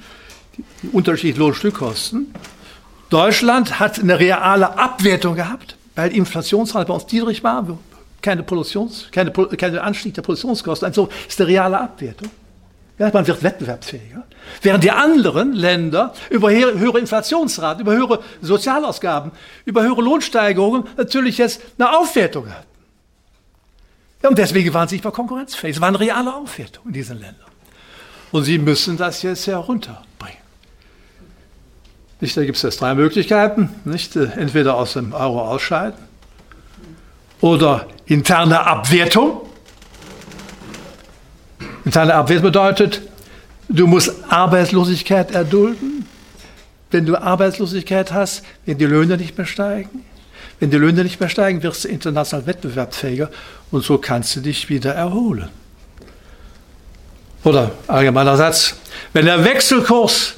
die 0.83 0.89
unterschiedlichen 0.89 1.39
Lohnstückkosten. 1.39 2.33
Deutschland 3.09 3.79
hat 3.79 3.99
eine 3.99 4.19
reale 4.19 4.77
Abwertung 4.77 5.35
gehabt, 5.35 5.77
weil 5.95 6.09
die 6.09 6.17
Inflationsrate 6.17 6.87
bei 6.87 6.93
uns 6.93 7.11
niedrig 7.11 7.43
war, 7.43 7.65
keine, 8.21 8.43
Produktions, 8.43 9.07
keine, 9.11 9.31
keine 9.31 9.81
Anstieg 9.81 10.13
der 10.13 10.21
Produktionskosten. 10.21 10.87
Also 10.87 11.09
ist 11.27 11.39
eine 11.39 11.49
reale 11.49 11.79
Abwertung. 11.79 12.29
Ja, 12.99 13.09
man 13.13 13.25
wird 13.25 13.41
wettbewerbsfähiger. 13.41 14.25
Während 14.61 14.83
die 14.83 14.91
anderen 14.91 15.53
Länder 15.53 16.13
über 16.29 16.51
höhere 16.51 16.99
Inflationsraten, 16.99 17.81
über 17.81 17.93
höhere 17.93 18.19
Sozialausgaben, 18.41 19.31
über 19.63 19.83
höhere 19.83 20.01
Lohnsteigerungen 20.01 20.83
natürlich 20.97 21.37
jetzt 21.37 21.61
eine 21.77 21.97
Aufwertung 21.97 22.49
hatten. 22.49 22.67
Ja, 24.21 24.29
und 24.29 24.37
deswegen 24.37 24.73
waren 24.73 24.87
sie 24.87 24.95
nicht 24.95 25.03
mehr 25.03 25.13
konkurrenzfähig. 25.13 25.75
Es 25.75 25.81
war 25.81 25.87
eine 25.87 25.99
reale 25.99 26.33
Aufwertung 26.33 26.87
in 26.87 26.93
diesen 26.93 27.19
Ländern. 27.19 27.45
Und 28.31 28.43
sie 28.43 28.59
müssen 28.59 28.97
das 28.97 29.21
jetzt 29.21 29.47
herunterbringen. 29.47 30.37
Nicht, 32.21 32.35
da 32.35 32.43
gibt 32.43 32.57
es 32.57 32.63
jetzt 32.63 32.81
drei 32.81 32.95
Möglichkeiten. 32.95 33.69
Nicht? 33.85 34.15
Entweder 34.15 34.75
aus 34.75 34.93
dem 34.93 35.13
Euro 35.13 35.41
ausscheiden 35.41 36.09
oder 37.41 37.87
interne 38.05 38.65
Abwertung. 38.65 39.41
Interne 41.85 42.13
Abwertung 42.13 42.43
bedeutet, 42.43 43.01
du 43.69 43.87
musst 43.87 44.11
Arbeitslosigkeit 44.27 45.31
erdulden. 45.31 46.05
Wenn 46.91 47.05
du 47.05 47.15
Arbeitslosigkeit 47.15 48.11
hast, 48.11 48.43
wenn 48.65 48.77
die 48.77 48.85
Löhne 48.85 49.15
nicht 49.15 49.37
mehr 49.37 49.47
steigen, 49.47 50.03
wenn 50.59 50.71
die 50.71 50.77
Löhne 50.77 51.03
nicht 51.03 51.19
mehr 51.19 51.29
steigen, 51.29 51.63
wirst 51.63 51.85
du 51.85 51.87
international 51.87 52.45
wettbewerbsfähiger 52.45 53.29
und 53.71 53.83
so 53.83 53.97
kannst 53.97 54.35
du 54.35 54.41
dich 54.41 54.69
wieder 54.69 54.93
erholen. 54.93 55.49
Oder 57.43 57.71
allgemeiner 57.87 58.35
Satz, 58.35 58.75
wenn 59.13 59.25
der 59.25 59.45
Wechselkurs 59.45 60.33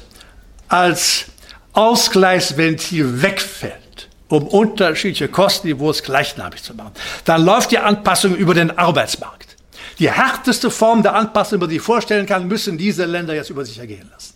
als 0.68 1.26
Ausgleichsventil 1.72 3.22
wegfällt, 3.22 4.08
um 4.28 4.46
unterschiedliche 4.46 5.28
Kostenniveaus 5.28 6.02
gleichnamig 6.02 6.62
zu 6.62 6.74
machen, 6.74 6.92
dann 7.24 7.44
läuft 7.44 7.72
die 7.72 7.78
Anpassung 7.78 8.36
über 8.36 8.54
den 8.54 8.76
Arbeitsmarkt. 8.78 9.56
Die 9.98 10.10
härteste 10.10 10.70
Form 10.70 11.02
der 11.02 11.14
Anpassung, 11.14 11.58
die 11.58 11.64
man 11.64 11.70
sich 11.70 11.82
vorstellen 11.82 12.26
kann, 12.26 12.46
müssen 12.46 12.78
diese 12.78 13.04
Länder 13.04 13.34
jetzt 13.34 13.50
über 13.50 13.64
sich 13.64 13.78
ergehen 13.78 14.08
lassen. 14.12 14.34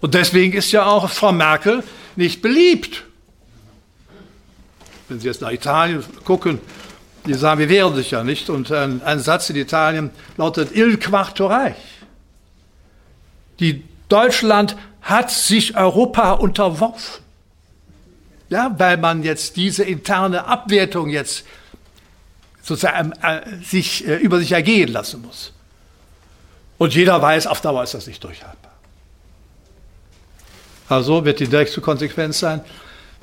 Und 0.00 0.14
deswegen 0.14 0.52
ist 0.52 0.70
ja 0.72 0.84
auch 0.84 1.08
Frau 1.08 1.32
Merkel 1.32 1.82
nicht 2.16 2.42
beliebt 2.42 3.04
wenn 5.08 5.20
Sie 5.20 5.26
jetzt 5.26 5.40
nach 5.40 5.52
Italien 5.52 6.04
gucken, 6.24 6.60
die 7.26 7.34
sagen, 7.34 7.60
wir 7.60 7.68
wehren 7.68 7.94
sich 7.94 8.10
ja 8.10 8.22
nicht. 8.22 8.50
Und 8.50 8.70
ein, 8.70 9.02
ein 9.02 9.20
Satz 9.20 9.50
in 9.50 9.56
Italien 9.56 10.10
lautet 10.36 10.74
Il 10.74 10.98
quarto 10.98 11.46
reich. 11.46 11.76
Die 13.60 13.84
Deutschland 14.08 14.76
hat 15.00 15.30
sich 15.30 15.76
Europa 15.76 16.32
unterworfen. 16.32 17.22
Ja, 18.50 18.74
weil 18.78 18.98
man 18.98 19.22
jetzt 19.22 19.56
diese 19.56 19.84
interne 19.84 20.44
Abwertung 20.44 21.08
jetzt 21.08 21.44
sozusagen 22.62 23.12
äh, 23.22 23.42
sich, 23.62 24.06
äh, 24.06 24.16
über 24.16 24.38
sich 24.38 24.52
ergehen 24.52 24.92
lassen 24.92 25.22
muss. 25.22 25.52
Und 26.78 26.94
jeder 26.94 27.20
weiß, 27.20 27.46
auf 27.46 27.60
Dauer 27.60 27.82
ist 27.82 27.94
das 27.94 28.06
nicht 28.06 28.22
durchhaltbar. 28.22 28.72
Also 30.88 31.24
wird 31.24 31.40
die 31.40 31.48
nächste 31.48 31.80
Konsequenz 31.80 32.38
sein, 32.40 32.60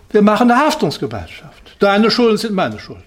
wir 0.10 0.22
machen 0.22 0.50
eine 0.52 0.60
Haftungsgemeinschaft. 0.60 1.61
Deine 1.82 2.12
Schulden 2.12 2.38
sind 2.38 2.54
meine 2.54 2.80
Schulden. 2.80 3.04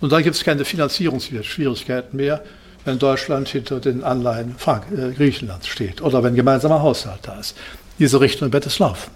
Und 0.00 0.12
dann 0.12 0.22
gibt 0.22 0.36
es 0.36 0.44
keine 0.44 0.64
Finanzierungsschwierigkeiten 0.64 2.16
mehr, 2.16 2.44
wenn 2.84 2.98
Deutschland 3.00 3.48
hinter 3.48 3.80
den 3.80 4.04
Anleihen 4.04 4.54
Frank 4.56 4.84
äh, 4.96 5.10
Griechenlands 5.12 5.66
steht 5.66 6.00
oder 6.00 6.22
wenn 6.22 6.36
gemeinsamer 6.36 6.80
Haushalt 6.80 7.18
da 7.22 7.40
ist. 7.40 7.56
Diese 7.98 8.20
Richtung 8.20 8.52
wird 8.52 8.66
es 8.66 8.78
laufen. 8.78 9.10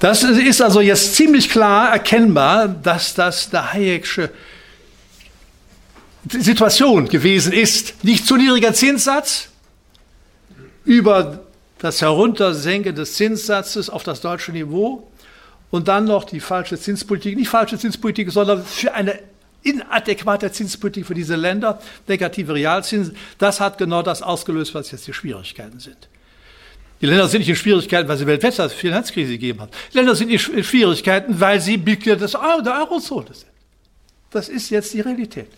Das 0.00 0.22
ist 0.22 0.62
also 0.62 0.80
jetzt 0.80 1.14
ziemlich 1.14 1.50
klar 1.50 1.92
erkennbar, 1.92 2.68
dass 2.68 3.12
das 3.12 3.50
der 3.50 3.74
Hayek'sche 3.74 4.30
Situation 6.30 7.06
gewesen 7.06 7.52
ist. 7.52 8.02
Nicht 8.02 8.26
zu 8.26 8.36
niedriger 8.36 8.72
Zinssatz 8.72 9.48
über 10.86 11.40
das 11.80 12.00
Heruntersenken 12.00 12.94
des 12.94 13.14
Zinssatzes 13.14 13.90
auf 13.90 14.04
das 14.04 14.22
deutsche 14.22 14.52
Niveau 14.52 15.06
und 15.70 15.88
dann 15.88 16.04
noch 16.04 16.24
die 16.24 16.40
falsche 16.40 16.78
Zinspolitik, 16.78 17.36
nicht 17.36 17.48
falsche 17.48 17.78
Zinspolitik, 17.78 18.30
sondern 18.30 18.64
für 18.64 18.94
eine 18.94 19.18
inadäquate 19.62 20.50
Zinspolitik 20.52 21.06
für 21.06 21.14
diese 21.14 21.36
Länder, 21.36 21.80
negative 22.06 22.54
Realzinsen, 22.54 23.16
das 23.38 23.60
hat 23.60 23.78
genau 23.78 24.02
das 24.02 24.22
ausgelöst, 24.22 24.74
was 24.74 24.90
jetzt 24.90 25.06
die 25.06 25.12
Schwierigkeiten 25.12 25.80
sind. 25.80 26.08
Die 27.00 27.06
Länder 27.06 27.28
sind 27.28 27.40
nicht 27.40 27.48
in 27.48 27.56
Schwierigkeiten, 27.56 28.08
weil 28.08 28.16
sie 28.16 28.26
weltweit 28.26 28.72
Finanzkrise 28.72 29.32
gegeben 29.32 29.60
hat. 29.60 29.70
Die 29.92 29.98
Länder 29.98 30.16
sind 30.16 30.30
in 30.30 30.38
Schwierigkeiten, 30.38 31.38
weil 31.38 31.60
sie 31.60 31.76
Mitglieder 31.76 32.16
der 32.16 32.78
Eurozone 32.80 33.32
sind. 33.32 33.50
Das 34.30 34.48
ist 34.48 34.70
jetzt 34.70 34.92
die 34.94 35.00
Realität. 35.00 35.48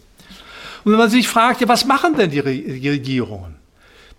Und 0.84 0.92
wenn 0.92 0.98
man 0.98 1.10
sich 1.10 1.26
fragt, 1.28 1.60
ja, 1.60 1.68
was 1.68 1.84
machen 1.84 2.14
denn 2.16 2.30
die 2.30 2.40
Regierungen? 2.40 3.59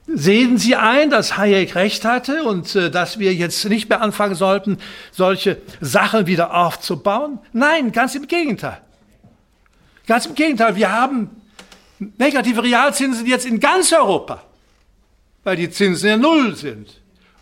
Sehen 0.08 0.58
Sie 0.58 0.76
ein, 0.76 1.10
dass 1.10 1.38
Hayek 1.38 1.76
recht 1.76 2.06
hatte 2.06 2.44
und 2.44 2.76
äh, 2.76 2.90
dass 2.90 3.20
wir 3.20 3.34
jetzt 3.34 3.64
nicht 3.66 3.88
mehr 3.90 4.02
anfangen 4.02 4.36
sollten, 4.36 4.78
solche 5.12 5.62
Sachen 5.80 6.26
wieder 6.26 6.54
aufzubauen? 6.54 7.40
Nein, 7.54 7.92
ganz 7.92 8.16
im 8.16 8.28
Gegenteil. 8.28 8.82
Ganz 10.08 10.26
im 10.26 10.36
Gegenteil, 10.36 10.76
wir 10.76 10.92
haben 10.92 11.30
negative 12.18 12.64
Realzinsen 12.64 13.26
jetzt 13.28 13.46
in 13.46 13.60
ganz 13.60 13.94
Europa, 13.94 14.44
weil 15.44 15.56
die 15.56 15.70
Zinsen 15.70 16.10
ja 16.10 16.18
null 16.18 16.56
sind 16.56 16.90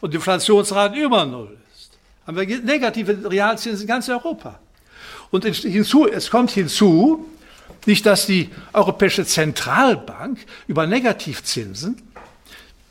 und 0.02 0.12
die 0.12 0.18
Inflationsrate 0.18 1.00
über 1.00 1.26
null 1.26 1.58
ist. 1.74 1.98
Haben 2.28 2.38
wir 2.38 2.60
negative 2.60 3.32
Realzinsen 3.32 3.84
in 3.84 3.88
ganz 3.88 4.10
Europa. 4.10 4.60
Und 5.32 5.46
hinzu, 5.46 6.08
es 6.08 6.30
kommt 6.30 6.52
hinzu, 6.52 7.26
nicht, 7.86 8.06
dass 8.06 8.26
die 8.26 8.50
Europäische 8.74 9.26
Zentralbank 9.26 10.40
über 10.68 10.86
Negativzinsen 10.86 12.02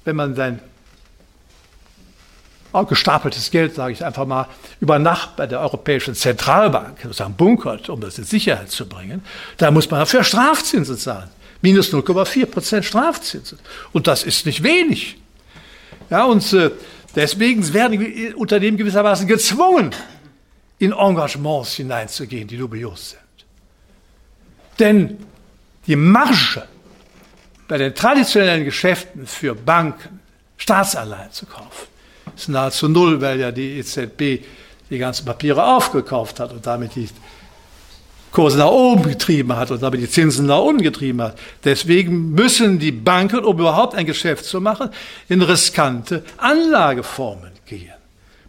wenn 0.09 0.17
man 0.17 0.35
sein 0.35 0.61
gestapeltes 2.89 3.51
Geld, 3.51 3.75
sage 3.75 3.93
ich 3.93 4.05
einfach 4.05 4.25
mal, 4.25 4.47
über 4.81 4.99
Nacht 4.99 5.37
bei 5.37 5.47
der 5.47 5.61
Europäischen 5.61 6.15
Zentralbank 6.15 6.99
sozusagen 7.03 7.35
bunkert, 7.35 7.89
um 7.91 8.01
das 8.01 8.19
in 8.19 8.25
Sicherheit 8.25 8.71
zu 8.71 8.89
bringen, 8.89 9.23
da 9.59 9.71
muss 9.71 9.91
man 9.91 10.01
dafür 10.01 10.25
Strafzinsen 10.25 10.97
zahlen. 10.97 11.29
Minus 11.61 11.93
0,4 11.93 12.47
Prozent 12.47 12.85
Strafzinsen. 12.85 13.59
Und 13.93 14.07
das 14.07 14.23
ist 14.23 14.47
nicht 14.47 14.63
wenig. 14.63 15.17
Ja, 16.09 16.25
und 16.25 16.53
äh, 16.53 16.71
deswegen 17.15 17.75
werden 17.75 18.35
Unternehmen 18.35 18.77
gewissermaßen 18.77 19.27
gezwungen, 19.27 19.91
in 20.79 20.93
Engagements 20.93 21.75
hineinzugehen, 21.75 22.49
die 22.49 22.57
dubios 22.57 23.11
sind. 23.11 23.47
Denn 24.79 25.19
die 25.87 25.97
Marge 25.97 26.67
bei 27.69 27.79
den 27.79 27.95
traditionellen 27.95 28.65
Geschäften 28.65 29.27
für 29.27 29.55
Banken 29.55 30.21
Staatsanleihen 30.57 31.31
zu 31.31 31.47
kaufen. 31.47 31.87
Ist 32.35 32.49
nahezu 32.49 32.89
null, 32.89 33.21
weil 33.21 33.39
ja 33.39 33.53
die 33.53 33.79
EZB 33.79 34.45
die 34.91 34.99
ganzen 34.99 35.25
Papiere 35.25 35.63
aufgekauft 35.65 36.41
hat 36.41 36.51
und 36.53 36.67
damit 36.67 36.97
die 36.97 37.09
Kurse 38.33 38.59
nach 38.59 38.71
oben 38.71 39.05
getrieben 39.05 39.57
hat 39.57 39.71
und 39.71 39.83
damit 39.83 40.01
die 40.01 40.09
Zinsen 40.09 40.47
nach 40.47 40.61
unten 40.61 40.83
getrieben 40.83 41.23
hat. 41.23 41.39
Deswegen 41.65 42.33
müssen 42.33 42.79
die 42.79 42.93
Banken, 42.93 43.45
um 43.45 43.59
überhaupt 43.59 43.95
ein 43.95 44.07
Geschäft 44.07 44.45
zu 44.45 44.61
machen, 44.61 44.91
in 45.29 45.43
riskante 45.43 46.25
Anlageformen 46.37 47.53
gehen. 47.67 47.93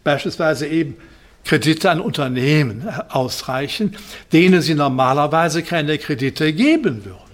Beispielsweise 0.04 0.66
eben 0.66 0.96
Kredite 1.44 1.90
an 1.90 2.00
Unternehmen 2.00 2.86
ausreichen, 3.08 3.96
denen 4.32 4.60
sie 4.60 4.74
normalerweise 4.74 5.62
keine 5.62 5.98
Kredite 5.98 6.52
geben 6.52 7.04
würden. 7.04 7.29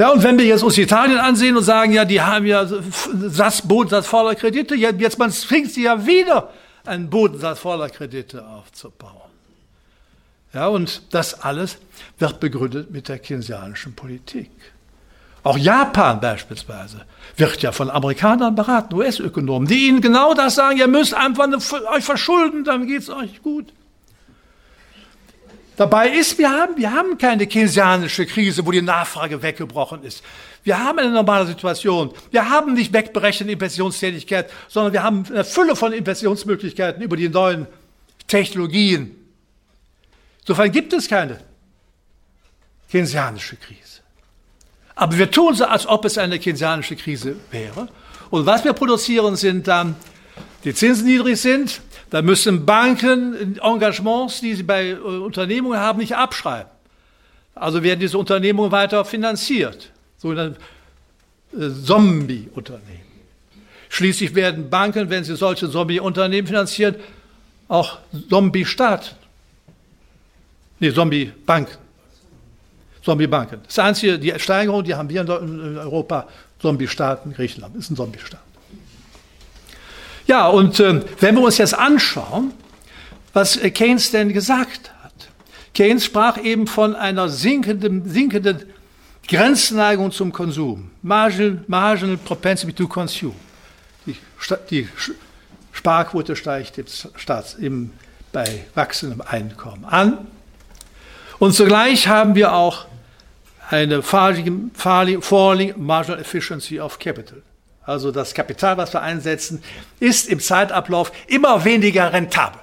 Ja, 0.00 0.12
und 0.12 0.22
wenn 0.22 0.38
wir 0.38 0.46
jetzt 0.46 0.62
uns 0.62 0.78
Italien 0.78 1.18
ansehen 1.18 1.58
und 1.58 1.62
sagen, 1.62 1.92
ja, 1.92 2.06
die 2.06 2.22
haben 2.22 2.46
ja 2.46 2.66
Satz, 2.66 3.60
Bodensatz 3.60 4.06
voller 4.06 4.34
Kredite, 4.34 4.74
jetzt 4.74 5.18
man 5.18 5.30
zwingt 5.30 5.72
sie 5.72 5.82
ja 5.82 6.06
wieder, 6.06 6.48
einen 6.86 7.10
Bodensatz 7.10 7.58
voller 7.58 7.90
Kredite 7.90 8.46
aufzubauen. 8.46 9.30
Ja, 10.54 10.68
und 10.68 11.02
das 11.10 11.42
alles 11.42 11.76
wird 12.18 12.40
begründet 12.40 12.90
mit 12.90 13.10
der 13.10 13.18
keynesianischen 13.18 13.94
Politik. 13.94 14.50
Auch 15.42 15.58
Japan 15.58 16.18
beispielsweise 16.18 17.02
wird 17.36 17.60
ja 17.60 17.70
von 17.70 17.90
Amerikanern 17.90 18.54
beraten, 18.54 18.94
US-Ökonomen, 18.94 19.68
die 19.68 19.86
ihnen 19.86 20.00
genau 20.00 20.32
das 20.32 20.54
sagen, 20.54 20.78
ihr 20.78 20.88
müsst 20.88 21.12
einfach 21.12 21.46
euch 21.94 22.04
verschulden, 22.04 22.64
dann 22.64 22.86
geht 22.86 23.02
es 23.02 23.10
euch 23.10 23.42
gut. 23.42 23.70
Dabei 25.80 26.10
ist, 26.10 26.36
wir 26.36 26.50
haben, 26.50 26.76
wir 26.76 26.92
haben 26.92 27.16
keine 27.16 27.46
keynesianische 27.46 28.26
Krise, 28.26 28.66
wo 28.66 28.70
die 28.70 28.82
Nachfrage 28.82 29.40
weggebrochen 29.40 30.04
ist. 30.04 30.22
Wir 30.62 30.78
haben 30.78 30.98
eine 30.98 31.10
normale 31.10 31.46
Situation. 31.46 32.12
Wir 32.30 32.50
haben 32.50 32.74
nicht 32.74 32.92
wegberechnete 32.92 33.50
Investitionstätigkeit, 33.50 34.50
sondern 34.68 34.92
wir 34.92 35.02
haben 35.02 35.24
eine 35.30 35.42
Fülle 35.42 35.74
von 35.74 35.94
Investitionsmöglichkeiten 35.94 37.02
über 37.02 37.16
die 37.16 37.30
neuen 37.30 37.66
Technologien. 38.26 39.16
Insofern 40.40 40.70
gibt 40.70 40.92
es 40.92 41.08
keine 41.08 41.40
keynesianische 42.92 43.56
Krise. 43.56 44.02
Aber 44.94 45.16
wir 45.16 45.30
tun 45.30 45.54
so, 45.54 45.64
als 45.64 45.86
ob 45.86 46.04
es 46.04 46.18
eine 46.18 46.38
keynesianische 46.38 46.96
Krise 46.96 47.36
wäre. 47.50 47.88
Und 48.28 48.44
was 48.44 48.64
wir 48.64 48.74
produzieren, 48.74 49.34
sind 49.34 49.66
dann 49.66 49.96
die 50.62 50.74
Zinsen 50.74 51.06
niedrig 51.06 51.40
sind, 51.40 51.80
da 52.10 52.22
müssen 52.22 52.66
Banken 52.66 53.58
Engagements, 53.62 54.40
die 54.40 54.54
sie 54.54 54.64
bei 54.64 54.90
äh, 54.90 54.94
Unternehmungen 54.94 55.78
haben, 55.78 56.00
nicht 56.00 56.14
abschreiben. 56.14 56.70
Also 57.54 57.82
werden 57.82 58.00
diese 58.00 58.18
Unternehmungen 58.18 58.72
weiter 58.72 59.04
finanziert. 59.04 59.90
Sogenannte 60.18 60.60
äh, 61.56 61.70
Zombie-Unternehmen. 61.70 63.00
Schließlich 63.88 64.34
werden 64.34 64.68
Banken, 64.68 65.08
wenn 65.08 65.24
sie 65.24 65.36
solche 65.36 65.70
Zombie-Unternehmen 65.70 66.46
finanzieren, 66.46 66.96
auch 67.68 67.98
Zombie-Staaten. 68.28 69.14
Nee, 70.80 70.92
Zombie-Banken. 70.92 71.78
Zombie-Banken. 73.02 73.60
Das 73.66 73.78
einzige, 73.78 74.18
die 74.18 74.32
Steigerung, 74.38 74.82
die 74.84 74.94
haben 74.94 75.08
wir 75.08 75.20
in 75.20 75.78
Europa, 75.78 76.28
Zombie-Staaten, 76.60 77.32
Griechenland 77.34 77.76
ist 77.76 77.90
ein 77.90 77.96
Zombie-Staat. 77.96 78.49
Ja, 80.30 80.46
und 80.46 80.78
äh, 80.78 81.02
wenn 81.18 81.34
wir 81.34 81.42
uns 81.42 81.58
jetzt 81.58 81.76
anschauen, 81.76 82.52
was 83.32 83.56
äh, 83.56 83.68
Keynes 83.72 84.12
denn 84.12 84.32
gesagt 84.32 84.92
hat. 85.02 85.12
Keynes 85.74 86.04
sprach 86.04 86.38
eben 86.38 86.68
von 86.68 86.94
einer 86.94 87.28
sinkenden, 87.28 88.08
sinkenden 88.08 88.64
Grenzneigung 89.26 90.12
zum 90.12 90.32
Konsum. 90.32 90.92
Marginal, 91.02 91.64
marginal 91.66 92.16
propensity 92.16 92.72
to 92.72 92.86
consume. 92.86 93.34
Die, 94.06 94.14
die 94.70 94.88
Sparquote 95.72 96.36
steigt 96.36 96.76
jetzt 96.76 97.08
Staats, 97.16 97.54
im, 97.54 97.90
bei 98.30 98.66
wachsendem 98.76 99.22
Einkommen 99.22 99.84
an. 99.84 100.28
Und 101.40 101.54
zugleich 101.54 102.06
haben 102.06 102.36
wir 102.36 102.52
auch 102.54 102.86
eine 103.68 104.00
falling, 104.00 104.70
falling 104.76 105.74
marginal 105.76 106.20
efficiency 106.20 106.78
of 106.78 107.00
capital 107.00 107.42
also 107.90 108.12
das 108.12 108.34
Kapital, 108.34 108.76
was 108.76 108.92
wir 108.92 109.02
einsetzen, 109.02 109.62
ist 109.98 110.28
im 110.28 110.38
Zeitablauf 110.38 111.10
immer 111.26 111.64
weniger 111.64 112.12
rentabel. 112.12 112.60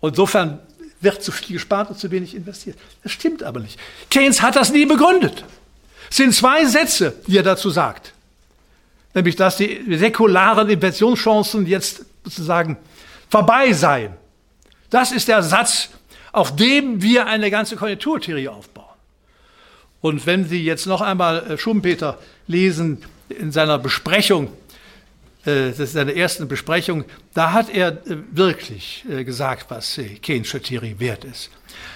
Und 0.00 0.10
insofern 0.10 0.60
wird 1.02 1.22
zu 1.22 1.30
viel 1.30 1.54
gespart 1.54 1.90
und 1.90 1.98
zu 1.98 2.10
wenig 2.10 2.34
investiert. 2.34 2.78
Das 3.02 3.12
stimmt 3.12 3.42
aber 3.42 3.60
nicht. 3.60 3.78
Keynes 4.08 4.40
hat 4.40 4.56
das 4.56 4.72
nie 4.72 4.86
begründet. 4.86 5.44
Es 6.10 6.16
sind 6.16 6.34
zwei 6.34 6.64
Sätze, 6.64 7.14
die 7.26 7.36
er 7.36 7.42
dazu 7.42 7.68
sagt. 7.68 8.14
Nämlich, 9.12 9.36
dass 9.36 9.58
die 9.58 9.84
säkularen 9.96 10.68
Investitionschancen 10.68 11.66
jetzt 11.66 12.06
sozusagen 12.24 12.78
vorbei 13.28 13.72
seien. 13.72 14.14
Das 14.88 15.12
ist 15.12 15.28
der 15.28 15.42
Satz, 15.42 15.90
auf 16.32 16.56
dem 16.56 17.02
wir 17.02 17.26
eine 17.26 17.50
ganze 17.50 17.76
Konjunkturtheorie 17.76 18.48
aufbauen. 18.48 18.86
Und 20.00 20.24
wenn 20.24 20.48
Sie 20.48 20.64
jetzt 20.64 20.86
noch 20.86 21.02
einmal 21.02 21.50
äh, 21.50 21.58
Schumpeter 21.58 22.18
lesen, 22.46 23.02
in 23.30 23.52
seiner 23.52 23.78
Besprechung, 23.78 24.48
äh, 25.46 25.70
das 25.70 25.78
ist 25.78 25.92
seine 25.92 26.14
ersten 26.14 26.48
Besprechung, 26.48 27.04
da 27.34 27.52
hat 27.52 27.70
er 27.70 27.92
äh, 27.92 28.16
wirklich 28.30 29.04
äh, 29.10 29.24
gesagt, 29.24 29.66
was 29.70 29.98
Keynesche 30.22 30.60
Theorie 30.60 30.96
wert 30.98 31.24
ist. 31.24 31.50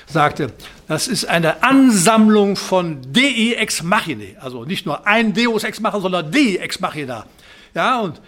Sagte, 0.06 0.52
das 0.88 1.08
ist 1.08 1.26
eine 1.26 1.62
Ansammlung 1.62 2.56
von 2.56 3.00
Dei 3.12 3.54
ex 3.58 3.82
machina, 3.82 4.40
also 4.40 4.64
nicht 4.64 4.86
nur 4.86 5.06
ein 5.06 5.34
Deus 5.34 5.64
ex 5.64 5.80
machina, 5.80 6.00
sondern 6.00 6.32
Dei 6.32 6.56
ex 6.56 6.80
machina. 6.80 7.26
Ja, 7.74 8.00
und 8.00 8.20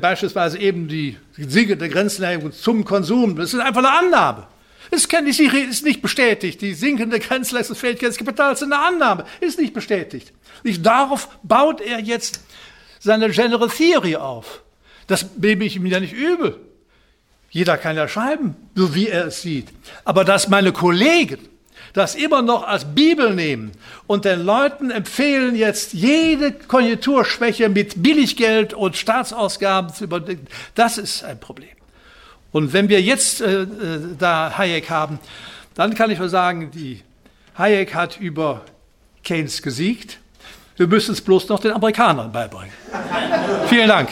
beispielsweise 0.00 0.58
eben 0.58 0.88
die 0.88 1.18
siegende 1.36 1.90
Grenzneigung 1.90 2.52
zum 2.52 2.84
Konsum, 2.86 3.36
das 3.36 3.52
ist 3.52 3.60
einfach 3.60 3.84
eine 3.84 3.92
Annahme. 3.92 4.46
Es 4.90 5.06
ist 5.06 5.84
nicht 5.84 6.02
bestätigt. 6.02 6.60
Die 6.60 6.74
sinkende 6.74 7.18
Grenzleistungsfähigkeit 7.18 8.10
des 8.10 8.16
Kapitals 8.16 8.62
ist 8.62 8.72
eine 8.72 8.78
Annahme, 8.78 9.24
ist 9.40 9.58
nicht 9.58 9.74
bestätigt. 9.74 10.32
Nicht 10.62 10.84
darauf 10.84 11.28
baut 11.42 11.80
er 11.80 12.00
jetzt 12.00 12.40
seine 13.04 13.28
General 13.30 13.68
Theory 13.68 14.16
auf. 14.16 14.62
Das 15.06 15.26
nehme 15.36 15.64
ich 15.64 15.76
ihm 15.76 15.86
ja 15.86 16.00
nicht 16.00 16.14
übel. 16.14 16.56
Jeder 17.50 17.76
kann 17.76 17.96
ja 17.96 18.08
schreiben, 18.08 18.56
so 18.74 18.94
wie 18.94 19.08
er 19.08 19.26
es 19.26 19.42
sieht. 19.42 19.68
Aber 20.04 20.24
dass 20.24 20.48
meine 20.48 20.72
Kollegen 20.72 21.38
das 21.92 22.16
immer 22.16 22.42
noch 22.42 22.66
als 22.66 22.84
Bibel 22.86 23.32
nehmen 23.34 23.70
und 24.08 24.24
den 24.24 24.44
Leuten 24.44 24.90
empfehlen, 24.90 25.54
jetzt 25.54 25.92
jede 25.92 26.50
Konjunkturschwäche 26.52 27.68
mit 27.68 28.02
Billiggeld 28.02 28.74
und 28.74 28.96
Staatsausgaben 28.96 29.94
zu 29.94 30.04
überdenken, 30.04 30.48
das 30.74 30.98
ist 30.98 31.22
ein 31.22 31.38
Problem. 31.38 31.68
Und 32.50 32.72
wenn 32.72 32.88
wir 32.88 33.00
jetzt 33.00 33.40
äh, 33.40 33.62
äh 33.62 33.66
da 34.18 34.56
Hayek 34.58 34.90
haben, 34.90 35.20
dann 35.74 35.94
kann 35.94 36.10
ich 36.10 36.18
nur 36.18 36.28
sagen, 36.28 36.70
die 36.72 37.02
Hayek 37.56 37.94
hat 37.94 38.18
über 38.18 38.62
Keynes 39.22 39.62
gesiegt. 39.62 40.18
Wir 40.76 40.86
müssen 40.88 41.12
es 41.12 41.20
bloß 41.20 41.48
noch 41.48 41.60
den 41.60 41.72
Amerikanern 41.72 42.32
beibringen. 42.32 42.72
Vielen 43.68 43.88
Dank. 43.88 44.08